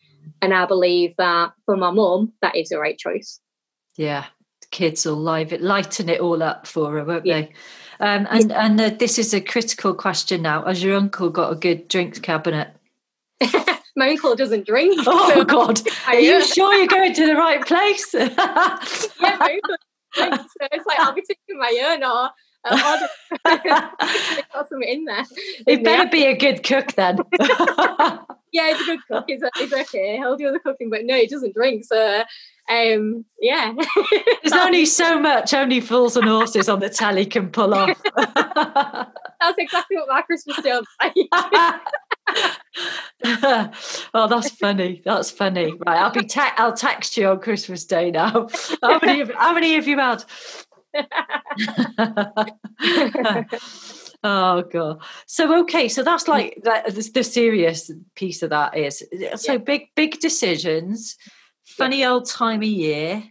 and 0.41 0.53
I 0.53 0.65
believe 0.65 1.15
that 1.17 1.53
for 1.65 1.77
my 1.77 1.91
mum, 1.91 2.33
that 2.41 2.55
is 2.55 2.69
the 2.69 2.79
right 2.79 2.97
choice. 2.97 3.39
Yeah, 3.97 4.25
kids 4.71 5.05
will 5.05 5.15
live 5.15 5.51
it, 5.51 5.61
lighten 5.61 6.07
it 6.07 6.21
all 6.21 6.41
up 6.41 6.67
for 6.67 6.91
her, 6.91 7.03
won't 7.03 7.25
yeah. 7.25 7.41
they? 7.41 7.53
Um, 7.99 8.27
and 8.29 8.51
and 8.51 8.79
uh, 8.79 8.89
this 8.91 9.17
is 9.17 9.33
a 9.33 9.41
critical 9.41 9.93
question 9.93 10.43
now. 10.43 10.63
Has 10.63 10.83
your 10.83 10.95
uncle 10.95 11.29
got 11.31 11.51
a 11.51 11.55
good 11.55 11.87
drinks 11.87 12.19
cabinet? 12.19 12.69
my 13.95 14.09
uncle 14.09 14.35
doesn't 14.35 14.65
drink. 14.65 15.01
Oh 15.07 15.31
so 15.33 15.43
God! 15.43 15.81
Are 16.07 16.19
you 16.19 16.45
sure 16.45 16.75
you're 16.75 16.87
going 16.87 17.13
to 17.13 17.25
the 17.25 17.35
right 17.35 17.65
place? 17.65 18.13
yeah, 18.13 18.27
my 19.19 19.59
uncle 19.63 19.75
drinks. 20.13 20.53
So 20.61 20.67
it's 20.71 20.85
like 20.85 20.99
I'll 20.99 21.13
be 21.13 21.23
taking 21.27 21.59
my 21.59 21.81
own 21.91 22.03
or. 22.03 22.29
Uh, 22.69 23.07
got 23.45 24.67
something 24.67 24.89
in 24.89 25.05
there. 25.05 25.23
It 25.67 25.85
better 25.85 26.09
be 26.09 26.25
a 26.25 26.35
good 26.35 26.63
cook 26.63 26.91
then. 26.93 27.19
yeah, 28.51 28.71
it's 28.71 28.81
a 28.81 28.85
good 28.85 28.99
cook. 29.09 29.25
It's, 29.29 29.43
it's 29.57 29.71
okay. 29.71 30.17
He'll 30.17 30.35
do 30.35 30.51
the 30.51 30.59
cooking, 30.59 30.89
but 30.89 31.05
no, 31.05 31.15
he 31.15 31.27
doesn't 31.27 31.53
drink. 31.53 31.85
So 31.85 32.23
um, 32.69 33.25
yeah. 33.39 33.73
There's 34.43 34.53
only 34.53 34.85
so 34.85 35.19
much 35.19 35.53
only 35.53 35.79
fools 35.79 36.17
and 36.17 36.27
horses 36.27 36.67
on 36.67 36.79
the 36.79 36.89
telly 36.89 37.25
can 37.25 37.49
pull 37.49 37.73
off. 37.73 38.01
that's 38.15 39.57
exactly 39.57 39.97
what 39.97 40.09
my 40.09 40.21
Christmas 40.21 40.61
day 40.61 40.73
like. 41.01 41.13
oh, 44.13 44.27
that's 44.27 44.49
funny. 44.51 45.01
That's 45.05 45.31
funny. 45.31 45.73
Right, 45.85 45.97
I'll 45.97 46.11
be 46.11 46.27
I'll 46.35 46.73
text 46.73 47.15
you 47.15 47.29
on 47.29 47.39
Christmas 47.39 47.85
Day 47.85 48.11
now. 48.11 48.49
How 48.81 48.99
many? 49.01 49.19
Have, 49.19 49.31
how 49.31 49.53
many 49.53 49.75
have 49.75 49.87
you 49.87 49.97
had? 49.97 50.23
oh 54.23 54.63
god 54.63 54.99
so 55.27 55.59
okay 55.59 55.87
so 55.87 56.01
that's 56.01 56.27
like 56.27 56.59
that 56.63 56.87
the, 56.87 57.11
the 57.13 57.23
serious 57.23 57.91
piece 58.15 58.41
of 58.41 58.49
that 58.49 58.75
is 58.75 59.03
so 59.35 59.53
yeah. 59.53 59.57
big 59.59 59.89
big 59.95 60.19
decisions 60.19 61.17
funny 61.67 62.05
old 62.05 62.29
time 62.29 62.61
of 62.61 62.67
year. 62.67 63.23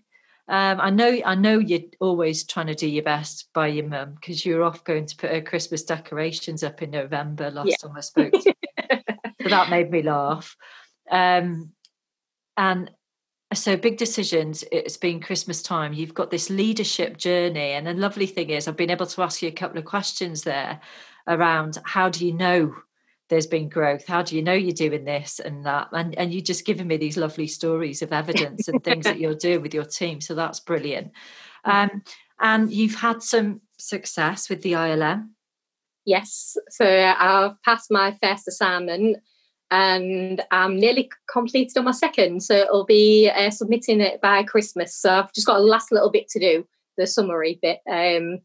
Um, 0.49 0.81
I 0.81 0.91
know, 0.91 1.19
I 1.25 1.35
know 1.35 1.59
you're 1.59 1.81
always 1.99 2.45
trying 2.45 2.69
to 2.69 2.75
do 2.75 2.89
your 2.89 3.03
best 3.03 3.49
by 3.53 3.67
your 3.67 3.87
mum 3.87 4.15
because 4.15 4.47
you 4.47 4.57
were 4.57 4.63
off 4.63 4.85
going 4.85 5.07
to 5.07 5.17
put 5.17 5.31
her 5.31 5.41
Christmas 5.41 5.83
decorations 5.83 6.63
up 6.63 6.83
in 6.83 6.91
November 6.93 7.51
last 7.51 7.69
yeah. 7.69 7.77
time 7.83 7.97
I 7.97 8.01
spoke. 8.01 8.33
to 8.33 8.43
you. 8.47 8.55
so 9.43 9.49
that 9.49 9.71
made 9.71 9.91
me 9.91 10.03
laugh. 10.03 10.57
Um, 11.11 11.73
and 12.57 12.91
so 13.55 13.77
big 13.77 13.97
decisions. 13.97 14.65
It's 14.71 14.97
been 14.97 15.21
Christmas 15.21 15.63
time. 15.63 15.93
You've 15.93 16.15
got 16.15 16.31
this 16.31 16.51
leadership 16.51 17.17
journey, 17.17 17.73
and 17.73 17.87
the 17.87 17.95
lovely 17.95 18.27
thing 18.27 18.51
is, 18.51 18.69
I've 18.69 18.77
been 18.77 18.91
able 18.91 19.07
to 19.07 19.23
ask 19.23 19.43
you 19.43 19.49
a 19.49 19.53
couple 19.53 19.79
of 19.79 19.85
questions 19.85 20.43
there 20.43 20.81
around 21.27 21.79
how 21.85 22.09
do 22.09 22.27
you 22.27 22.33
know 22.33 22.75
there's 23.29 23.47
been 23.47 23.69
growth. 23.69 24.07
How 24.07 24.23
do 24.23 24.37
you 24.37 24.43
know 24.43 24.53
you're 24.53 24.73
doing 24.73 25.05
this 25.05 25.41
and 25.41 25.65
that? 25.67 25.89
And 25.93 26.17
and 26.19 26.33
you 26.33 26.41
just 26.41 26.65
given 26.65 26.87
me 26.87 26.97
these 26.97 27.17
lovely 27.17 27.47
stories 27.47 28.03
of 28.03 28.13
evidence 28.13 28.69
and 28.69 28.83
things 28.85 29.05
that 29.05 29.19
you're 29.21 29.35
doing 29.35 29.63
with 29.63 29.75
your 29.75 29.85
team. 29.85 30.21
So 30.21 30.35
that's 30.35 30.61
brilliant. 30.61 31.13
Mm. 31.67 31.91
um, 31.91 32.03
and 32.41 32.73
you've 32.73 32.95
had 32.95 33.23
some 33.23 33.61
success 33.79 34.49
with 34.49 34.63
the 34.63 34.73
ilm 34.73 35.29
yes. 36.07 36.57
So 36.71 36.87
i've 36.87 37.61
passed 37.63 37.91
my 37.91 38.17
first 38.23 38.49
assignment 38.49 39.19
and 39.71 40.41
i'm 40.53 40.79
nearly 40.79 41.11
completed 41.31 41.77
on 41.77 41.85
my 41.85 41.91
second. 41.91 42.43
So 42.43 42.55
it'll 42.55 42.87
be 42.87 43.29
uh, 43.29 43.51
submitting 43.51 44.01
it 44.01 44.23
by 44.23 44.45
christmas. 44.45 44.95
So 44.95 45.19
i've 45.19 45.33
just 45.35 45.47
got 45.47 45.59
a 45.59 45.63
last 45.63 45.93
little 45.93 46.11
bit 46.11 46.29
to 46.31 46.41
do 46.41 46.67
the 46.97 47.07
summary 47.07 47.59
bit 47.61 47.81
um, 47.91 48.39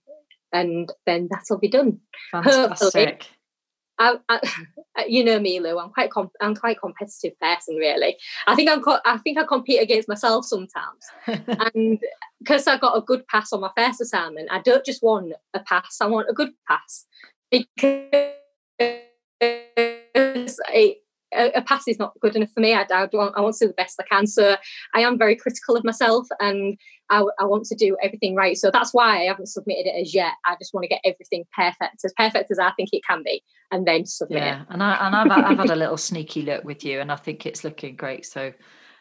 and 0.51 0.91
then 1.05 1.29
that'll 1.31 1.59
be 1.59 1.69
done. 1.69 1.99
Fantastic. 2.31 2.81
Hopefully. 2.81 3.19
I, 4.01 4.17
I, 4.29 5.05
you 5.07 5.23
know 5.23 5.39
me, 5.39 5.59
Lou. 5.59 5.77
I'm 5.77 5.91
quite 5.91 6.09
com- 6.09 6.31
I'm 6.41 6.55
quite 6.55 6.79
competitive 6.79 7.39
person, 7.39 7.75
really. 7.75 8.17
I 8.47 8.55
think 8.55 8.69
I'm 8.69 8.81
co- 8.81 8.99
I 9.05 9.17
think 9.19 9.37
I 9.37 9.43
compete 9.43 9.81
against 9.81 10.09
myself 10.09 10.45
sometimes, 10.45 11.05
and 11.27 11.99
because 12.39 12.67
I 12.67 12.77
got 12.77 12.97
a 12.97 13.01
good 13.01 13.27
pass 13.27 13.53
on 13.53 13.61
my 13.61 13.71
first 13.77 14.01
assignment, 14.01 14.49
I 14.51 14.59
don't 14.59 14.83
just 14.83 15.03
want 15.03 15.33
a 15.53 15.59
pass. 15.59 16.01
I 16.01 16.07
want 16.07 16.29
a 16.29 16.33
good 16.33 16.51
pass 16.67 17.05
because 17.51 17.75
it, 20.73 20.97
a, 21.33 21.61
pass 21.61 21.87
is 21.87 21.99
not 21.99 22.13
good 22.19 22.35
enough 22.35 22.51
for 22.51 22.59
me. 22.59 22.73
I, 22.73 22.85
I, 22.91 23.07
want, 23.11 23.37
I 23.37 23.41
want 23.41 23.55
to 23.57 23.65
do 23.65 23.69
the 23.69 23.73
best 23.73 23.99
I 23.99 24.03
can. 24.03 24.27
So 24.27 24.55
I 24.93 25.01
am 25.01 25.17
very 25.17 25.35
critical 25.35 25.75
of 25.75 25.83
myself 25.83 26.27
and 26.39 26.77
I, 27.09 27.23
I, 27.39 27.45
want 27.45 27.65
to 27.65 27.75
do 27.75 27.97
everything 28.01 28.35
right. 28.35 28.57
So 28.57 28.71
that's 28.71 28.93
why 28.93 29.19
I 29.19 29.23
haven't 29.23 29.47
submitted 29.47 29.87
it 29.87 30.01
as 30.01 30.15
yet. 30.15 30.33
I 30.45 30.55
just 30.59 30.73
want 30.73 30.83
to 30.85 30.87
get 30.87 31.01
everything 31.03 31.43
perfect, 31.53 32.03
as 32.05 32.13
perfect 32.17 32.51
as 32.51 32.59
I 32.59 32.71
think 32.71 32.89
it 32.93 33.03
can 33.05 33.21
be, 33.23 33.43
and 33.71 33.85
then 33.85 34.05
submit 34.05 34.43
it. 34.43 34.45
yeah. 34.45 34.61
it. 34.61 34.67
And, 34.69 34.81
I, 34.81 35.07
and 35.07 35.15
I've, 35.15 35.31
I've 35.31 35.57
had 35.57 35.69
a 35.71 35.75
little 35.75 35.97
sneaky 35.97 36.43
look 36.43 36.63
with 36.63 36.85
you, 36.85 37.01
and 37.01 37.11
I 37.11 37.17
think 37.17 37.45
it's 37.45 37.65
looking 37.65 37.97
great. 37.97 38.25
So 38.25 38.53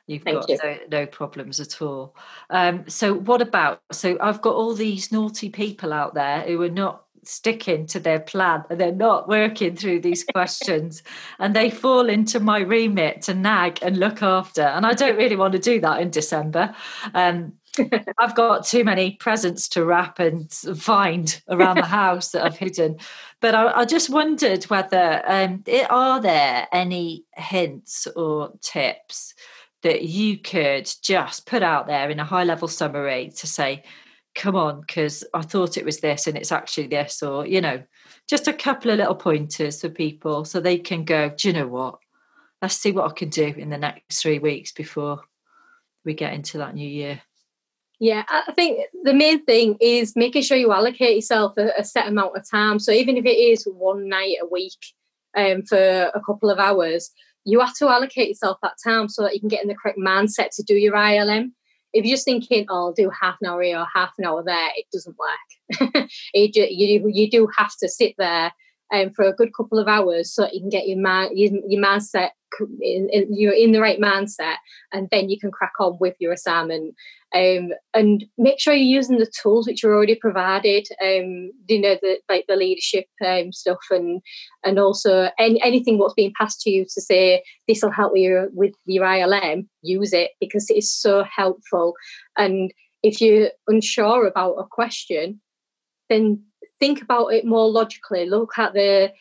you've 0.09 0.25
Thank 0.25 0.41
got 0.41 0.49
you. 0.49 0.59
no, 0.63 0.77
no, 0.91 1.07
problems 1.07 1.61
at 1.61 1.81
all. 1.81 2.17
Um, 2.51 2.89
so 2.89 3.15
what 3.15 3.41
about? 3.41 3.81
So 3.93 4.19
I've 4.21 4.43
got 4.43 4.57
all 4.57 4.75
these 4.75 5.13
naughty 5.13 5.49
people 5.49 5.93
out 5.93 6.15
there 6.15 6.41
who 6.43 6.61
are 6.63 6.69
not 6.69 7.05
sticking 7.25 7.87
to 7.87 8.01
their 8.01 8.21
plan 8.21 8.65
and 8.71 8.81
they're 8.81 8.93
not 8.93 9.29
working 9.29 9.77
through 9.77 10.01
these 10.01 10.25
questions. 10.33 11.03
And 11.39 11.55
they 11.55 11.71
fall 11.71 12.09
into 12.09 12.41
my 12.41 12.61
remit 12.61 13.23
to 13.23 13.35
nag 13.35 13.79
and 13.83 13.99
look 13.99 14.23
after. 14.23 14.63
And 14.63 14.87
i 14.87 14.93
don't 14.93 15.17
really 15.17 15.37
want 15.37 15.53
to 15.53 15.59
do 15.59 15.81
that 15.81 16.01
in 16.01 16.11
december. 16.11 16.75
Um, 17.15 17.55
i've 18.19 18.35
got 18.35 18.67
too 18.67 18.83
many 18.83 19.13
presents 19.13 19.69
to 19.69 19.85
wrap 19.85 20.19
and 20.19 20.51
find 20.53 21.41
around 21.49 21.77
the 21.77 21.85
house 21.85 22.33
that 22.33 22.45
i've 22.45 22.59
hidden. 22.59 22.99
But 23.41 23.55
i, 23.55 23.81
I 23.81 23.85
just 23.85 24.11
wondered 24.11 24.65
whether 24.65 25.23
um, 25.27 25.63
are 25.89 26.21
there 26.21 26.67
any 26.73 27.25
hints 27.37 28.07
or 28.17 28.53
tips 28.61 29.35
that 29.83 30.03
you 30.03 30.39
could 30.39 30.91
just 31.03 31.47
put 31.47 31.63
out 31.63 31.87
there 31.87 32.11
in 32.11 32.21
a 32.21 32.25
high 32.25 32.45
level 32.45 32.69
summary 32.69 33.33
to 33.37 33.47
say 33.47 33.83
come 34.41 34.57
on, 34.57 34.81
because 34.81 35.23
I 35.35 35.43
thought 35.43 35.77
it 35.77 35.85
was 35.85 36.01
this 36.01 36.27
and 36.27 36.35
it's 36.35 36.51
actually 36.51 36.87
this, 36.87 37.23
or, 37.23 37.47
you 37.47 37.61
know, 37.61 37.83
just 38.27 38.49
a 38.49 38.55
couple 38.55 38.91
of 38.91 38.97
little 38.97 39.15
pointers 39.15 39.83
for 39.83 39.91
people 39.91 40.47
so 40.47 40.61
they 40.61 40.79
can 40.79 41.05
go, 41.05 41.29
do 41.37 41.49
you 41.49 41.55
know 41.55 41.69
what? 41.69 41.99
Let's 42.63 42.77
see 42.77 42.91
what 42.91 43.11
I 43.11 43.13
can 43.13 43.29
do 43.29 43.45
in 43.45 43.69
the 43.69 43.77
next 43.77 44.23
three 44.23 44.39
weeks 44.39 44.73
before 44.73 45.21
we 46.07 46.15
get 46.15 46.33
into 46.33 46.57
that 46.57 46.75
new 46.75 46.89
year. 46.89 47.21
Yeah, 47.99 48.25
I 48.31 48.53
think 48.53 48.81
the 49.05 49.13
main 49.13 49.45
thing 49.45 49.77
is 49.79 50.17
making 50.17 50.41
sure 50.41 50.57
you 50.57 50.73
allocate 50.73 51.17
yourself 51.17 51.59
a, 51.59 51.73
a 51.79 51.85
set 51.85 52.09
amount 52.09 52.35
of 52.35 52.51
time. 52.51 52.79
So 52.79 52.93
even 52.93 53.19
if 53.19 53.27
it 53.27 53.37
is 53.37 53.65
one 53.65 54.09
night 54.09 54.37
a 54.43 54.47
week 54.47 54.73
um, 55.37 55.65
for 55.65 55.77
a 56.15 56.21
couple 56.25 56.49
of 56.49 56.59
hours, 56.59 57.11
you 57.45 57.61
have 57.61 57.75
to 57.77 57.89
allocate 57.89 58.29
yourself 58.29 58.57
that 58.63 58.77
time 58.83 59.11
so 59.11 59.23
that 59.23 59.35
you 59.35 59.41
can 59.41 59.51
get 59.51 59.63
in 59.63 59.69
the 59.69 59.75
correct 59.75 59.99
mindset 59.99 60.49
to 60.57 60.63
do 60.63 60.75
your 60.75 60.95
ILM 60.95 61.53
if 61.93 62.05
you're 62.05 62.15
just 62.15 62.25
thinking, 62.25 62.67
oh, 62.69 62.87
I'll 62.87 62.93
do 62.93 63.11
half 63.11 63.37
an 63.41 63.49
hour 63.49 63.63
here 63.63 63.79
or 63.79 63.87
half 63.93 64.13
an 64.19 64.25
hour 64.25 64.43
there, 64.45 64.71
it 64.77 64.87
doesn't 64.93 65.17
work. 65.19 66.09
you, 66.35 67.11
you 67.13 67.31
do 67.31 67.49
have 67.57 67.73
to 67.81 67.89
sit 67.89 68.15
there 68.19 68.53
um, 68.93 69.11
for 69.11 69.25
a 69.25 69.35
good 69.35 69.55
couple 69.55 69.79
of 69.79 69.89
hours 69.89 70.33
so 70.33 70.49
you 70.53 70.61
can 70.61 70.69
get 70.69 70.89
your 70.89 70.99
mind 70.99 71.39
your, 71.39 71.53
your 71.67 71.83
mindset 71.83 72.31
in, 72.81 73.09
in, 73.13 73.35
you're 73.35 73.53
in 73.53 73.73
the 73.73 73.81
right 73.81 74.01
mindset 74.01 74.57
and 74.93 75.09
then 75.11 75.29
you 75.29 75.39
can 75.39 75.51
crack 75.51 75.73
on 75.79 75.97
with 76.01 76.15
your 76.19 76.33
assignment. 76.33 76.95
Um, 77.33 77.71
and 77.95 78.25
make 78.39 78.59
sure 78.59 78.75
you're 78.75 79.01
using 79.01 79.19
the 79.19 79.33
tools 79.41 79.69
which 79.69 79.85
are 79.85 79.95
already 79.95 80.17
provided 80.17 80.89
um, 81.01 81.53
you 81.69 81.81
know 81.81 81.97
the 82.03 82.19
like 82.29 82.45
the 82.49 82.57
leadership 82.57 83.05
um, 83.25 83.53
stuff 83.53 83.79
and 83.91 84.21
and 84.65 84.81
also 84.81 85.31
any, 85.39 85.63
anything 85.63 85.99
what's 85.99 86.15
being 86.15 86.33
passed 86.37 86.61
to 86.63 86.71
you 86.71 86.85
to 86.93 87.01
say 87.01 87.45
this 87.69 87.83
will 87.83 87.93
help 87.93 88.17
you 88.17 88.49
with 88.53 88.75
your 88.85 89.05
ILM 89.05 89.69
use 89.83 90.13
it 90.13 90.33
because 90.41 90.69
it 90.71 90.79
is 90.79 90.91
so 90.91 91.25
helpful. 91.25 91.95
And 92.37 92.73
if 93.05 93.21
you're 93.21 93.51
unsure 93.69 94.27
about 94.27 94.55
a 94.55 94.65
question 94.69 95.41
then 96.09 96.43
think 96.81 97.03
about 97.03 97.29
it 97.29 97.45
more 97.45 97.71
logically 97.71 98.27
look 98.27 98.59
at 98.59 98.73
the 98.73 99.13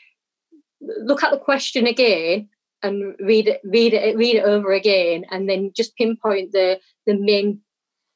look 0.81 1.23
at 1.23 1.31
the 1.31 1.37
question 1.37 1.85
again 1.85 2.49
and 2.81 3.15
read 3.19 3.47
it 3.47 3.61
read 3.63 3.93
it 3.93 4.17
read 4.17 4.37
it 4.37 4.43
over 4.43 4.71
again 4.71 5.25
and 5.29 5.49
then 5.49 5.71
just 5.75 5.95
pinpoint 5.97 6.51
the 6.53 6.79
the 7.05 7.13
main 7.13 7.59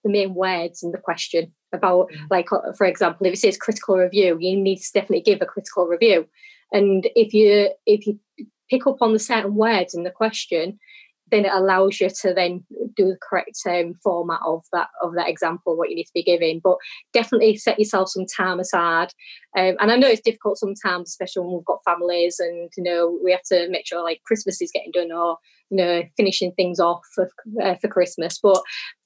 the 0.03 0.09
main 0.09 0.33
words 0.33 0.81
in 0.81 0.91
the 0.91 0.97
question 0.97 1.53
about 1.73 2.09
mm. 2.11 2.17
like 2.29 2.51
uh, 2.51 2.71
for 2.77 2.85
example 2.85 3.27
if 3.27 3.33
it 3.33 3.37
says 3.37 3.57
critical 3.57 3.97
review 3.97 4.37
you 4.39 4.55
need 4.55 4.77
to 4.77 4.91
definitely 4.93 5.21
give 5.21 5.41
a 5.41 5.45
critical 5.45 5.85
review 5.85 6.25
and 6.71 7.09
if 7.15 7.33
you 7.33 7.69
if 7.85 8.07
you 8.07 8.19
pick 8.69 8.87
up 8.87 9.01
on 9.01 9.13
the 9.13 9.19
certain 9.19 9.55
words 9.55 9.93
in 9.93 10.03
the 10.03 10.11
question 10.11 10.79
then 11.33 11.45
it 11.45 11.51
allows 11.51 11.99
you 11.99 12.09
to 12.21 12.33
then 12.33 12.63
do 12.95 13.07
the 13.07 13.17
correct 13.27 13.57
um, 13.67 13.95
format 14.03 14.39
of 14.45 14.63
that 14.71 14.89
of 15.01 15.15
that 15.15 15.27
example 15.27 15.75
what 15.75 15.89
you 15.89 15.95
need 15.95 16.05
to 16.05 16.13
be 16.13 16.23
giving. 16.23 16.61
But 16.63 16.77
definitely 17.11 17.55
set 17.57 17.79
yourself 17.79 18.09
some 18.09 18.25
time 18.25 18.59
aside. 18.59 19.09
Um, 19.57 19.75
and 19.79 19.91
i 19.91 19.95
know 19.95 20.07
it's 20.07 20.21
difficult 20.21 20.57
sometimes 20.57 21.09
especially 21.09 21.43
when 21.43 21.53
we've 21.53 21.65
got 21.65 21.83
families 21.85 22.39
and 22.39 22.71
you 22.75 22.83
know 22.83 23.19
we 23.23 23.31
have 23.31 23.43
to 23.43 23.69
make 23.69 23.85
sure 23.85 24.03
like 24.03 24.19
christmas 24.25 24.59
is 24.59 24.71
getting 24.73 24.91
done 24.91 25.11
or 25.11 25.37
you 25.69 25.77
know 25.77 26.01
finishing 26.17 26.51
things 26.53 26.79
off 26.79 27.01
for, 27.13 27.29
uh, 27.61 27.75
for 27.75 27.87
christmas. 27.87 28.39
But 28.41 28.61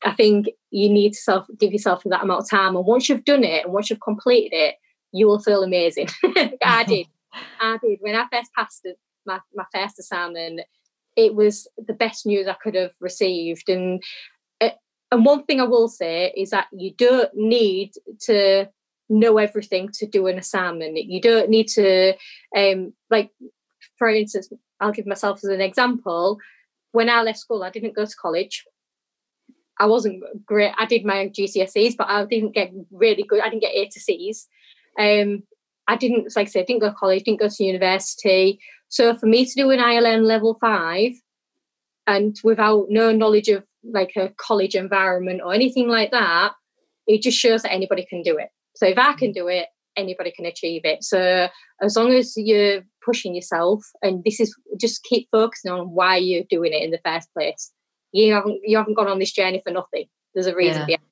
i 0.06 0.14
think 0.14 0.48
you 0.72 0.90
need 0.90 1.14
to 1.14 1.20
self 1.20 1.48
give 1.60 1.74
yourself 1.74 2.04
that 2.06 2.24
amount 2.24 2.44
of 2.44 2.50
time. 2.50 2.76
And 2.76 2.86
once 2.86 3.10
you've 3.10 3.26
done 3.26 3.44
it 3.44 3.66
and 3.66 3.74
once 3.74 3.90
you've 3.90 4.02
completed 4.02 4.56
it 4.56 4.76
you 5.14 5.28
will 5.28 5.40
feel 5.40 5.64
amazing. 5.64 6.10
I 6.64 6.84
did. 6.84 7.08
I 7.62 7.78
did. 7.82 8.00
When 8.02 8.16
i 8.16 8.26
first 8.32 8.52
passed 8.54 8.88
my, 9.26 9.40
my 9.56 9.66
first 9.74 10.00
assignment 10.00 10.62
it 11.18 11.36
was 11.36 11.68
the 11.78 11.94
best 11.94 12.26
news 12.26 12.48
I 12.48 12.54
could 12.54 12.76
have 12.76 12.94
received. 13.02 13.68
And 13.68 14.02
uh, 14.62 14.70
and 15.12 15.26
one 15.26 15.44
thing 15.44 15.60
I 15.60 15.66
will 15.66 15.90
say 15.90 16.32
is 16.38 16.52
that 16.52 16.68
you 16.72 16.94
don't 16.94 17.32
need 17.36 17.92
to 18.22 18.70
know 19.10 19.38
everything 19.38 19.90
to 19.94 20.06
do 20.06 20.28
an 20.28 20.38
assignment. 20.38 20.98
You 20.98 21.22
don't 21.22 21.50
need 21.50 21.68
to, 21.70 22.14
um, 22.56 22.94
like, 23.10 23.32
for 23.98 24.10
instance, 24.10 24.50
I'll 24.80 24.92
give 24.92 25.08
myself 25.08 25.40
as 25.44 25.50
an 25.50 25.62
example. 25.62 26.40
When 26.92 27.10
I 27.10 27.22
left 27.24 27.40
school, 27.40 27.64
I 27.64 27.70
didn't 27.70 27.96
go 27.96 28.06
to 28.06 28.16
college. 28.22 28.66
I 29.80 29.86
wasn't 29.86 30.24
great. 30.46 30.74
I 30.78 30.86
did 30.86 31.06
my 31.06 31.30
GCSEs, 31.30 31.96
but 31.98 32.08
I 32.10 32.26
didn't 32.26 32.54
get 32.54 32.72
really 32.92 33.24
good. 33.24 33.42
I 33.42 33.50
didn't 33.50 33.62
get 33.62 33.76
A 33.76 33.88
to 33.88 34.00
C's. 34.00 34.48
Um, 35.00 35.44
I 35.88 35.96
didn't, 35.96 36.36
like 36.36 36.48
I 36.48 36.50
said, 36.50 36.66
didn't 36.66 36.82
go 36.82 36.90
to 36.90 36.96
college, 36.96 37.24
didn't 37.24 37.40
go 37.40 37.48
to 37.48 37.64
university. 37.64 38.60
So 38.90 39.16
for 39.16 39.26
me 39.26 39.46
to 39.46 39.54
do 39.54 39.72
an 39.72 39.80
ILM 39.80 40.24
level 40.24 40.58
five 40.60 41.14
and 42.06 42.38
without 42.44 42.88
no 42.90 43.12
knowledge 43.12 43.50
of 43.50 43.64
like 43.84 44.14
a 44.16 44.30
college 44.38 44.76
environment 44.76 45.42
or 45.44 45.54
anything 45.54 45.88
like 45.88 46.12
that, 46.12 46.54
it 47.06 47.22
just 47.22 47.38
shows 47.38 47.64
that 47.64 47.74
anybody 47.74 48.06
can 48.10 48.22
do 48.22 48.38
it. 48.38 48.50
So 48.76 48.86
if 48.86 48.98
I 48.98 49.14
can 49.14 49.32
do 49.32 49.48
it, 49.48 49.68
anybody 49.96 50.32
can 50.32 50.46
achieve 50.46 50.82
it. 50.86 51.04
So 51.04 51.50
as 51.82 51.96
long 51.96 52.14
as 52.14 52.34
you're 52.38 52.84
pushing 53.04 53.34
yourself 53.34 53.84
and 54.02 54.24
this 54.24 54.40
is 54.40 54.56
just 54.80 55.04
keep 55.04 55.28
focusing 55.32 55.72
on 55.72 55.92
why 55.92 56.18
you're 56.18 56.44
doing 56.50 56.74
it 56.74 56.84
in 56.84 56.92
the 56.92 57.00
first 57.06 57.34
place. 57.34 57.72
You 58.12 58.34
haven't 58.34 58.62
you 58.64 58.78
haven't 58.78 58.96
gone 58.96 59.08
on 59.08 59.20
this 59.20 59.32
journey 59.32 59.62
for 59.64 59.72
nothing. 59.72 60.06
There's 60.34 60.48
a 60.48 60.56
reason 60.56 60.82
yeah. 60.82 60.98
behind 60.98 61.07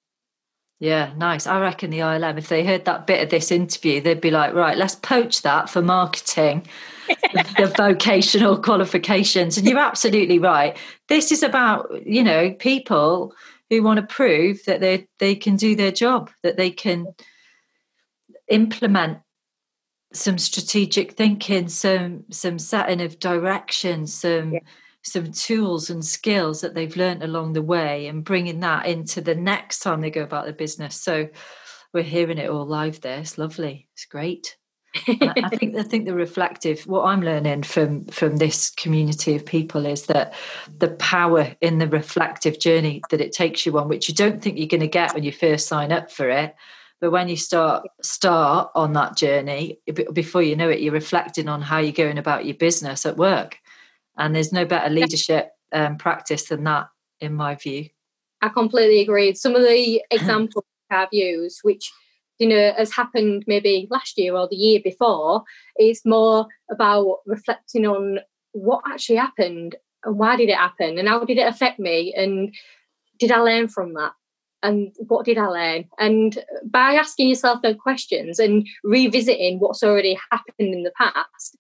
yeah, 0.80 1.14
nice. 1.16 1.48
I 1.48 1.60
reckon 1.60 1.90
the 1.90 2.00
ILM, 2.00 2.38
if 2.38 2.50
they 2.50 2.66
heard 2.66 2.86
that 2.86 3.08
bit 3.08 3.24
of 3.24 3.30
this 3.30 3.52
interview, 3.52 4.02
they'd 4.02 4.20
be 4.20 4.32
like, 4.32 4.54
right, 4.54 4.78
let's 4.78 4.96
poach 4.96 5.42
that 5.44 5.70
for 5.70 5.82
marketing, 5.82 6.68
the 7.08 7.74
vocational 7.78 8.62
qualifications. 8.62 9.58
And 9.58 9.68
you're 9.68 9.80
absolutely 9.80 10.38
right. 10.38 10.78
This 11.08 11.32
is 11.32 11.44
about, 11.44 11.90
you 12.06 12.24
know, 12.24 12.52
people 12.52 13.34
who 13.70 13.84
want 13.84 14.00
to 14.00 14.06
prove 14.06 14.64
that 14.66 14.82
they 14.82 15.08
they 15.20 15.36
can 15.36 15.56
do 15.56 15.76
their 15.76 15.92
job, 15.92 16.30
that 16.44 16.58
they 16.58 16.72
can 16.72 17.08
implement 18.50 19.20
some 20.14 20.38
strategic 20.38 21.14
thinking, 21.14 21.70
some 21.70 22.26
some 22.32 22.60
setting 22.60 23.02
of 23.02 23.20
direction, 23.20 24.08
some 24.08 24.54
yeah 24.54 24.60
some 25.06 25.32
tools 25.32 25.90
and 25.90 26.04
skills 26.04 26.62
that 26.62 26.74
they've 26.74 26.98
learned 26.98 27.24
along 27.24 27.54
the 27.54 27.62
way 27.62 28.08
and 28.08 28.24
bringing 28.24 28.60
that 28.62 28.88
into 28.88 29.22
the 29.22 29.36
next 29.36 29.80
time 29.80 30.02
they 30.02 30.10
go 30.10 30.24
about 30.24 30.46
their 30.46 30.54
business. 30.54 31.00
So 31.00 31.30
we're 31.94 32.04
hearing 32.04 32.40
it 32.40 32.50
all 32.50 32.66
live 32.66 33.02
there. 33.02 33.20
It's 33.20 33.38
lovely. 33.38 33.88
It's 33.94 34.06
great. 34.06 34.58
I 35.08 35.50
think 35.50 35.76
I 35.76 35.84
think 35.84 36.06
the 36.06 36.14
reflective 36.14 36.82
what 36.88 37.04
I'm 37.04 37.22
learning 37.22 37.64
from 37.64 38.06
from 38.06 38.38
this 38.38 38.70
community 38.72 39.36
of 39.36 39.46
people 39.46 39.86
is 39.86 40.06
that 40.08 40.34
the 40.80 40.90
power 40.90 41.54
in 41.62 41.80
the 41.80 41.88
reflective 41.88 42.60
journey 42.60 43.02
that 43.10 43.22
it 43.22 43.34
takes 43.34 43.66
you 43.66 43.78
on, 43.78 43.90
which 43.90 44.08
you 44.08 44.16
don't 44.16 44.42
think 44.42 44.58
you're 44.58 44.68
going 44.68 44.80
to 44.82 44.88
get 44.88 45.14
when 45.14 45.24
you 45.24 45.34
first 45.34 45.68
sign 45.68 45.92
up 45.92 46.10
for 46.10 46.30
it, 46.30 46.56
but 47.02 47.12
when 47.12 47.28
you 47.28 47.36
start 47.36 47.86
start 48.02 48.72
on 48.74 48.94
that 48.94 49.18
journey, 49.18 49.80
before 50.14 50.42
you 50.42 50.56
know 50.56 50.70
it, 50.70 50.80
you're 50.80 50.94
reflecting 50.94 51.50
on 51.50 51.62
how 51.62 51.78
you're 51.78 51.92
going 51.92 52.18
about 52.18 52.46
your 52.46 52.56
business 52.56 53.06
at 53.06 53.18
work 53.18 53.60
and 54.18 54.36
there's 54.36 54.54
no 54.54 54.66
better 54.66 54.90
leadership 54.90 55.52
um, 55.72 55.98
practice 55.98 56.46
than 56.46 56.64
that, 56.64 56.88
in 57.20 57.34
my 57.34 57.56
view. 57.56 57.90
I 58.42 58.50
completely 58.50 59.02
agree. 59.02 59.34
Some 59.34 59.56
of 59.56 59.64
the 59.64 60.02
examples 60.12 60.66
I've 60.90 61.10
used, 61.12 61.60
which 61.64 61.92
you 62.40 62.48
know 62.48 62.74
has 62.78 62.92
happened 62.92 63.46
maybe 63.48 63.88
last 63.90 64.18
year 64.18 64.36
or 64.36 64.48
the 64.48 64.56
year 64.56 64.80
before, 64.84 65.44
is 65.80 66.02
more 66.06 66.48
about 66.70 67.20
reflecting 67.26 67.86
on 67.86 68.20
what 68.52 68.84
actually 68.88 69.18
happened 69.18 69.76
and 70.04 70.18
why 70.18 70.36
did 70.36 70.50
it 70.50 70.58
happen 70.58 70.98
and 70.98 71.08
how 71.08 71.24
did 71.24 71.38
it 71.38 71.48
affect 71.48 71.80
me 71.80 72.14
and 72.16 72.54
did 73.20 73.32
I 73.32 73.40
learn 73.40 73.68
from 73.68 73.94
that 73.94 74.14
and 74.64 74.94
what 75.08 75.26
did 75.26 75.38
I 75.38 75.48
learn? 75.48 75.86
And 76.00 76.44
by 76.64 76.94
asking 76.94 77.30
yourself 77.30 77.62
those 77.62 77.76
questions 77.76 78.40
and 78.40 78.68
revisiting 78.84 79.60
what's 79.60 79.84
already 79.84 80.18
happened 80.32 80.74
in 80.74 80.84
the 80.84 80.92
past, 80.98 81.58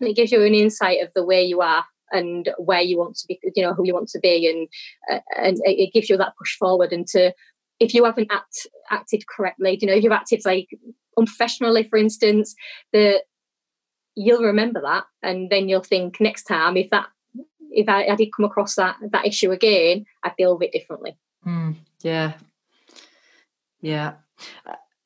it 0.00 0.16
gives 0.16 0.32
you 0.32 0.42
an 0.42 0.54
insight 0.54 1.02
of 1.02 1.12
the 1.14 1.24
way 1.24 1.42
you 1.42 1.60
are 1.60 1.84
and 2.10 2.48
where 2.58 2.80
you 2.80 2.98
want 2.98 3.16
to 3.16 3.26
be, 3.26 3.38
you 3.54 3.62
know, 3.62 3.74
who 3.74 3.86
you 3.86 3.94
want 3.94 4.08
to 4.08 4.18
be, 4.20 4.48
and 4.48 4.68
uh, 5.12 5.20
and 5.36 5.58
it 5.64 5.92
gives 5.92 6.08
you 6.08 6.16
that 6.16 6.36
push 6.38 6.56
forward. 6.56 6.92
And 6.92 7.06
to 7.08 7.32
if 7.80 7.94
you 7.94 8.04
haven't 8.04 8.32
act, 8.32 8.66
acted 8.90 9.24
correctly, 9.26 9.78
you 9.80 9.86
know, 9.86 9.94
if 9.94 10.02
you've 10.02 10.12
acted 10.12 10.42
like 10.44 10.68
unprofessionally, 11.16 11.84
for 11.84 11.96
instance, 11.96 12.54
that 12.92 13.22
you'll 14.14 14.42
remember 14.42 14.80
that, 14.82 15.04
and 15.22 15.50
then 15.50 15.68
you'll 15.68 15.82
think 15.82 16.20
next 16.20 16.44
time 16.44 16.76
if 16.76 16.90
that 16.90 17.06
if 17.70 17.88
I, 17.88 18.06
I 18.06 18.16
did 18.16 18.30
come 18.34 18.46
across 18.46 18.74
that 18.76 18.96
that 19.12 19.26
issue 19.26 19.50
again, 19.50 20.06
I'd 20.24 20.36
deal 20.36 20.56
with 20.56 20.68
it 20.68 20.72
differently. 20.72 21.16
Mm, 21.46 21.76
yeah, 22.02 22.34
yeah. 23.80 24.14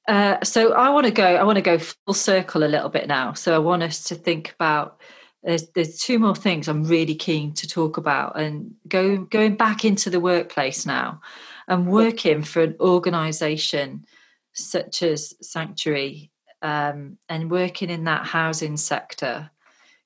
Uh, 0.08 0.42
so 0.42 0.72
I 0.72 0.90
want 0.90 1.06
to 1.06 1.12
go. 1.12 1.24
I 1.24 1.44
want 1.44 1.56
to 1.56 1.62
go 1.62 1.78
full 1.78 2.14
circle 2.14 2.64
a 2.64 2.66
little 2.66 2.88
bit 2.88 3.06
now. 3.06 3.34
So 3.34 3.54
I 3.54 3.58
want 3.58 3.82
us 3.82 4.04
to 4.04 4.14
think 4.14 4.52
about. 4.52 5.00
There's 5.42 5.68
there's 5.70 5.98
two 5.98 6.18
more 6.18 6.36
things 6.36 6.68
I'm 6.68 6.84
really 6.84 7.14
keen 7.14 7.52
to 7.54 7.68
talk 7.68 7.96
about, 7.96 8.38
and 8.38 8.74
go 8.88 9.18
going 9.18 9.56
back 9.56 9.84
into 9.84 10.10
the 10.10 10.20
workplace 10.20 10.86
now, 10.86 11.20
and 11.68 11.86
working 11.86 12.42
for 12.42 12.62
an 12.62 12.76
organisation 12.80 14.04
such 14.52 15.02
as 15.02 15.34
Sanctuary, 15.40 16.30
um, 16.62 17.18
and 17.28 17.50
working 17.50 17.90
in 17.90 18.04
that 18.04 18.26
housing 18.26 18.76
sector. 18.76 19.50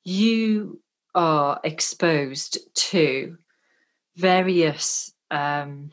You 0.05 0.81
are 1.15 1.59
exposed 1.65 2.59
to 2.75 3.39
various 4.17 5.13
um, 5.31 5.91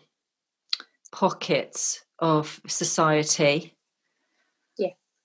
pockets 1.12 2.04
of 2.20 2.62
society 2.68 3.74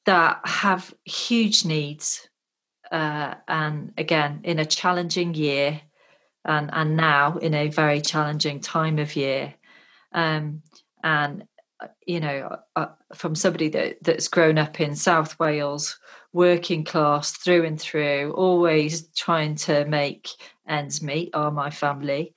that 0.08 0.40
have 0.46 0.94
huge 1.04 1.66
needs 1.66 2.30
uh, 2.90 3.34
and 3.46 3.92
again 3.98 4.40
in 4.42 4.58
a 4.58 4.64
challenging 4.64 5.34
year 5.34 5.82
and 6.46 6.70
and 6.72 6.96
now 6.96 7.36
in 7.36 7.52
a 7.52 7.68
very 7.68 8.00
challenging 8.00 8.58
time 8.58 8.98
of 8.98 9.14
year. 9.16 9.52
Um, 10.12 10.62
and 11.04 11.44
uh, 11.78 11.88
you 12.06 12.20
know 12.20 12.56
uh, 12.74 12.86
from 13.14 13.34
somebody 13.34 13.68
that 13.68 14.02
that's 14.02 14.28
grown 14.28 14.56
up 14.56 14.80
in 14.80 14.96
south 14.96 15.38
wales 15.38 16.00
working 16.32 16.84
class 16.84 17.32
through 17.32 17.66
and 17.66 17.78
through 17.78 18.32
always 18.32 19.08
trying 19.08 19.56
to 19.56 19.84
make 19.84 20.30
ends 20.66 21.02
meet 21.02 21.28
are 21.34 21.50
my 21.50 21.68
family. 21.68 22.34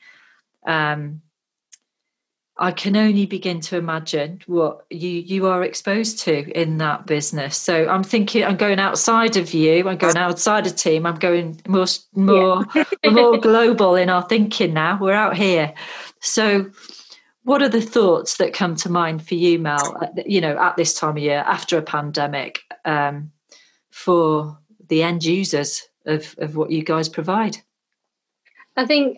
Um, 0.67 1.22
I 2.62 2.72
can 2.72 2.95
only 2.95 3.26
begin 3.26 3.59
to 3.62 3.78
imagine 3.78 4.39
what 4.45 4.86
you 4.91 5.09
you 5.09 5.47
are 5.47 5.64
exposed 5.64 6.20
to 6.20 6.47
in 6.51 6.78
that 6.78 7.07
business. 7.07 7.57
So 7.57 7.88
I'm 7.89 8.03
thinking 8.03 8.43
I'm 8.43 8.55
going 8.55 8.80
outside 8.80 9.36
of 9.36 9.51
you. 9.51 9.89
I'm 9.89 9.97
going 9.97 10.16
outside 10.16 10.68
of 10.68 10.76
team. 10.76 11.07
I'm 11.07 11.16
going 11.16 11.59
more 11.68 11.88
more 12.14 12.64
yeah. 12.76 13.09
more 13.09 13.39
global 13.39 13.95
in 13.95 14.12
our 14.12 14.22
thinking 14.22 14.76
now. 14.76 14.99
We're 15.01 15.14
out 15.14 15.36
here. 15.36 15.74
So 16.20 16.70
what 17.43 17.64
are 17.64 17.70
the 17.70 17.82
thoughts 17.82 18.38
that 18.38 18.53
come 18.53 18.76
to 18.76 18.91
mind 18.91 19.28
for 19.28 19.34
you, 19.34 19.57
Mel? 19.57 19.99
You 20.28 20.41
know, 20.41 20.55
at 20.59 20.78
this 20.78 20.93
time 20.93 21.18
of 21.18 21.24
year 21.24 21.43
after 21.47 21.80
a 21.80 21.82
pandemic, 21.82 22.59
um, 22.86 23.32
for 23.89 24.59
the 24.88 25.01
end 25.01 25.24
users 25.24 25.82
of 26.05 26.36
of 26.38 26.55
what 26.55 26.70
you 26.70 26.84
guys 26.84 27.09
provide. 27.09 27.57
I 28.78 28.86
think 28.86 29.18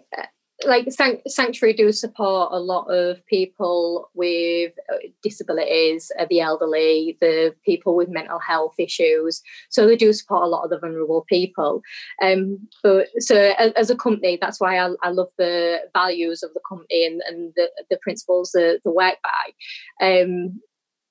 like 0.66 0.88
sanctuary 1.28 1.74
do 1.74 1.92
support 1.92 2.50
a 2.52 2.60
lot 2.60 2.86
of 2.86 3.26
people 3.26 4.10
with 4.14 4.74
uh, 4.92 4.98
disabilities 5.22 6.12
uh, 6.20 6.26
the 6.30 6.40
elderly 6.40 7.18
the 7.22 7.54
people 7.66 7.96
with 7.96 8.10
mental 8.10 8.40
health 8.40 8.76
issues. 8.78 9.42
So 9.70 9.88
they 9.88 9.96
do 9.96 10.14
support 10.14 10.44
a 10.44 10.48
lot 10.48 10.64
of 10.64 10.70
the 10.70 10.80
vulnerable 10.80 11.26
people. 11.28 11.82
Um 12.22 12.68
but 12.82 13.08
so 13.20 13.54
as, 13.58 13.72
as 13.74 13.90
a 13.90 13.96
company 13.96 14.38
that's 14.40 14.60
why 14.60 14.78
I, 14.78 14.90
I, 15.02 15.10
love 15.10 15.30
the 15.38 15.80
values 15.94 16.44
of 16.44 16.54
the 16.54 16.62
company 16.68 17.06
and, 17.06 17.22
and 17.28 17.54
the, 17.56 17.70
the 17.90 17.98
principles 18.02 18.52
that 18.52 18.80
the 18.84 18.92
work 18.92 19.16
by. 19.24 20.06
Um 20.06 20.62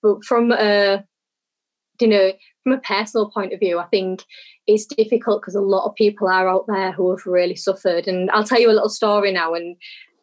but 0.03 0.24
from 0.24 0.53
a 0.53 1.05
you 2.00 2.09
know 2.09 2.32
from 2.62 2.72
a 2.72 2.78
personal 2.78 3.30
point 3.30 3.52
of 3.52 3.60
view 3.60 3.78
i 3.78 3.86
think 3.86 4.24
it's 4.66 4.86
difficult 4.86 5.42
because 5.42 5.54
a 5.54 5.60
lot 5.60 5.86
of 5.86 5.94
people 5.94 6.28
are 6.28 6.48
out 6.48 6.66
there 6.68 6.92
who 6.92 7.10
have 7.10 7.26
really 7.26 7.56
suffered. 7.56 8.06
And 8.06 8.30
I'll 8.30 8.44
tell 8.44 8.60
you 8.60 8.70
a 8.70 8.72
little 8.72 8.88
story 8.88 9.32
now, 9.32 9.54
and 9.54 9.76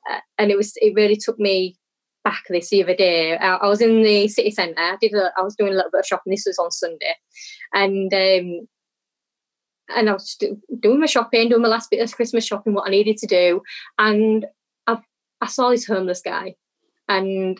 uh, 0.09 0.19
and 0.37 0.51
it 0.51 0.57
was 0.57 0.73
it 0.77 0.93
really 0.95 1.15
took 1.17 1.39
me 1.39 1.77
back 2.23 2.43
this 2.49 2.69
the 2.69 2.83
other 2.83 2.95
day. 2.95 3.37
I, 3.37 3.55
I 3.55 3.67
was 3.67 3.81
in 3.81 4.01
the 4.01 4.27
city 4.27 4.51
centre. 4.51 4.79
I 4.79 4.97
did 5.01 5.13
a, 5.13 5.31
I 5.37 5.41
was 5.41 5.55
doing 5.55 5.73
a 5.73 5.75
little 5.75 5.91
bit 5.91 5.99
of 5.99 6.05
shopping. 6.05 6.31
This 6.31 6.45
was 6.45 6.59
on 6.59 6.71
Sunday, 6.71 7.15
and 7.73 8.13
um, 8.13 8.67
and 9.95 10.09
I 10.09 10.13
was 10.13 10.37
doing 10.79 10.99
my 10.99 11.05
shopping, 11.05 11.49
doing 11.49 11.61
my 11.61 11.67
last 11.67 11.89
bit 11.89 12.01
of 12.01 12.15
Christmas 12.15 12.45
shopping, 12.45 12.73
what 12.73 12.87
I 12.87 12.91
needed 12.91 13.17
to 13.17 13.27
do, 13.27 13.61
and 13.97 14.45
I 14.87 14.99
I 15.41 15.47
saw 15.47 15.69
this 15.69 15.85
homeless 15.85 16.21
guy, 16.21 16.55
and 17.09 17.59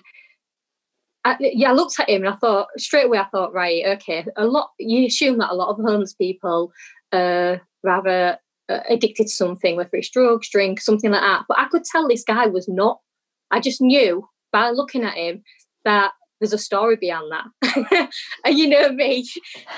I, 1.25 1.35
yeah, 1.39 1.71
I 1.71 1.73
looked 1.73 1.99
at 1.99 2.09
him 2.09 2.23
and 2.23 2.33
I 2.33 2.37
thought 2.37 2.67
straight 2.77 3.05
away. 3.05 3.17
I 3.17 3.25
thought, 3.25 3.53
right, 3.53 3.83
okay, 3.97 4.25
a 4.37 4.45
lot. 4.45 4.71
You 4.79 5.05
assume 5.05 5.37
that 5.39 5.51
a 5.51 5.55
lot 5.55 5.69
of 5.69 5.77
homeless 5.77 6.13
people 6.13 6.71
are 7.13 7.61
rather 7.83 8.37
uh, 8.69 8.79
addicted 8.89 9.23
to 9.23 9.29
something, 9.29 9.75
whether 9.75 9.89
it's 9.93 10.09
drugs, 10.09 10.49
drink, 10.49 10.79
something 10.79 11.11
like 11.11 11.21
that. 11.21 11.45
But 11.47 11.59
I 11.59 11.67
could 11.67 11.83
tell 11.83 12.07
this 12.07 12.23
guy 12.23 12.47
was 12.47 12.67
not. 12.67 12.99
I 13.51 13.59
just 13.59 13.81
knew 13.81 14.27
by 14.51 14.69
looking 14.69 15.03
at 15.03 15.15
him 15.15 15.43
that 15.85 16.11
there's 16.39 16.53
a 16.53 16.57
story 16.57 16.95
behind 16.95 17.31
that. 17.31 18.09
and 18.45 18.57
you 18.57 18.69
know 18.69 18.91
me, 18.91 19.27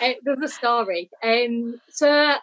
uh, 0.02 0.10
there's 0.24 0.42
a 0.44 0.48
story. 0.48 1.10
Um, 1.24 1.82
so 1.90 2.36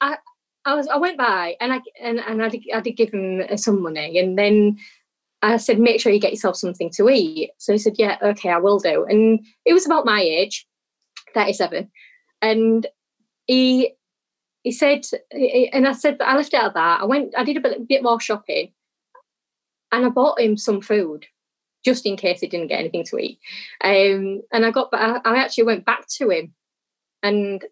I, 0.00 0.16
I 0.64 0.74
was, 0.74 0.86
I 0.86 0.96
went 0.96 1.18
by 1.18 1.56
and 1.60 1.72
I 1.72 1.80
and, 2.00 2.20
and 2.20 2.42
I 2.42 2.48
did, 2.48 2.62
I 2.72 2.80
did 2.80 2.92
give 2.92 3.12
him 3.12 3.42
some 3.56 3.82
money, 3.82 4.18
and 4.18 4.38
then 4.38 4.78
I 5.44 5.58
said, 5.58 5.78
make 5.78 6.00
sure 6.00 6.10
you 6.10 6.20
get 6.20 6.32
yourself 6.32 6.56
something 6.56 6.90
to 6.96 7.10
eat. 7.10 7.50
So 7.58 7.72
he 7.72 7.78
said, 7.78 7.96
yeah, 7.98 8.16
okay, 8.22 8.48
I 8.48 8.58
will 8.58 8.78
do. 8.78 9.04
And 9.04 9.44
it 9.66 9.74
was 9.74 9.84
about 9.84 10.06
my 10.06 10.20
age, 10.20 10.66
37. 11.34 11.90
And 12.40 12.86
he 13.46 13.92
he 14.62 14.72
said, 14.72 15.04
and 15.30 15.86
I 15.86 15.92
said, 15.92 16.16
I 16.22 16.34
left 16.36 16.54
out 16.54 16.68
of 16.68 16.74
that. 16.74 17.02
I 17.02 17.04
went, 17.04 17.34
I 17.36 17.44
did 17.44 17.58
a 17.58 17.60
bit, 17.60 17.86
bit 17.86 18.02
more 18.02 18.18
shopping 18.18 18.72
and 19.92 20.06
I 20.06 20.08
bought 20.08 20.40
him 20.40 20.56
some 20.56 20.80
food 20.80 21.26
just 21.84 22.06
in 22.06 22.16
case 22.16 22.40
he 22.40 22.48
didn't 22.48 22.68
get 22.68 22.80
anything 22.80 23.04
to 23.04 23.18
eat. 23.18 23.38
Um, 23.82 24.40
and 24.50 24.64
I 24.64 24.70
got, 24.70 24.88
I, 24.94 25.20
actually 25.36 25.64
went 25.64 25.84
back 25.84 26.08
to 26.16 26.30
him 26.30 26.54
and 27.22 27.62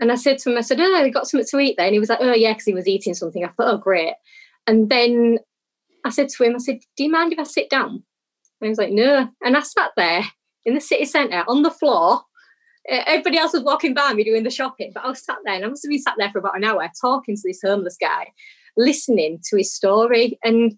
and 0.00 0.10
I 0.10 0.16
said 0.16 0.38
to 0.38 0.50
him, 0.50 0.58
I 0.58 0.62
said, 0.62 0.80
oh, 0.80 1.04
you 1.04 1.12
got 1.12 1.28
something 1.28 1.46
to 1.48 1.58
eat 1.60 1.76
there? 1.76 1.86
And 1.86 1.92
he 1.92 2.00
was 2.00 2.08
like, 2.08 2.18
oh, 2.20 2.32
yeah, 2.32 2.54
because 2.54 2.64
he 2.64 2.74
was 2.74 2.88
eating 2.88 3.14
something. 3.14 3.44
I 3.44 3.48
thought, 3.48 3.74
oh, 3.74 3.78
great. 3.78 4.14
And 4.66 4.90
then 4.90 5.38
I 6.04 6.10
said 6.10 6.28
to 6.28 6.44
him, 6.44 6.54
I 6.54 6.58
said, 6.58 6.80
Do 6.96 7.04
you 7.04 7.10
mind 7.10 7.32
if 7.32 7.38
I 7.38 7.44
sit 7.44 7.70
down? 7.70 7.90
And 7.90 8.02
he 8.60 8.68
was 8.68 8.78
like, 8.78 8.92
No. 8.92 9.28
And 9.42 9.56
I 9.56 9.60
sat 9.60 9.92
there 9.96 10.24
in 10.64 10.74
the 10.74 10.80
city 10.80 11.04
centre 11.04 11.44
on 11.48 11.62
the 11.62 11.70
floor. 11.70 12.22
Everybody 12.88 13.38
else 13.38 13.52
was 13.52 13.62
walking 13.62 13.94
by 13.94 14.12
me 14.12 14.24
doing 14.24 14.42
the 14.42 14.50
shopping, 14.50 14.90
but 14.92 15.04
I 15.04 15.08
was 15.08 15.24
sat 15.24 15.38
there 15.44 15.54
and 15.54 15.64
I 15.64 15.68
must 15.68 15.84
have 15.84 15.90
been 15.90 16.02
sat 16.02 16.14
there 16.18 16.30
for 16.32 16.38
about 16.38 16.56
an 16.56 16.64
hour 16.64 16.90
talking 17.00 17.36
to 17.36 17.42
this 17.44 17.60
homeless 17.64 17.96
guy, 18.00 18.32
listening 18.76 19.38
to 19.44 19.56
his 19.56 19.72
story. 19.72 20.38
And 20.42 20.76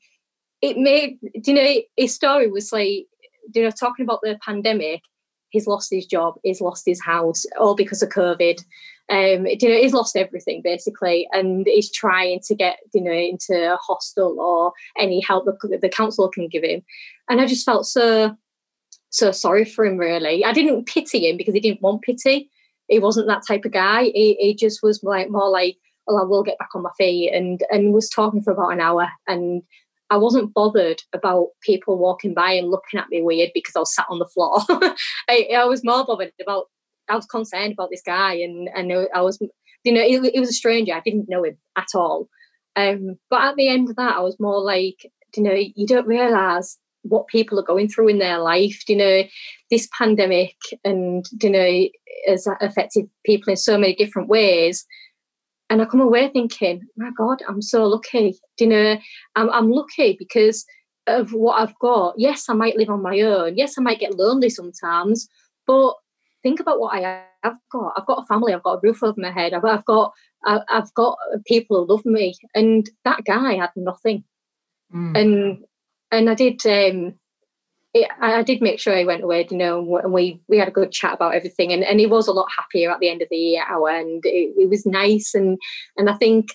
it 0.60 0.76
made, 0.76 1.18
you 1.46 1.54
know, 1.54 1.74
his 1.96 2.14
story 2.14 2.50
was 2.50 2.72
like, 2.72 3.06
you 3.54 3.62
know, 3.62 3.70
talking 3.70 4.04
about 4.04 4.20
the 4.22 4.38
pandemic, 4.44 5.00
he's 5.48 5.66
lost 5.66 5.88
his 5.90 6.04
job, 6.04 6.34
he's 6.42 6.60
lost 6.60 6.84
his 6.84 7.02
house, 7.02 7.46
all 7.58 7.74
because 7.74 8.02
of 8.02 8.10
COVID 8.10 8.62
um, 9.10 9.46
you 9.46 9.68
know, 9.68 9.76
he's 9.76 9.92
lost 9.92 10.16
everything 10.16 10.62
basically, 10.62 11.28
and 11.32 11.66
he's 11.66 11.92
trying 11.92 12.40
to 12.46 12.54
get, 12.54 12.78
you 12.94 13.02
know, 13.02 13.12
into 13.12 13.74
a 13.74 13.76
hostel 13.76 14.40
or 14.40 14.72
any 14.98 15.20
help 15.20 15.44
the, 15.44 15.78
the 15.78 15.88
council 15.88 16.28
can 16.30 16.48
give 16.48 16.64
him. 16.64 16.82
And 17.28 17.40
I 17.40 17.46
just 17.46 17.66
felt 17.66 17.86
so, 17.86 18.34
so 19.10 19.30
sorry 19.30 19.66
for 19.66 19.84
him. 19.84 19.98
Really, 19.98 20.44
I 20.44 20.52
didn't 20.52 20.86
pity 20.86 21.28
him 21.28 21.36
because 21.36 21.54
he 21.54 21.60
didn't 21.60 21.82
want 21.82 22.02
pity. 22.02 22.50
He 22.88 22.98
wasn't 22.98 23.28
that 23.28 23.46
type 23.46 23.64
of 23.64 23.72
guy. 23.72 24.04
He, 24.04 24.36
he 24.38 24.54
just 24.54 24.82
was 24.82 25.02
like 25.02 25.30
more 25.30 25.50
like, 25.50 25.76
well, 26.06 26.18
I 26.18 26.24
will 26.24 26.42
get 26.42 26.58
back 26.58 26.70
on 26.74 26.82
my 26.82 26.90
feet, 26.96 27.30
and 27.32 27.62
and 27.70 27.92
was 27.92 28.08
talking 28.08 28.42
for 28.42 28.52
about 28.52 28.72
an 28.72 28.80
hour, 28.80 29.08
and 29.28 29.62
I 30.10 30.16
wasn't 30.16 30.54
bothered 30.54 31.02
about 31.12 31.48
people 31.60 31.98
walking 31.98 32.34
by 32.34 32.52
and 32.52 32.70
looking 32.70 33.00
at 33.00 33.08
me 33.08 33.22
weird 33.22 33.50
because 33.52 33.74
I 33.74 33.80
was 33.80 33.94
sat 33.94 34.06
on 34.08 34.18
the 34.18 34.26
floor. 34.26 34.60
I, 35.28 35.48
I, 35.56 35.64
was 35.64 35.82
more 35.82 36.04
bothered 36.04 36.32
about 36.40 36.66
I 37.08 37.16
was 37.16 37.26
concerned 37.26 37.72
about 37.72 37.90
this 37.90 38.02
guy, 38.04 38.34
and 38.34 38.68
and 38.74 38.92
I 39.14 39.20
was, 39.20 39.38
you 39.84 39.92
know, 39.92 40.02
he, 40.02 40.30
he 40.30 40.40
was 40.40 40.50
a 40.50 40.54
stranger. 40.54 40.94
I 40.94 41.00
didn't 41.00 41.28
know 41.28 41.44
him 41.44 41.56
at 41.76 41.88
all. 41.94 42.28
Um, 42.76 43.16
but 43.30 43.42
at 43.42 43.56
the 43.56 43.68
end 43.68 43.90
of 43.90 43.96
that, 43.96 44.16
I 44.16 44.20
was 44.20 44.38
more 44.40 44.60
like, 44.60 45.10
you 45.36 45.42
know, 45.42 45.54
you 45.54 45.86
don't 45.86 46.06
realise 46.06 46.78
what 47.02 47.28
people 47.28 47.58
are 47.58 47.64
going 47.64 47.88
through 47.88 48.08
in 48.08 48.18
their 48.18 48.38
life. 48.38 48.88
You 48.88 48.96
know, 48.96 49.22
this 49.70 49.88
pandemic 49.96 50.56
and 50.84 51.24
you 51.42 51.50
know 51.50 51.88
has 52.26 52.48
affected 52.60 53.08
people 53.24 53.50
in 53.50 53.56
so 53.56 53.78
many 53.78 53.94
different 53.94 54.28
ways. 54.28 54.84
And 55.70 55.80
I 55.80 55.86
come 55.86 56.00
away 56.00 56.28
thinking, 56.28 56.82
my 56.96 57.10
God, 57.16 57.42
I'm 57.48 57.62
so 57.62 57.86
lucky. 57.86 58.38
You 58.60 58.66
know, 58.66 58.96
I'm, 59.34 59.50
I'm 59.50 59.70
lucky 59.70 60.14
because 60.18 60.64
of 61.06 61.32
what 61.32 61.60
I've 61.60 61.78
got. 61.80 62.14
Yes, 62.16 62.48
I 62.48 62.54
might 62.54 62.76
live 62.76 62.90
on 62.90 63.02
my 63.02 63.20
own. 63.20 63.56
Yes, 63.56 63.74
I 63.78 63.82
might 63.82 63.98
get 63.98 64.16
lonely 64.18 64.50
sometimes, 64.50 65.28
but 65.66 65.94
think 66.44 66.60
about 66.60 66.78
what 66.78 66.94
I 66.94 67.24
have 67.42 67.56
got. 67.72 67.94
I've 67.96 68.06
got 68.06 68.22
a 68.22 68.26
family. 68.26 68.54
I've 68.54 68.62
got 68.62 68.74
a 68.74 68.80
roof 68.80 69.02
over 69.02 69.20
my 69.20 69.32
head. 69.32 69.52
I've, 69.52 69.64
I've 69.64 69.84
got 69.84 70.12
I've 70.44 70.94
got 70.94 71.18
people 71.46 71.84
who 71.84 71.92
love 71.92 72.04
me, 72.04 72.36
and 72.54 72.88
that 73.04 73.24
guy 73.24 73.54
had 73.54 73.70
nothing. 73.74 74.22
Mm. 74.94 75.18
And 75.18 75.64
and 76.12 76.30
I 76.30 76.34
did 76.34 76.64
um, 76.66 77.14
it, 77.94 78.10
I 78.20 78.42
did 78.42 78.60
make 78.60 78.80
sure 78.80 78.96
he 78.96 79.04
went 79.04 79.22
away, 79.22 79.46
you 79.50 79.56
know, 79.56 79.96
and 79.96 80.12
we 80.12 80.40
we 80.48 80.58
had 80.58 80.68
a 80.68 80.72
good 80.72 80.92
chat 80.92 81.14
about 81.14 81.34
everything, 81.34 81.72
and, 81.72 81.82
and 81.82 81.98
he 81.98 82.06
was 82.06 82.28
a 82.28 82.32
lot 82.32 82.48
happier 82.56 82.90
at 82.90 83.00
the 83.00 83.08
end 83.08 83.22
of 83.22 83.28
the 83.30 83.58
hour, 83.58 83.88
and 83.88 84.24
it, 84.26 84.54
it 84.56 84.68
was 84.68 84.84
nice, 84.84 85.34
and 85.34 85.58
and 85.96 86.10
I 86.10 86.14
think 86.14 86.48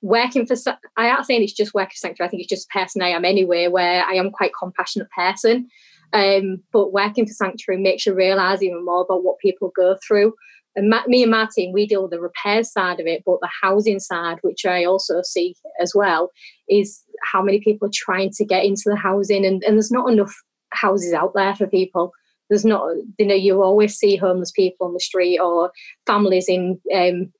working 0.00 0.46
for 0.46 0.54
I 0.96 1.08
aren't 1.08 1.26
saying 1.26 1.42
it's 1.42 1.52
just 1.52 1.74
working 1.74 1.94
for 1.94 1.98
sanctuary. 1.98 2.28
I 2.28 2.30
think 2.30 2.42
it's 2.42 2.50
just 2.50 2.68
the 2.72 2.78
person 2.78 3.02
I 3.02 3.08
am 3.08 3.24
anyway, 3.24 3.66
where 3.66 4.04
I 4.04 4.12
am 4.12 4.30
quite 4.30 4.52
compassionate 4.56 5.10
person, 5.10 5.68
um, 6.12 6.62
but 6.72 6.92
working 6.92 7.26
for 7.26 7.32
Sanctuary 7.32 7.80
makes 7.80 8.06
you 8.06 8.14
realise 8.14 8.62
even 8.62 8.84
more 8.84 9.02
about 9.02 9.24
what 9.24 9.38
people 9.38 9.72
go 9.76 9.96
through. 10.06 10.34
And 10.76 10.94
me 11.06 11.22
and 11.22 11.30
Martin, 11.30 11.72
we 11.72 11.86
deal 11.86 12.02
with 12.02 12.12
the 12.12 12.20
repairs 12.20 12.70
side 12.72 13.00
of 13.00 13.06
it, 13.06 13.22
but 13.26 13.40
the 13.40 13.50
housing 13.62 13.98
side, 13.98 14.38
which 14.42 14.64
I 14.64 14.84
also 14.84 15.22
see 15.22 15.56
as 15.80 15.92
well, 15.94 16.30
is 16.68 17.02
how 17.22 17.42
many 17.42 17.58
people 17.60 17.88
are 17.88 17.92
trying 17.92 18.30
to 18.36 18.44
get 18.44 18.64
into 18.64 18.84
the 18.86 18.96
housing, 18.96 19.44
and, 19.44 19.62
and 19.64 19.74
there's 19.76 19.90
not 19.90 20.10
enough 20.10 20.34
houses 20.72 21.12
out 21.12 21.32
there 21.34 21.54
for 21.56 21.66
people. 21.66 22.12
There's 22.48 22.64
not, 22.64 22.94
you 23.18 23.26
know, 23.26 23.34
you 23.34 23.62
always 23.62 23.96
see 23.96 24.16
homeless 24.16 24.52
people 24.52 24.86
on 24.86 24.94
the 24.94 25.00
street 25.00 25.38
or 25.38 25.70
families 26.06 26.48
in, 26.48 26.80
um, 26.94 27.32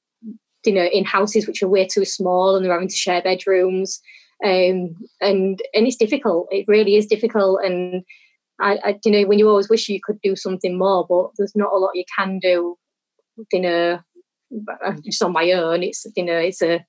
you 0.64 0.72
know, 0.72 0.84
in 0.84 1.04
houses 1.04 1.46
which 1.46 1.62
are 1.62 1.68
way 1.68 1.86
too 1.86 2.04
small 2.04 2.56
and 2.56 2.64
they're 2.64 2.72
having 2.72 2.88
to 2.88 2.94
share 2.94 3.22
bedrooms. 3.22 4.00
Um, 4.44 4.94
and 5.20 5.62
and 5.72 5.86
it's 5.86 5.96
difficult. 5.96 6.48
It 6.50 6.66
really 6.68 6.96
is 6.96 7.06
difficult. 7.06 7.60
And 7.64 8.04
I, 8.60 8.78
I, 8.84 8.98
you 9.04 9.12
know, 9.12 9.26
when 9.26 9.38
you 9.38 9.48
always 9.48 9.68
wish 9.68 9.88
you 9.88 10.00
could 10.02 10.20
do 10.22 10.36
something 10.36 10.76
more, 10.76 11.06
but 11.08 11.30
there's 11.38 11.54
not 11.54 11.72
a 11.72 11.76
lot 11.76 11.90
you 11.94 12.04
can 12.16 12.38
do, 12.38 12.76
you 13.52 13.60
know, 13.60 14.00
uh, 14.84 14.92
just 15.04 15.22
on 15.22 15.32
my 15.32 15.50
own. 15.52 15.82
It's, 15.82 16.06
you 16.16 16.24
know, 16.24 16.38
it's 16.38 16.62
a, 16.62 16.84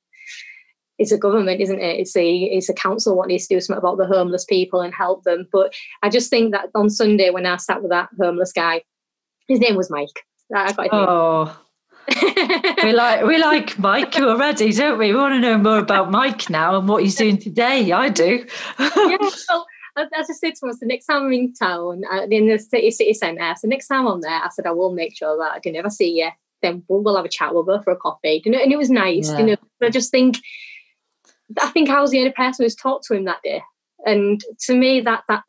it's 0.98 1.12
a 1.12 1.18
government, 1.18 1.62
isn't 1.62 1.80
it? 1.80 2.00
It's 2.00 2.16
a, 2.16 2.36
it's 2.44 2.70
a 2.70 2.74
council 2.74 3.16
what 3.16 3.28
needs 3.28 3.48
to 3.48 3.56
do 3.56 3.62
something 3.62 3.80
about 3.80 3.98
the 3.98 4.08
homeless 4.08 4.46
people 4.46 4.82
and 4.82 4.94
help 4.94 5.24
them. 5.24 5.48
But 5.52 5.74
I 6.04 6.10
just 6.10 6.30
think 6.30 6.52
that 6.54 6.70
on 6.76 6.90
Sunday 6.90 7.30
when 7.30 7.46
I 7.46 7.58
sat 7.58 7.82
with 7.82 7.92
that 7.92 8.10
homeless 8.20 8.52
guy, 8.52 8.82
his 9.48 9.60
name 9.60 9.76
was 9.76 9.90
Mike. 9.90 10.26
I 10.56 10.72
got 10.74 10.90
oh. 10.92 11.60
we 12.84 12.92
like 12.92 13.24
we 13.24 13.38
like 13.38 13.78
Mike 13.78 14.16
already, 14.16 14.72
don't 14.72 14.98
we? 14.98 15.12
We 15.12 15.16
want 15.16 15.36
to 15.36 15.40
know 15.40 15.58
more 15.58 15.78
about 15.78 16.10
Mike 16.10 16.50
now 16.50 16.78
and 16.78 16.88
what 16.90 17.04
he's 17.04 17.16
doing 17.16 17.38
today. 17.38 17.92
I 17.92 18.10
do. 18.10 18.46
yeah, 18.80 19.18
well, 19.50 19.66
as 19.98 20.30
I 20.30 20.34
said 20.34 20.56
to 20.56 20.66
myself, 20.66 20.80
the 20.80 20.86
next 20.86 21.06
time 21.06 21.24
I'm 21.24 21.34
in 21.34 21.54
town, 21.54 22.04
uh, 22.12 22.28
in 22.30 22.48
the 22.48 22.58
city, 22.58 22.92
city 22.92 23.14
centre, 23.14 23.54
so 23.58 23.68
next 23.68 23.88
time 23.88 24.08
I'm 24.08 24.22
there, 24.22 24.32
I 24.32 24.50
said 24.50 24.66
I 24.66 24.72
will 24.72 24.94
make 24.94 25.16
sure 25.16 25.38
that 25.38 25.54
I 25.54 25.60
can 25.60 25.74
never 25.74 25.90
see 25.90 26.20
you. 26.20 26.30
Then 26.62 26.84
we'll, 26.88 27.02
we'll 27.02 27.16
have 27.16 27.26
a 27.26 27.30
chat. 27.30 27.54
We'll 27.54 27.64
go 27.64 27.82
for 27.82 27.92
a 27.92 27.96
coffee. 27.96 28.42
You 28.44 28.52
know, 28.52 28.60
and 28.60 28.72
it 28.72 28.78
was 28.78 28.90
nice. 28.90 29.30
Yeah. 29.30 29.40
You 29.40 29.46
know, 29.46 29.56
I 29.82 29.90
just 29.90 30.12
think, 30.12 30.38
I 31.62 31.70
think 31.70 31.90
I 31.90 32.02
was 32.02 32.12
the 32.12 32.20
only 32.20 32.32
person 32.32 32.66
who's 32.66 32.76
talked 32.76 33.06
to 33.06 33.14
him 33.16 33.26
that 33.26 33.42
day, 33.44 33.62
and 34.06 34.42
to 34.66 34.76
me, 34.76 35.02
that 35.02 35.24
that 35.28 35.44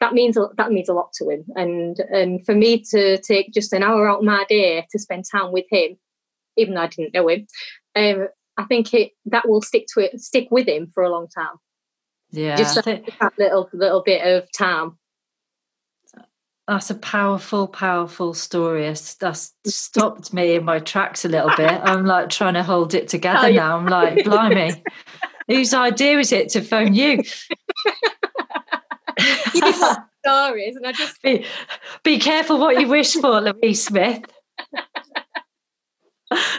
that 0.00 0.12
means 0.12 0.36
that 0.56 0.72
means 0.72 0.88
a 0.88 0.94
lot 0.94 1.12
to 1.14 1.30
him. 1.30 1.44
And 1.54 1.98
and 2.10 2.44
for 2.44 2.54
me 2.54 2.82
to 2.90 3.18
take 3.18 3.52
just 3.52 3.72
an 3.72 3.82
hour 3.82 4.08
out 4.08 4.18
of 4.18 4.24
my 4.24 4.44
day 4.48 4.86
to 4.90 4.98
spend 4.98 5.24
time 5.30 5.52
with 5.52 5.66
him, 5.70 5.96
even 6.56 6.74
though 6.74 6.82
I 6.82 6.88
didn't 6.88 7.14
know 7.14 7.28
him, 7.28 7.46
um, 7.94 8.28
I 8.58 8.64
think 8.64 8.92
it 8.92 9.12
that 9.26 9.48
will 9.48 9.62
stick 9.62 9.86
to 9.94 10.00
it, 10.00 10.20
stick 10.20 10.48
with 10.50 10.68
him 10.68 10.90
for 10.92 11.02
a 11.02 11.10
long 11.10 11.28
time. 11.28 11.56
Yeah, 12.30 12.56
just 12.56 12.74
that 12.74 13.32
little 13.38 13.68
little 13.72 14.02
bit 14.02 14.22
of 14.26 14.50
time. 14.52 14.98
That's 16.68 16.90
a 16.90 16.96
powerful, 16.96 17.68
powerful 17.68 18.34
story. 18.34 18.82
That's 18.82 19.14
mm. 19.14 19.46
stopped 19.66 20.32
me 20.32 20.56
in 20.56 20.64
my 20.64 20.80
tracks 20.80 21.24
a 21.24 21.28
little 21.28 21.52
bit. 21.56 21.70
I'm 21.70 22.04
like 22.04 22.28
trying 22.28 22.54
to 22.54 22.64
hold 22.64 22.92
it 22.94 23.04
oh, 23.04 23.06
together 23.06 23.38
oh, 23.44 23.46
yeah. 23.46 23.60
now. 23.60 23.76
I'm 23.76 23.86
like, 23.86 24.24
blimey, 24.24 24.82
whose 25.46 25.72
idea 25.72 26.18
is 26.18 26.32
it 26.32 26.48
to 26.50 26.60
phone 26.62 26.94
you? 26.94 27.22
you 29.54 29.72
stories, 30.24 30.76
and 30.76 30.86
I 30.86 30.92
just 30.92 31.22
be, 31.22 31.46
be 32.02 32.18
careful 32.18 32.58
what 32.58 32.80
you 32.80 32.88
wish 32.88 33.14
for, 33.14 33.40
Louise 33.40 33.84
Smith. 33.84 34.24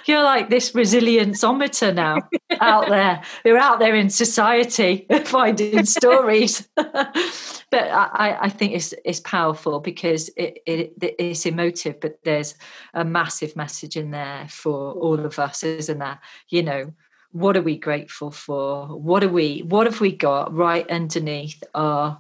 You're 0.06 0.24
like 0.24 0.50
this 0.50 0.72
resilienceometer 0.72 1.94
now 1.94 2.20
out 2.62 2.88
there. 2.88 3.22
You're 3.44 3.58
out 3.58 3.80
there 3.80 3.96
in 3.96 4.10
society 4.10 5.06
finding 5.26 5.86
stories. 5.86 6.68
but 6.76 7.74
I, 7.74 8.38
I, 8.42 8.50
think 8.50 8.74
it's 8.74 8.94
it's 9.04 9.20
powerful 9.20 9.82
because 9.82 10.30
it, 10.38 10.60
it 10.66 10.94
it's 11.02 11.46
emotive, 11.46 12.00
but 12.00 12.20
there's 12.24 12.56
a 12.94 13.04
massive 13.04 13.56
message 13.58 13.98
in 13.98 14.12
there 14.12 14.48
for 14.50 14.94
all 14.94 15.20
of 15.26 15.38
us, 15.38 15.64
isn't 15.64 16.00
there? 16.00 16.20
You 16.48 16.64
know, 16.64 16.94
what 17.32 17.58
are 17.58 17.62
we 17.62 17.78
grateful 17.78 18.32
for? 18.32 18.88
What 18.88 19.24
are 19.24 19.30
we 19.30 19.64
what 19.68 19.86
have 19.86 20.00
we 20.00 20.14
got 20.14 20.54
right 20.54 20.90
underneath 20.90 21.62
our 21.76 22.20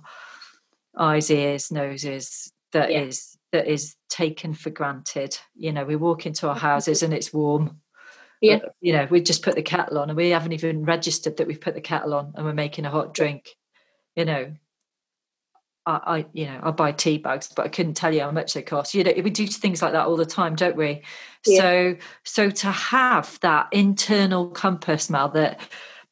eyes, 0.97 1.31
ears, 1.31 1.71
noses 1.71 2.51
that 2.73 2.91
yeah. 2.91 3.03
is 3.03 3.36
that 3.57 3.67
is 3.67 3.95
taken 4.07 4.53
for 4.53 4.69
granted. 4.69 5.35
You 5.55 5.71
know, 5.71 5.83
we 5.83 5.95
walk 5.95 6.27
into 6.27 6.47
our 6.47 6.55
houses 6.55 7.01
and 7.01 7.11
it's 7.11 7.33
warm. 7.33 7.81
Yeah. 8.39 8.59
You 8.81 8.93
know, 8.93 9.07
we 9.09 9.19
just 9.19 9.41
put 9.41 9.55
the 9.55 9.63
kettle 9.63 9.97
on 9.97 10.11
and 10.11 10.15
we 10.15 10.29
haven't 10.29 10.53
even 10.53 10.85
registered 10.85 11.37
that 11.37 11.47
we've 11.47 11.59
put 11.59 11.73
the 11.73 11.81
kettle 11.81 12.13
on 12.13 12.33
and 12.35 12.45
we're 12.45 12.53
making 12.53 12.85
a 12.85 12.91
hot 12.91 13.15
drink. 13.15 13.49
You 14.15 14.25
know, 14.25 14.53
I, 15.87 15.99
I 16.05 16.25
you 16.33 16.45
know, 16.45 16.59
I 16.61 16.69
buy 16.69 16.91
tea 16.91 17.17
bags, 17.17 17.49
but 17.55 17.65
I 17.65 17.69
couldn't 17.69 17.95
tell 17.95 18.13
you 18.13 18.21
how 18.21 18.29
much 18.29 18.53
they 18.53 18.61
cost. 18.61 18.93
You 18.93 19.03
know, 19.03 19.13
we 19.23 19.31
do 19.31 19.47
things 19.47 19.81
like 19.81 19.93
that 19.93 20.05
all 20.05 20.17
the 20.17 20.25
time, 20.25 20.55
don't 20.55 20.77
we? 20.77 21.01
Yeah. 21.47 21.61
So, 21.61 21.95
so 22.25 22.49
to 22.51 22.67
have 22.71 23.39
that 23.41 23.69
internal 23.71 24.49
compass, 24.49 25.09
Mal, 25.09 25.29
that 25.29 25.59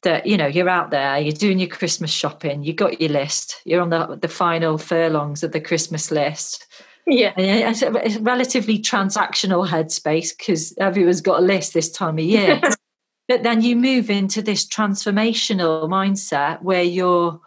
that 0.02 0.26
you 0.26 0.36
know 0.36 0.46
you're 0.46 0.68
out 0.68 0.90
there 0.90 1.18
you're 1.18 1.32
doing 1.32 1.58
your 1.58 1.68
christmas 1.68 2.10
shopping 2.10 2.62
you 2.62 2.72
got 2.72 3.00
your 3.00 3.10
list 3.10 3.60
you're 3.64 3.80
on 3.80 3.88
the 3.88 4.18
the 4.20 4.28
final 4.28 4.76
furlongs 4.78 5.42
of 5.42 5.52
the 5.52 5.60
christmas 5.60 6.10
list 6.10 6.66
yeah. 7.06 7.32
It's 7.70 7.82
a, 7.82 7.94
it's 8.04 8.16
a 8.16 8.20
relatively 8.20 8.78
transactional 8.78 9.68
headspace 9.68 10.36
because 10.36 10.74
everyone's 10.78 11.20
got 11.20 11.40
a 11.40 11.44
list 11.44 11.74
this 11.74 11.90
time 11.90 12.18
of 12.18 12.24
year. 12.24 12.60
but 13.28 13.42
then 13.42 13.62
you 13.62 13.76
move 13.76 14.10
into 14.10 14.42
this 14.42 14.66
transformational 14.66 15.88
mindset 15.88 16.62
where 16.62 16.82
you're, 16.82 17.40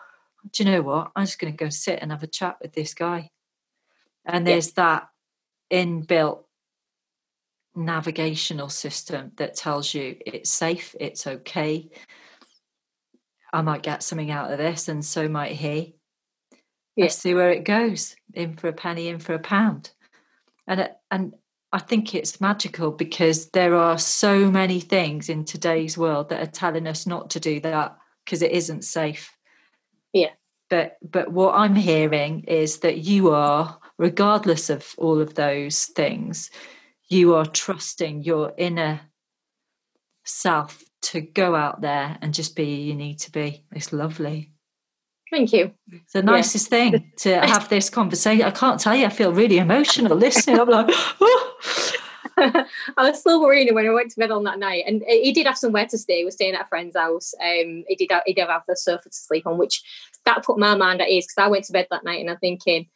do 0.51 0.63
you 0.63 0.71
know 0.71 0.81
what? 0.81 1.11
I'm 1.15 1.25
just 1.25 1.39
going 1.39 1.53
to 1.53 1.63
go 1.63 1.69
sit 1.69 1.99
and 2.01 2.11
have 2.11 2.23
a 2.23 2.27
chat 2.27 2.57
with 2.61 2.73
this 2.73 2.93
guy. 2.93 3.31
And 4.25 4.47
there's 4.47 4.67
yeah. 4.69 4.73
that 4.75 5.09
inbuilt 5.71 6.43
navigational 7.75 8.69
system 8.69 9.31
that 9.37 9.55
tells 9.55 9.93
you 9.93 10.17
it's 10.25 10.49
safe, 10.49 10.95
it's 10.99 11.27
okay. 11.27 11.89
I 13.51 13.61
might 13.61 13.81
get 13.81 14.03
something 14.03 14.29
out 14.29 14.51
of 14.51 14.57
this, 14.57 14.87
and 14.87 15.03
so 15.03 15.27
might 15.27 15.53
he 15.53 15.95
yeah. 16.95 17.05
let's 17.05 17.15
see 17.15 17.33
where 17.33 17.49
it 17.51 17.65
goes 17.65 18.15
in 18.33 18.55
for 18.55 18.67
a 18.67 18.73
penny 18.73 19.07
in 19.07 19.19
for 19.19 19.33
a 19.33 19.39
pound. 19.39 19.91
And 20.67 20.89
and 21.09 21.33
i 21.71 21.79
think 21.79 22.15
it's 22.15 22.41
magical 22.41 22.91
because 22.91 23.49
there 23.51 23.75
are 23.75 23.97
so 23.97 24.49
many 24.49 24.79
things 24.79 25.29
in 25.29 25.45
today's 25.45 25.97
world 25.97 26.29
that 26.29 26.41
are 26.41 26.51
telling 26.51 26.87
us 26.87 27.05
not 27.05 27.29
to 27.31 27.39
do 27.39 27.59
that 27.59 27.97
because 28.25 28.41
it 28.41 28.51
isn't 28.51 28.83
safe. 28.83 29.35
Yeah. 30.13 30.31
But 30.69 30.97
but 31.01 31.31
what 31.31 31.55
i'm 31.55 31.75
hearing 31.75 32.41
is 32.41 32.79
that 32.79 32.99
you 32.99 33.31
are 33.31 33.79
regardless 33.97 34.69
of 34.69 34.93
all 34.97 35.19
of 35.19 35.33
those 35.33 35.85
things 35.85 36.51
you 37.09 37.33
are 37.33 37.45
trusting 37.45 38.23
your 38.23 38.53
inner 38.57 39.01
self 40.23 40.83
to 41.01 41.21
go 41.21 41.55
out 41.55 41.81
there 41.81 42.17
and 42.21 42.33
just 42.33 42.55
be 42.55 42.81
you 42.83 42.93
need 42.93 43.19
to 43.19 43.31
be. 43.31 43.65
It's 43.71 43.91
lovely 43.91 44.51
Thank 45.31 45.53
you. 45.53 45.71
It's 45.91 46.13
the 46.13 46.23
nicest 46.23 46.71
yeah. 46.71 46.89
thing 46.91 47.11
to 47.17 47.39
have 47.41 47.69
this 47.69 47.89
conversation. 47.89 48.45
I 48.45 48.51
can't 48.51 48.79
tell 48.79 48.95
you, 48.95 49.05
I 49.05 49.09
feel 49.09 49.31
really 49.31 49.57
emotional 49.57 50.17
listening. 50.17 50.59
I'm 50.59 50.69
like, 50.69 50.87
oh. 51.21 51.91
I 52.97 53.09
was 53.09 53.19
still 53.19 53.41
worrying 53.41 53.73
when 53.73 53.85
I 53.85 53.91
went 53.91 54.11
to 54.11 54.19
bed 54.19 54.31
on 54.31 54.43
that 54.45 54.59
night, 54.59 54.85
and 54.87 55.03
he 55.07 55.33
did 55.33 55.45
have 55.45 55.57
somewhere 55.57 55.85
to 55.87 55.97
stay. 55.97 56.19
He 56.19 56.25
was 56.25 56.35
staying 56.35 56.55
at 56.55 56.65
a 56.65 56.67
friend's 56.67 56.95
house. 56.95 57.33
Um, 57.41 57.83
he 57.87 57.95
did. 57.97 58.11
Have, 58.11 58.23
he 58.25 58.33
did 58.33 58.47
have 58.47 58.63
the 58.67 58.77
sofa 58.77 59.09
to 59.09 59.15
sleep 59.15 59.45
on, 59.45 59.57
which 59.57 59.83
that 60.25 60.43
put 60.43 60.57
my 60.57 60.75
mind 60.75 61.01
at 61.01 61.09
ease 61.09 61.25
because 61.25 61.43
I 61.43 61.49
went 61.49 61.65
to 61.65 61.73
bed 61.73 61.87
that 61.91 62.03
night 62.03 62.21
and 62.21 62.29
I'm 62.29 62.37
thinking, 62.37 62.87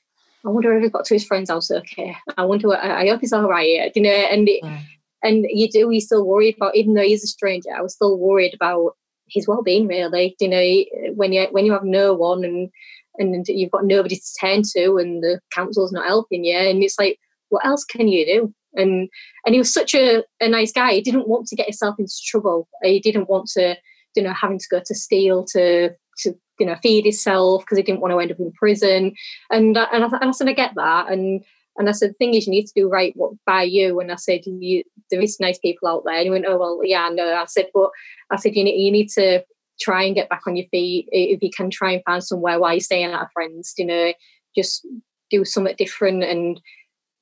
I 0.46 0.50
wonder 0.50 0.76
if 0.78 0.84
he 0.84 0.90
got 0.90 1.06
to 1.06 1.14
his 1.14 1.26
friend's 1.26 1.50
house 1.50 1.72
okay. 1.72 2.16
I 2.38 2.46
wonder. 2.46 2.70
What, 2.70 2.80
I 2.80 3.08
hope 3.08 3.22
he's 3.22 3.34
all 3.34 3.50
right. 3.50 3.92
You 3.96 4.02
know, 4.02 4.10
and 4.10 4.48
it, 4.48 4.64
yeah. 4.64 4.80
and 5.24 5.46
you 5.50 5.70
do. 5.70 5.92
You 5.92 6.02
still 6.02 6.26
worried 6.26 6.56
about, 6.56 6.76
even 6.76 6.94
though 6.94 7.02
he's 7.02 7.24
a 7.24 7.28
stranger. 7.28 7.70
I 7.76 7.82
was 7.82 7.94
still 7.94 8.18
worried 8.18 8.54
about 8.54 8.96
his 9.30 9.48
well-being 9.48 9.88
really. 9.88 10.36
You 10.40 10.50
know 10.50 11.14
when 11.16 11.34
you 11.34 11.48
when 11.52 11.66
you 11.66 11.74
have 11.74 11.84
no 11.84 12.14
one 12.14 12.44
and 12.44 12.70
and 13.18 13.46
you've 13.48 13.72
got 13.72 13.86
nobody 13.86 14.16
to 14.16 14.34
turn 14.40 14.64
to 14.76 14.98
and 14.98 15.24
the 15.24 15.40
council's 15.54 15.92
not 15.92 16.08
helping 16.08 16.44
you 16.44 16.58
and 16.58 16.84
it's 16.84 16.98
like 16.98 17.20
what 17.50 17.66
else 17.66 17.86
can 17.86 18.08
you 18.08 18.26
do? 18.26 18.54
And 18.76 19.08
and 19.46 19.54
he 19.54 19.60
was 19.60 19.72
such 19.72 19.94
a, 19.94 20.24
a 20.42 20.50
nice 20.50 20.72
guy. 20.72 20.94
He 20.94 21.02
didn't 21.02 21.28
want 21.28 21.48
to 21.48 21.56
get 21.56 21.68
himself 21.68 21.96
into 22.00 22.16
trouble. 22.26 22.68
He 22.82 23.00
didn't 23.00 23.30
want 23.30 23.48
to 23.54 23.76
you 24.16 24.24
know 24.24 24.34
having 24.34 24.60
to 24.60 24.68
go 24.70 24.82
to 24.84 24.96
steal 24.96 25.46
to 25.54 25.92
to 26.20 26.34
you 26.60 26.66
know 26.66 26.76
feed 26.82 27.06
himself 27.06 27.62
because 27.62 27.78
he 27.78 27.84
didn't 27.84 28.02
want 28.02 28.12
to 28.12 28.20
end 28.20 28.32
up 28.32 28.40
in 28.40 28.52
prison. 28.54 29.14
And 29.52 29.78
and 29.78 30.04
I, 30.04 30.18
and 30.18 30.30
I 30.30 30.32
said 30.32 30.50
I 30.50 30.54
get 30.54 30.74
that. 30.76 31.12
And 31.12 31.44
and 31.78 31.90
I 31.90 31.92
said, 31.92 32.12
the 32.12 32.14
thing 32.14 32.34
is, 32.34 32.46
you 32.46 32.52
need 32.52 32.68
to 32.68 32.74
do 32.76 32.88
right 32.88 33.16
by 33.46 33.64
you. 33.64 34.00
And 34.00 34.12
I 34.12 34.16
said, 34.16 34.42
you, 34.46 34.84
there 35.10 35.22
is 35.22 35.40
nice 35.40 35.58
people 35.58 35.88
out 35.88 36.04
there. 36.06 36.16
And 36.16 36.24
he 36.24 36.30
went, 36.30 36.46
oh, 36.48 36.58
well, 36.58 36.80
yeah, 36.84 37.10
no. 37.12 37.34
I 37.34 37.46
said, 37.46 37.68
but 37.74 37.90
I 38.30 38.36
said, 38.36 38.56
you 38.56 38.64
need, 38.64 38.80
you 38.80 38.92
need 38.92 39.10
to 39.10 39.44
try 39.82 40.04
and 40.04 40.16
get 40.16 40.30
back 40.30 40.42
on 40.46 40.56
your 40.56 40.68
feet. 40.68 41.08
If 41.12 41.42
you 41.42 41.50
can 41.50 41.72
try 41.72 41.94
and 41.94 42.04
find 42.06 42.24
somewhere 42.24 42.60
while 42.60 42.74
you're 42.74 42.80
staying 42.80 43.12
at 43.12 43.24
a 43.24 43.30
friend's, 43.34 43.74
you 43.78 43.86
know, 43.86 44.14
just 44.56 44.86
do 45.32 45.44
something 45.46 45.76
different. 45.78 46.24
And 46.24 46.62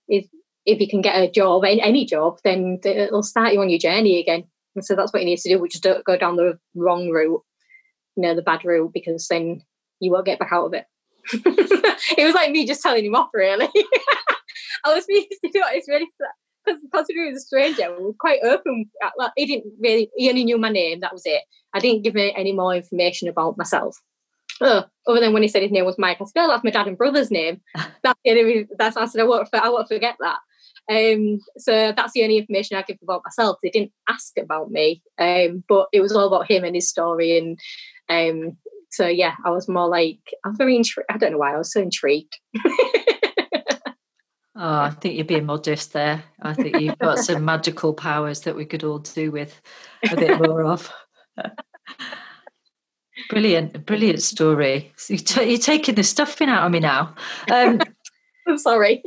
if, 0.10 0.28
if 0.66 0.82
you 0.82 0.88
can 0.88 1.02
get 1.02 1.16
a 1.16 1.32
job, 1.32 1.64
any 1.64 2.06
job, 2.06 2.40
then 2.44 2.80
it'll 2.84 3.24
start 3.24 3.54
you 3.54 3.62
on 3.62 3.70
your 3.70 3.80
journey 3.80 4.20
again. 4.20 4.44
And 4.76 4.86
so 4.86 4.96
that's 4.96 5.14
what 5.14 5.22
you 5.22 5.26
need 5.28 5.40
to 5.40 5.50
do, 5.50 5.60
which 5.60 5.76
is 5.76 5.82
don't 5.82 6.04
go 6.04 6.18
down 6.18 6.36
the 6.36 6.58
wrong 6.76 7.10
route, 7.10 7.42
you 8.18 8.24
know, 8.24 8.36
the 8.36 8.42
bad 8.42 8.66
route, 8.66 8.92
because 8.94 9.28
then 9.28 9.62
you 10.00 10.12
won't 10.12 10.26
get 10.26 10.40
back 10.40 10.52
out 10.52 10.66
of 10.66 10.74
it. 10.74 10.86
it 11.34 12.26
was 12.26 12.34
like 12.34 12.52
me 12.52 12.66
just 12.66 12.82
telling 12.82 13.06
him 13.06 13.16
off, 13.16 13.30
really. 13.34 13.70
I 14.86 14.94
was 14.94 15.06
really, 15.08 15.30
you 15.44 15.60
know, 15.60 15.68
it's 15.72 15.88
really 15.88 16.08
because 16.66 16.82
considering 16.94 17.28
he 17.28 17.34
was 17.34 17.44
a 17.44 17.46
stranger, 17.46 17.96
we 17.98 18.06
were 18.06 18.14
quite 18.20 18.40
open. 18.44 18.86
Like, 19.18 19.32
he 19.36 19.46
didn't 19.46 19.74
really, 19.80 20.10
he 20.16 20.30
only 20.30 20.44
knew 20.44 20.58
my 20.58 20.70
name. 20.70 21.00
That 21.00 21.14
was 21.14 21.24
it. 21.26 21.44
I 21.74 21.80
didn't 21.80 22.04
give 22.04 22.16
him 22.16 22.32
any 22.36 22.52
more 22.52 22.76
information 22.76 23.28
about 23.28 23.58
myself. 23.58 23.98
Oh, 24.64 24.86
other 25.08 25.20
than 25.20 25.34
when 25.34 25.42
he 25.42 25.48
said 25.48 25.64
his 25.64 25.72
name 25.72 25.86
was 25.86 25.98
Mike, 25.98 26.18
I 26.22 26.26
said, 26.26 26.44
"Oh, 26.44 26.48
that's 26.48 26.64
my 26.64 26.70
dad 26.70 26.88
and 26.88 26.98
brother's 26.98 27.32
name." 27.32 27.62
that's 28.04 28.20
the 28.24 28.32
only. 28.32 28.68
That's 28.78 28.96
I 28.96 29.06
said 29.06 29.22
I 29.22 29.24
won't. 29.24 29.50
I 29.54 29.70
won't 29.70 29.88
forget 29.88 30.18
that. 30.20 30.40
Um, 30.90 31.40
so 31.58 31.94
that's 31.96 32.14
the 32.14 32.24
only 32.24 32.38
information 32.38 32.78
I 32.78 32.84
give 32.84 32.98
about 33.02 33.24
myself. 33.26 33.58
They 33.64 33.70
didn't 33.70 33.92
ask 34.10 34.38
about 34.38 34.70
me, 34.70 35.02
um, 35.18 35.64
but 35.68 35.88
it 35.94 36.02
was 36.02 36.12
all 36.16 36.28
about 36.28 36.50
him 36.50 36.64
and 36.64 36.76
his 36.76 36.90
story. 36.90 37.38
And 37.38 37.60
um, 38.10 38.58
so 38.92 39.08
yeah, 39.08 39.34
I 39.46 39.50
was 39.50 39.68
more 39.68 39.88
like 39.88 40.20
I 40.46 40.50
was 40.50 40.58
very 40.58 40.76
intrigued. 40.76 41.10
I 41.10 41.18
don't 41.18 41.32
know 41.32 41.38
why 41.38 41.54
I 41.54 41.58
was 41.58 41.72
so 41.72 41.82
intrigued. 41.82 42.38
Oh, 44.56 44.80
I 44.80 44.90
think 44.90 45.16
you're 45.16 45.26
being 45.26 45.46
modest 45.46 45.94
there. 45.94 46.24
I 46.42 46.54
think 46.54 46.80
you've 46.80 47.00
got 47.00 47.20
some 47.20 47.46
magical 47.46 47.94
powers 47.94 48.42
that 48.42 48.56
we 48.56 48.66
could 48.66 48.84
all 48.84 49.00
do 49.00 49.32
with 49.32 49.62
a 50.12 50.16
bit 50.16 50.40
more 50.42 50.66
of. 50.66 50.92
brilliant, 53.30 53.86
brilliant 53.86 54.22
story. 54.22 54.92
So 54.98 55.42
you're, 55.42 55.58
taking 55.58 55.96
the 55.96 56.04
stuffing 56.04 56.50
out 56.50 56.66
of 56.66 56.72
me 56.72 56.82
now. 56.82 57.16
Um, 57.50 57.80
I'm 58.48 58.58
sorry. 58.58 59.02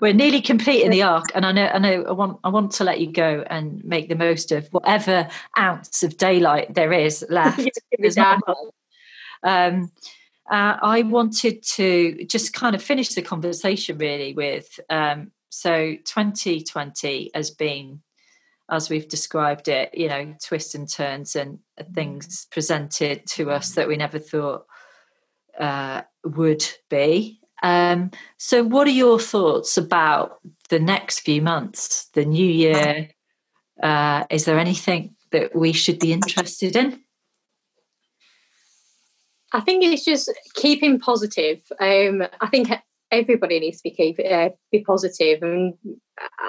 we're 0.00 0.12
nearly 0.12 0.40
completing 0.40 0.90
the 0.90 1.02
arc, 1.02 1.24
and 1.34 1.44
I 1.44 1.50
know, 1.50 1.66
I 1.66 1.78
know, 1.78 2.04
I 2.04 2.12
want, 2.12 2.38
I 2.44 2.48
want 2.50 2.70
to 2.72 2.84
let 2.84 3.00
you 3.00 3.10
go 3.10 3.42
and 3.48 3.82
make 3.84 4.08
the 4.08 4.14
most 4.14 4.52
of 4.52 4.68
whatever 4.68 5.26
ounce 5.58 6.04
of 6.04 6.16
daylight 6.16 6.74
there 6.74 6.92
is 6.92 7.24
left. 7.28 7.68
um, 9.42 9.90
uh, 10.50 10.76
I 10.80 11.02
wanted 11.02 11.62
to 11.74 12.24
just 12.26 12.52
kind 12.52 12.74
of 12.74 12.82
finish 12.82 13.14
the 13.14 13.22
conversation 13.22 13.98
really 13.98 14.32
with 14.34 14.78
um, 14.90 15.32
so 15.50 15.96
2020 16.04 17.30
has 17.34 17.50
been 17.50 18.02
as 18.68 18.90
we've 18.90 19.08
described 19.08 19.68
it, 19.68 19.94
you 19.94 20.08
know, 20.08 20.34
twists 20.42 20.74
and 20.74 20.90
turns 20.90 21.36
and 21.36 21.58
things 21.94 22.46
presented 22.50 23.26
to 23.26 23.50
us 23.50 23.72
that 23.72 23.88
we 23.88 23.96
never 23.96 24.18
thought 24.18 24.66
uh, 25.58 26.02
would 26.24 26.64
be. 26.90 27.40
Um, 27.62 28.10
so, 28.38 28.64
what 28.64 28.86
are 28.86 28.90
your 28.90 29.18
thoughts 29.18 29.76
about 29.76 30.38
the 30.68 30.80
next 30.80 31.20
few 31.20 31.40
months, 31.40 32.08
the 32.14 32.24
new 32.24 32.46
year? 32.46 33.08
Uh, 33.82 34.24
is 34.30 34.44
there 34.44 34.58
anything 34.58 35.14
that 35.30 35.54
we 35.54 35.72
should 35.72 35.98
be 35.98 36.12
interested 36.12 36.76
in? 36.76 37.00
I 39.56 39.60
think 39.60 39.82
it's 39.82 40.04
just 40.04 40.30
keeping 40.54 40.98
positive. 40.98 41.60
Um, 41.80 42.22
I 42.42 42.46
think 42.48 42.68
everybody 43.10 43.58
needs 43.58 43.78
to 43.78 43.84
be 43.84 43.90
keep 43.90 44.18
uh, 44.30 44.50
be 44.70 44.84
positive, 44.84 45.42
and 45.42 45.72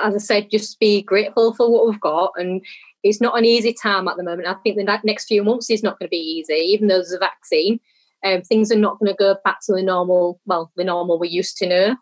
as 0.03 0.13
I 0.13 0.17
said, 0.17 0.51
just 0.51 0.77
be 0.77 1.03
grateful 1.03 1.53
for 1.53 1.71
what 1.71 1.87
we've 1.87 2.01
got. 2.01 2.33
And 2.35 2.61
it's 3.03 3.21
not 3.21 3.37
an 3.37 3.45
easy 3.45 3.73
time 3.73 4.09
at 4.09 4.17
the 4.17 4.23
moment. 4.23 4.49
I 4.49 4.55
think 4.55 4.75
the 4.75 4.99
next 5.05 5.27
few 5.27 5.41
months 5.41 5.69
is 5.69 5.83
not 5.83 5.97
going 5.97 6.07
to 6.07 6.11
be 6.11 6.17
easy, 6.17 6.55
even 6.55 6.87
though 6.87 6.95
there's 6.95 7.13
a 7.13 7.17
vaccine. 7.17 7.79
Um, 8.25 8.41
things 8.41 8.73
are 8.73 8.77
not 8.77 8.99
going 8.99 9.11
to 9.11 9.17
go 9.17 9.37
back 9.45 9.59
to 9.67 9.73
the 9.73 9.83
normal, 9.83 10.41
well, 10.45 10.71
the 10.75 10.83
normal 10.83 11.17
we 11.17 11.29
used 11.29 11.55
to 11.57 11.67
know. 11.67 11.95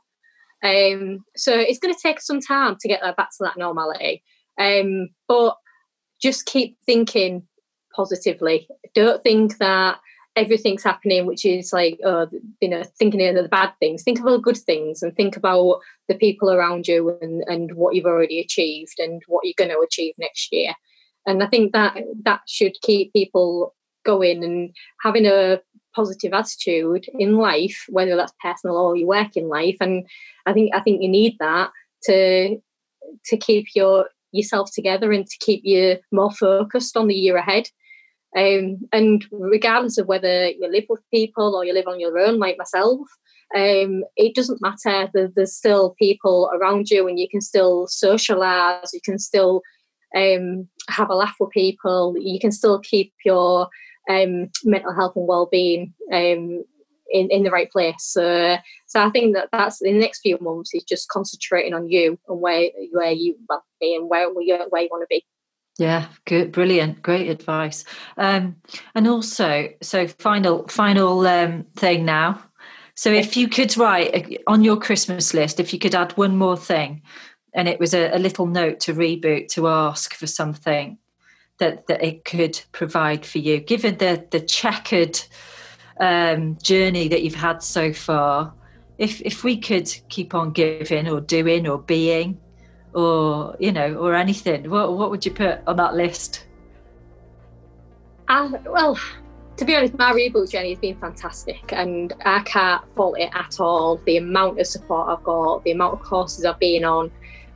Um, 0.64 1.24
so 1.36 1.53
it's 1.53 1.78
going 1.78 1.93
to 1.93 2.01
take 2.01 2.20
some 2.20 2.39
time 2.39 2.78
to 2.80 2.88
get 2.88 3.01
back 3.01 3.30
to 3.30 3.43
that 3.43 3.58
normality. 3.58 4.24
Um, 4.60 5.10
but 5.28 5.56
just 6.20 6.47
keep 6.47 6.78
thinking 6.84 7.43
positively. 7.95 8.68
Don't 8.95 9.22
think 9.22 9.60
that 9.60 9.99
everything's 10.36 10.83
happening, 10.83 11.25
which 11.25 11.45
is 11.45 11.71
like, 11.71 11.99
uh, 12.05 12.25
you 12.59 12.69
know, 12.69 12.83
thinking 12.97 13.25
of 13.25 13.36
the 13.36 13.49
bad 13.49 13.71
things. 13.79 14.03
Think 14.03 14.19
of 14.19 14.25
all 14.25 14.33
the 14.33 14.39
good 14.39 14.57
things 14.57 15.01
and 15.01 15.15
think 15.15 15.38
about 15.38 15.79
the 16.07 16.15
people 16.15 16.51
around 16.51 16.88
you 16.88 17.17
and, 17.21 17.43
and 17.47 17.73
what 17.75 17.95
you've 17.95 18.05
already 18.05 18.39
achieved 18.39 18.99
and 18.99 19.21
what 19.27 19.45
you're 19.45 19.53
going 19.57 19.71
to 19.71 19.79
achieve 19.79 20.13
next 20.17 20.49
year. 20.51 20.73
And 21.25 21.41
I 21.41 21.47
think 21.47 21.71
that 21.71 21.97
that 22.23 22.41
should 22.47 22.73
keep 22.81 23.13
people 23.13 23.73
going 24.05 24.43
and 24.43 24.75
having 25.01 25.25
a 25.25 25.59
positive 25.95 26.33
attitude 26.33 27.05
in 27.17 27.38
life, 27.38 27.86
whether 27.89 28.15
that's 28.15 28.33
personal 28.41 28.77
or 28.77 28.95
your 28.95 29.07
work 29.07 29.36
in 29.36 29.47
life. 29.47 29.77
And 29.79 30.05
I 30.45 30.53
think 30.53 30.75
I 30.75 30.81
think 30.81 31.01
you 31.01 31.09
need 31.09 31.38
that 31.39 31.71
to 32.03 32.57
to 33.25 33.38
keep 33.38 33.67
your 33.73 34.09
yourself 34.31 34.69
together 34.73 35.11
and 35.11 35.25
to 35.25 35.38
keep 35.39 35.61
you 35.63 35.97
more 36.11 36.31
focused 36.31 36.97
on 36.97 37.07
the 37.07 37.15
year 37.15 37.38
ahead. 37.38 37.69
Um, 38.36 38.79
and 38.91 39.25
regardless 39.31 39.97
of 39.97 40.07
whether 40.07 40.49
you 40.49 40.69
live 40.69 40.86
with 40.89 41.01
people 41.13 41.55
or 41.55 41.63
you 41.63 41.73
live 41.73 41.88
on 41.88 41.99
your 41.99 42.17
own, 42.19 42.38
like 42.38 42.57
myself, 42.57 42.99
um, 43.55 44.03
it 44.17 44.36
doesn't 44.36 44.61
matter. 44.61 45.09
There's 45.13 45.55
still 45.55 45.95
people 45.97 46.49
around 46.53 46.89
you, 46.89 47.07
and 47.07 47.17
you 47.19 47.29
can 47.29 47.41
still 47.41 47.88
socialize. 47.88 48.93
You 48.93 49.01
can 49.03 49.19
still 49.19 49.61
um, 50.15 50.67
have 50.89 51.09
a 51.09 51.15
laugh 51.15 51.36
with 51.39 51.51
people. 51.51 52.15
You 52.17 52.39
can 52.39 52.51
still 52.51 52.79
keep 52.79 53.13
your 53.23 53.69
um, 54.09 54.49
mental 54.63 54.93
health 54.93 55.15
and 55.15 55.27
well-being 55.27 55.93
um, 56.11 56.63
in, 57.11 57.29
in 57.29 57.43
the 57.43 57.51
right 57.51 57.71
place. 57.71 57.95
So, 57.99 58.57
so 58.88 59.01
I 59.01 59.09
think 59.11 59.36
that 59.36 59.49
that's 59.51 59.79
the 59.79 59.91
next 59.93 60.21
few 60.21 60.38
months 60.41 60.73
is 60.73 60.83
just 60.83 61.07
concentrating 61.09 61.73
on 61.73 61.89
you 61.89 62.19
and 62.27 62.41
where 62.41 62.69
where 62.91 63.11
you 63.11 63.38
want 63.47 63.63
to 63.63 63.75
be 63.79 63.95
and 63.95 64.09
where 64.09 64.31
where 64.33 64.43
you 64.43 64.89
want 64.91 65.03
to 65.03 65.07
be. 65.09 65.23
Yeah, 65.78 66.07
good, 66.23 66.53
brilliant, 66.53 67.01
great 67.01 67.30
advice. 67.30 67.84
Um, 68.17 68.55
and 68.93 69.07
also, 69.07 69.69
so 69.82 70.07
final 70.07 70.67
final 70.67 71.28
um, 71.28 71.65
thing 71.76 72.05
now. 72.05 72.41
So, 72.95 73.11
if 73.11 73.36
you 73.36 73.49
could 73.49 73.76
write 73.76 74.15
uh, 74.15 74.38
on 74.47 74.63
your 74.63 74.78
Christmas 74.78 75.34
list, 75.34 75.59
if 75.59 75.73
you 75.73 75.80
could 75.80 75.93
add 75.93 76.13
one 76.13 76.38
more 76.38 76.55
thing, 76.55 77.01
and 77.53 77.67
it 77.67 77.80
was 77.80 77.93
a, 77.93 78.09
a 78.15 78.19
little 78.19 78.45
note 78.45 78.80
to 78.82 78.93
reboot 78.93 79.49
to 79.49 79.67
ask 79.67 80.13
for 80.13 80.28
something 80.28 80.97
that 81.57 81.88
that 81.88 82.01
it 82.01 82.23
could 82.23 82.57
provide 82.71 83.26
for 83.26 83.39
you, 83.39 83.59
given 83.59 83.97
the 83.97 84.26
the 84.32 84.39
checkered 84.39 85.19
um, 85.99 86.57
journey 86.63 87.09
that 87.09 87.23
you've 87.23 87.36
had 87.36 87.61
so 87.61 87.91
far. 87.91 88.53
If 88.97 89.19
if 89.23 89.43
we 89.43 89.57
could 89.57 89.93
keep 90.07 90.34
on 90.34 90.53
giving 90.53 91.09
or 91.09 91.19
doing 91.19 91.67
or 91.67 91.80
being 91.80 92.39
or 92.95 93.55
you 93.59 93.71
know 93.71 93.95
or 93.95 94.15
anything. 94.15 94.69
What 94.69 94.97
what 94.97 95.11
would 95.11 95.25
you 95.25 95.31
put 95.31 95.59
on 95.67 95.75
that 95.75 95.93
list? 95.93 96.45
Uh, 98.27 98.49
well 98.65 98.99
to 99.57 99.65
be 99.65 99.75
honest 99.75 99.93
my 99.97 100.11
reboot 100.11 100.51
journey 100.51 100.69
has 100.69 100.79
been 100.79 100.97
fantastic 100.97 101.71
and 101.71 102.13
i 102.25 102.39
can't 102.41 102.83
fault 102.95 103.19
it 103.19 103.29
at 103.35 103.59
all. 103.59 103.97
The 104.05 104.17
amount 104.17 104.59
of 104.59 104.65
support 104.65 105.09
i've 105.09 105.23
got 105.23 105.63
the 105.63 105.71
amount 105.71 105.93
of 105.93 106.01
courses 106.01 106.45
i've 106.45 106.59
been 106.59 106.83
on 106.83 107.05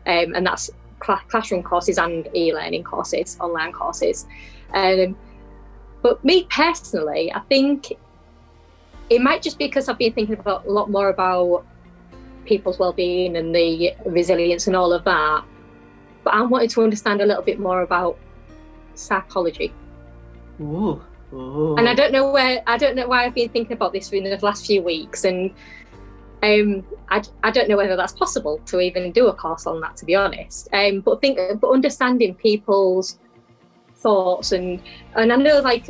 um, 0.06 0.36
and 0.36 0.46
that's 0.46 0.70
cl- 1.04 1.22
classroom 1.28 1.64
courses 1.64 1.98
and 1.98 2.30
e-learning 2.36 2.84
courses 2.84 3.38
online 3.40 3.72
courses. 3.72 4.28
Um, 4.74 5.18
but 6.02 6.24
me 6.24 6.46
personally 6.50 7.32
i 7.34 7.40
think 7.40 7.94
it 9.10 9.22
might 9.22 9.42
just 9.42 9.58
be 9.58 9.66
because 9.66 9.90
i've 9.90 9.98
been 9.98 10.14
thinking 10.14 10.38
about 10.38 10.66
a 10.66 10.72
lot 10.72 10.90
more 10.90 11.10
about 11.10 11.66
people's 12.50 12.80
well-being 12.80 13.38
and 13.38 13.54
the 13.54 13.94
resilience 14.06 14.66
and 14.68 14.76
all 14.76 14.92
of 14.92 15.04
that 15.04 15.44
but 16.24 16.34
i 16.34 16.42
wanted 16.42 16.70
to 16.70 16.82
understand 16.82 17.22
a 17.22 17.26
little 17.26 17.44
bit 17.44 17.60
more 17.60 17.82
about 17.84 18.18
psychology 18.96 19.72
Ooh. 20.60 21.00
Ooh. 21.32 21.76
and 21.78 21.88
i 21.88 21.94
don't 21.94 22.12
know 22.12 22.32
where 22.32 22.64
i 22.66 22.76
don't 22.76 22.96
know 22.96 23.08
why 23.08 23.26
i've 23.26 23.36
been 23.36 23.50
thinking 23.50 23.74
about 23.74 23.94
this 23.94 24.12
in 24.12 24.24
the 24.24 24.40
last 24.42 24.66
few 24.66 24.82
weeks 24.82 25.24
and 25.24 25.54
um, 26.42 26.86
I, 27.10 27.22
I 27.44 27.52
don't 27.52 27.68
know 27.68 27.76
whether 27.76 27.98
that's 27.98 28.14
possible 28.14 28.62
to 28.68 28.80
even 28.80 29.12
do 29.12 29.28
a 29.28 29.34
course 29.34 29.68
on 29.68 29.82
that 29.82 29.98
to 29.98 30.06
be 30.06 30.16
honest 30.16 30.70
um, 30.74 31.02
but 31.02 31.22
think 31.22 31.38
but 31.60 31.70
understanding 31.70 32.34
people's 32.34 33.20
thoughts 33.96 34.54
and 34.54 34.82
and 35.16 35.34
i 35.34 35.36
know 35.36 35.60
like 35.60 35.90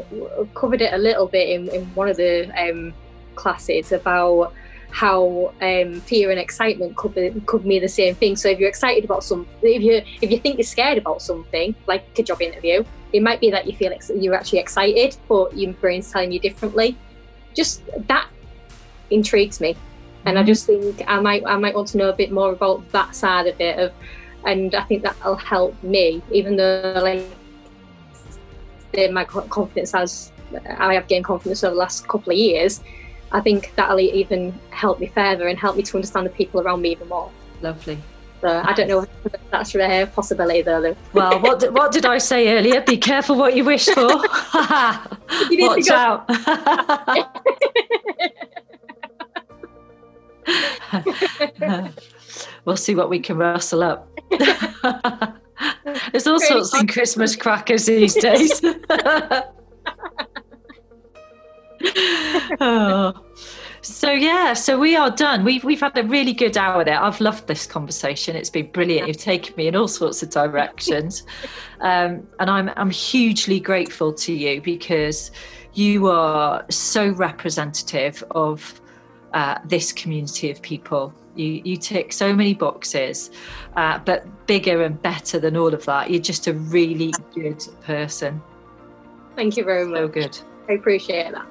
covered 0.55 0.81
it 0.81 0.91
a 0.91 0.97
little 0.97 1.27
bit 1.27 1.49
in, 1.49 1.69
in 1.69 1.85
one 1.93 2.09
of 2.09 2.17
the 2.17 2.49
um, 2.59 2.93
classes 3.35 3.91
about 3.91 4.53
how 4.91 5.53
um, 5.61 6.01
fear 6.01 6.31
and 6.31 6.39
excitement 6.39 6.95
could 6.95 7.13
be, 7.13 7.31
could 7.45 7.65
mean 7.65 7.81
the 7.81 7.87
same 7.87 8.15
thing. 8.15 8.35
So 8.35 8.49
if 8.49 8.59
you're 8.59 8.69
excited 8.69 9.05
about 9.05 9.23
something, 9.23 9.49
if 9.61 9.81
you 9.81 10.01
if 10.21 10.31
you 10.31 10.39
think 10.39 10.57
you're 10.57 10.63
scared 10.63 10.97
about 10.97 11.21
something, 11.21 11.75
like 11.87 12.05
a 12.17 12.23
job 12.23 12.41
interview, 12.41 12.83
it 13.13 13.21
might 13.21 13.39
be 13.39 13.51
that 13.51 13.67
you 13.67 13.75
feel 13.75 13.91
ex- 13.93 14.11
you're 14.15 14.33
actually 14.33 14.59
excited, 14.59 15.15
but 15.27 15.55
your 15.55 15.73
brain's 15.73 16.11
telling 16.11 16.31
you 16.31 16.39
differently. 16.39 16.97
Just 17.55 17.83
that 18.07 18.27
intrigues 19.09 19.61
me, 19.61 19.75
and 20.25 20.37
I 20.37 20.41
mm-hmm. 20.41 20.47
just 20.47 20.65
think 20.65 21.03
I 21.07 21.19
might 21.19 21.43
I 21.45 21.57
might 21.57 21.75
want 21.75 21.87
to 21.89 21.97
know 21.97 22.09
a 22.09 22.13
bit 22.13 22.31
more 22.31 22.51
about 22.51 22.89
that 22.91 23.15
side 23.15 23.47
of 23.47 23.59
it. 23.61 23.79
Of, 23.79 23.93
and 24.45 24.73
I 24.73 24.83
think 24.83 25.03
that'll 25.03 25.35
help 25.35 25.81
me, 25.83 26.21
even 26.31 26.55
though 26.55 26.99
like 27.01 27.25
my 29.11 29.23
confidence 29.23 29.91
has 29.91 30.31
I 30.79 30.95
have 30.95 31.07
gained 31.07 31.25
confidence 31.25 31.63
over 31.63 31.75
the 31.75 31.79
last 31.79 32.07
couple 32.07 32.31
of 32.31 32.37
years 32.37 32.81
I 33.31 33.41
think 33.41 33.73
that'll 33.75 33.99
even 33.99 34.57
help 34.71 34.99
me 34.99 35.07
further 35.07 35.47
and 35.47 35.57
help 35.57 35.75
me 35.77 35.83
to 35.83 35.97
understand 35.97 36.25
the 36.25 36.31
people 36.31 36.61
around 36.61 36.81
me 36.81 36.91
even 36.91 37.07
more. 37.07 37.31
Lovely. 37.61 37.99
So 38.41 38.47
nice. 38.47 38.65
I 38.67 38.73
don't 38.73 38.87
know 38.87 39.01
if 39.01 39.09
that's 39.51 39.75
a 39.75 40.05
possibility 40.13 40.61
though. 40.61 40.95
Well, 41.13 41.39
what 41.41 41.59
did, 41.59 41.73
what 41.73 41.91
did 41.91 42.05
I 42.05 42.17
say 42.17 42.57
earlier? 42.57 42.81
Be 42.81 42.97
careful 42.97 43.35
what 43.35 43.55
you 43.55 43.65
wish 43.65 43.85
for. 43.85 44.01
you 45.49 45.67
Watch 45.67 45.89
out. 45.89 46.29
we'll 52.65 52.77
see 52.77 52.95
what 52.95 53.09
we 53.09 53.19
can 53.19 53.37
rustle 53.37 53.83
up. 53.83 54.09
There's 56.11 56.25
all 56.25 56.39
sorts 56.39 56.73
of 56.73 56.87
Christmas 56.87 57.35
crackers 57.35 57.85
these 57.87 58.13
days 58.15 58.61
oh. 62.61 63.13
So 63.81 64.11
yeah, 64.11 64.53
so 64.53 64.77
we 64.77 64.95
are 64.95 65.09
done. 65.09 65.45
We've 65.45 65.63
we've 65.63 65.79
had 65.79 65.97
a 65.97 66.03
really 66.03 66.33
good 66.33 66.57
hour 66.57 66.83
there. 66.83 67.01
I've 67.01 67.21
loved 67.21 67.47
this 67.47 67.65
conversation. 67.65 68.35
It's 68.35 68.49
been 68.49 68.69
brilliant. 68.71 69.07
You've 69.07 69.17
taken 69.17 69.55
me 69.55 69.67
in 69.67 69.75
all 69.75 69.87
sorts 69.87 70.21
of 70.21 70.29
directions, 70.29 71.23
um, 71.79 72.27
and 72.39 72.49
I'm 72.49 72.69
I'm 72.75 72.89
hugely 72.89 73.59
grateful 73.59 74.13
to 74.13 74.33
you 74.33 74.61
because 74.61 75.31
you 75.73 76.07
are 76.07 76.65
so 76.69 77.09
representative 77.11 78.23
of 78.31 78.81
uh, 79.33 79.59
this 79.63 79.93
community 79.93 80.51
of 80.51 80.61
people. 80.61 81.13
You 81.35 81.61
you 81.63 81.77
tick 81.77 82.11
so 82.11 82.33
many 82.33 82.53
boxes, 82.53 83.31
uh, 83.77 83.99
but 83.99 84.25
bigger 84.45 84.83
and 84.83 85.01
better 85.01 85.39
than 85.39 85.55
all 85.55 85.73
of 85.73 85.85
that. 85.85 86.09
You're 86.11 86.21
just 86.21 86.47
a 86.47 86.53
really 86.53 87.13
good 87.33 87.65
person. 87.85 88.41
Thank 89.37 89.55
you 89.55 89.63
very 89.63 89.85
much. 89.85 89.99
So 89.99 90.07
good. 90.09 90.37
I 90.67 90.73
appreciate 90.73 91.31
that 91.31 91.47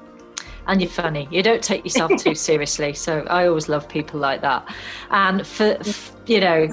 and 0.68 0.82
you're 0.82 0.90
funny. 0.90 1.26
You 1.30 1.42
don't 1.42 1.62
take 1.62 1.82
yourself 1.84 2.12
too 2.18 2.34
seriously. 2.48 2.92
So 2.92 3.22
I 3.28 3.46
always 3.48 3.68
love 3.68 3.88
people 3.88 4.20
like 4.20 4.42
that. 4.42 4.68
And 5.10 5.44
for, 5.46 5.78
you 6.26 6.40
know, 6.40 6.68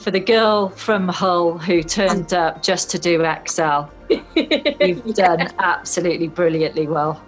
for 0.00 0.10
the 0.10 0.20
girl 0.20 0.68
from 0.68 1.08
Hull 1.08 1.58
who 1.58 1.82
turned 1.82 2.32
up 2.32 2.62
just 2.62 2.90
to 2.90 2.98
do 2.98 3.22
Excel, 3.22 3.90
you've 4.36 5.04
done 5.14 5.52
absolutely 5.58 6.28
brilliantly 6.28 6.86
well. 6.86 7.22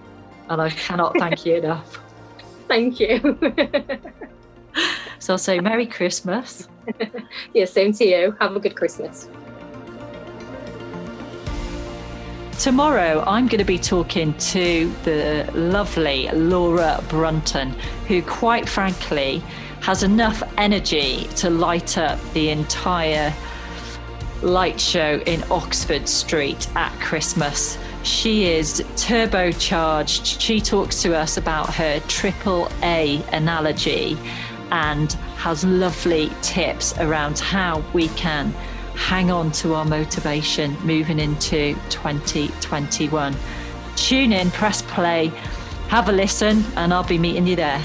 And 0.49 0.61
I 0.61 0.71
cannot 0.71 1.16
thank 1.18 1.45
you 1.45 1.57
enough. 1.57 2.01
Thank 2.68 3.01
you. 3.01 3.37
so 5.18 5.35
I'll 5.35 5.39
say 5.39 5.59
Merry 5.59 5.87
Christmas. 5.87 6.68
yeah, 7.53 7.64
same 7.64 7.93
to 7.95 8.05
you. 8.05 8.37
Have 8.41 8.55
a 8.55 8.61
good 8.61 8.77
Christmas. 8.77 9.29
Tomorrow, 12.61 13.25
I'm 13.27 13.47
going 13.47 13.61
to 13.61 13.65
be 13.65 13.79
talking 13.79 14.35
to 14.35 14.93
the 15.05 15.51
lovely 15.55 16.29
Laura 16.29 17.03
Brunton, 17.09 17.71
who, 18.07 18.21
quite 18.21 18.69
frankly, 18.69 19.43
has 19.81 20.03
enough 20.03 20.43
energy 20.59 21.25
to 21.37 21.49
light 21.49 21.97
up 21.97 22.21
the 22.35 22.51
entire 22.51 23.33
light 24.43 24.79
show 24.79 25.23
in 25.25 25.43
Oxford 25.51 26.07
Street 26.07 26.69
at 26.77 26.93
Christmas. 27.01 27.79
She 28.03 28.45
is 28.45 28.83
turbocharged. 28.95 30.39
She 30.39 30.61
talks 30.61 31.01
to 31.01 31.17
us 31.17 31.39
about 31.39 31.73
her 31.73 31.99
triple 32.09 32.71
A 32.83 33.25
analogy 33.33 34.19
and 34.71 35.11
has 35.39 35.65
lovely 35.65 36.31
tips 36.43 36.93
around 36.99 37.39
how 37.39 37.83
we 37.95 38.09
can 38.09 38.53
hang 39.01 39.30
on 39.30 39.51
to 39.51 39.74
our 39.74 39.84
motivation 39.84 40.76
moving 40.86 41.18
into 41.18 41.74
2021. 41.88 43.34
Tune 43.96 44.32
in, 44.32 44.51
press 44.51 44.82
play, 44.82 45.28
have 45.88 46.09
a 46.09 46.12
listen, 46.12 46.64
and 46.76 46.94
I'll 46.94 47.03
be 47.03 47.18
meeting 47.18 47.46
you 47.46 47.57
there. 47.57 47.82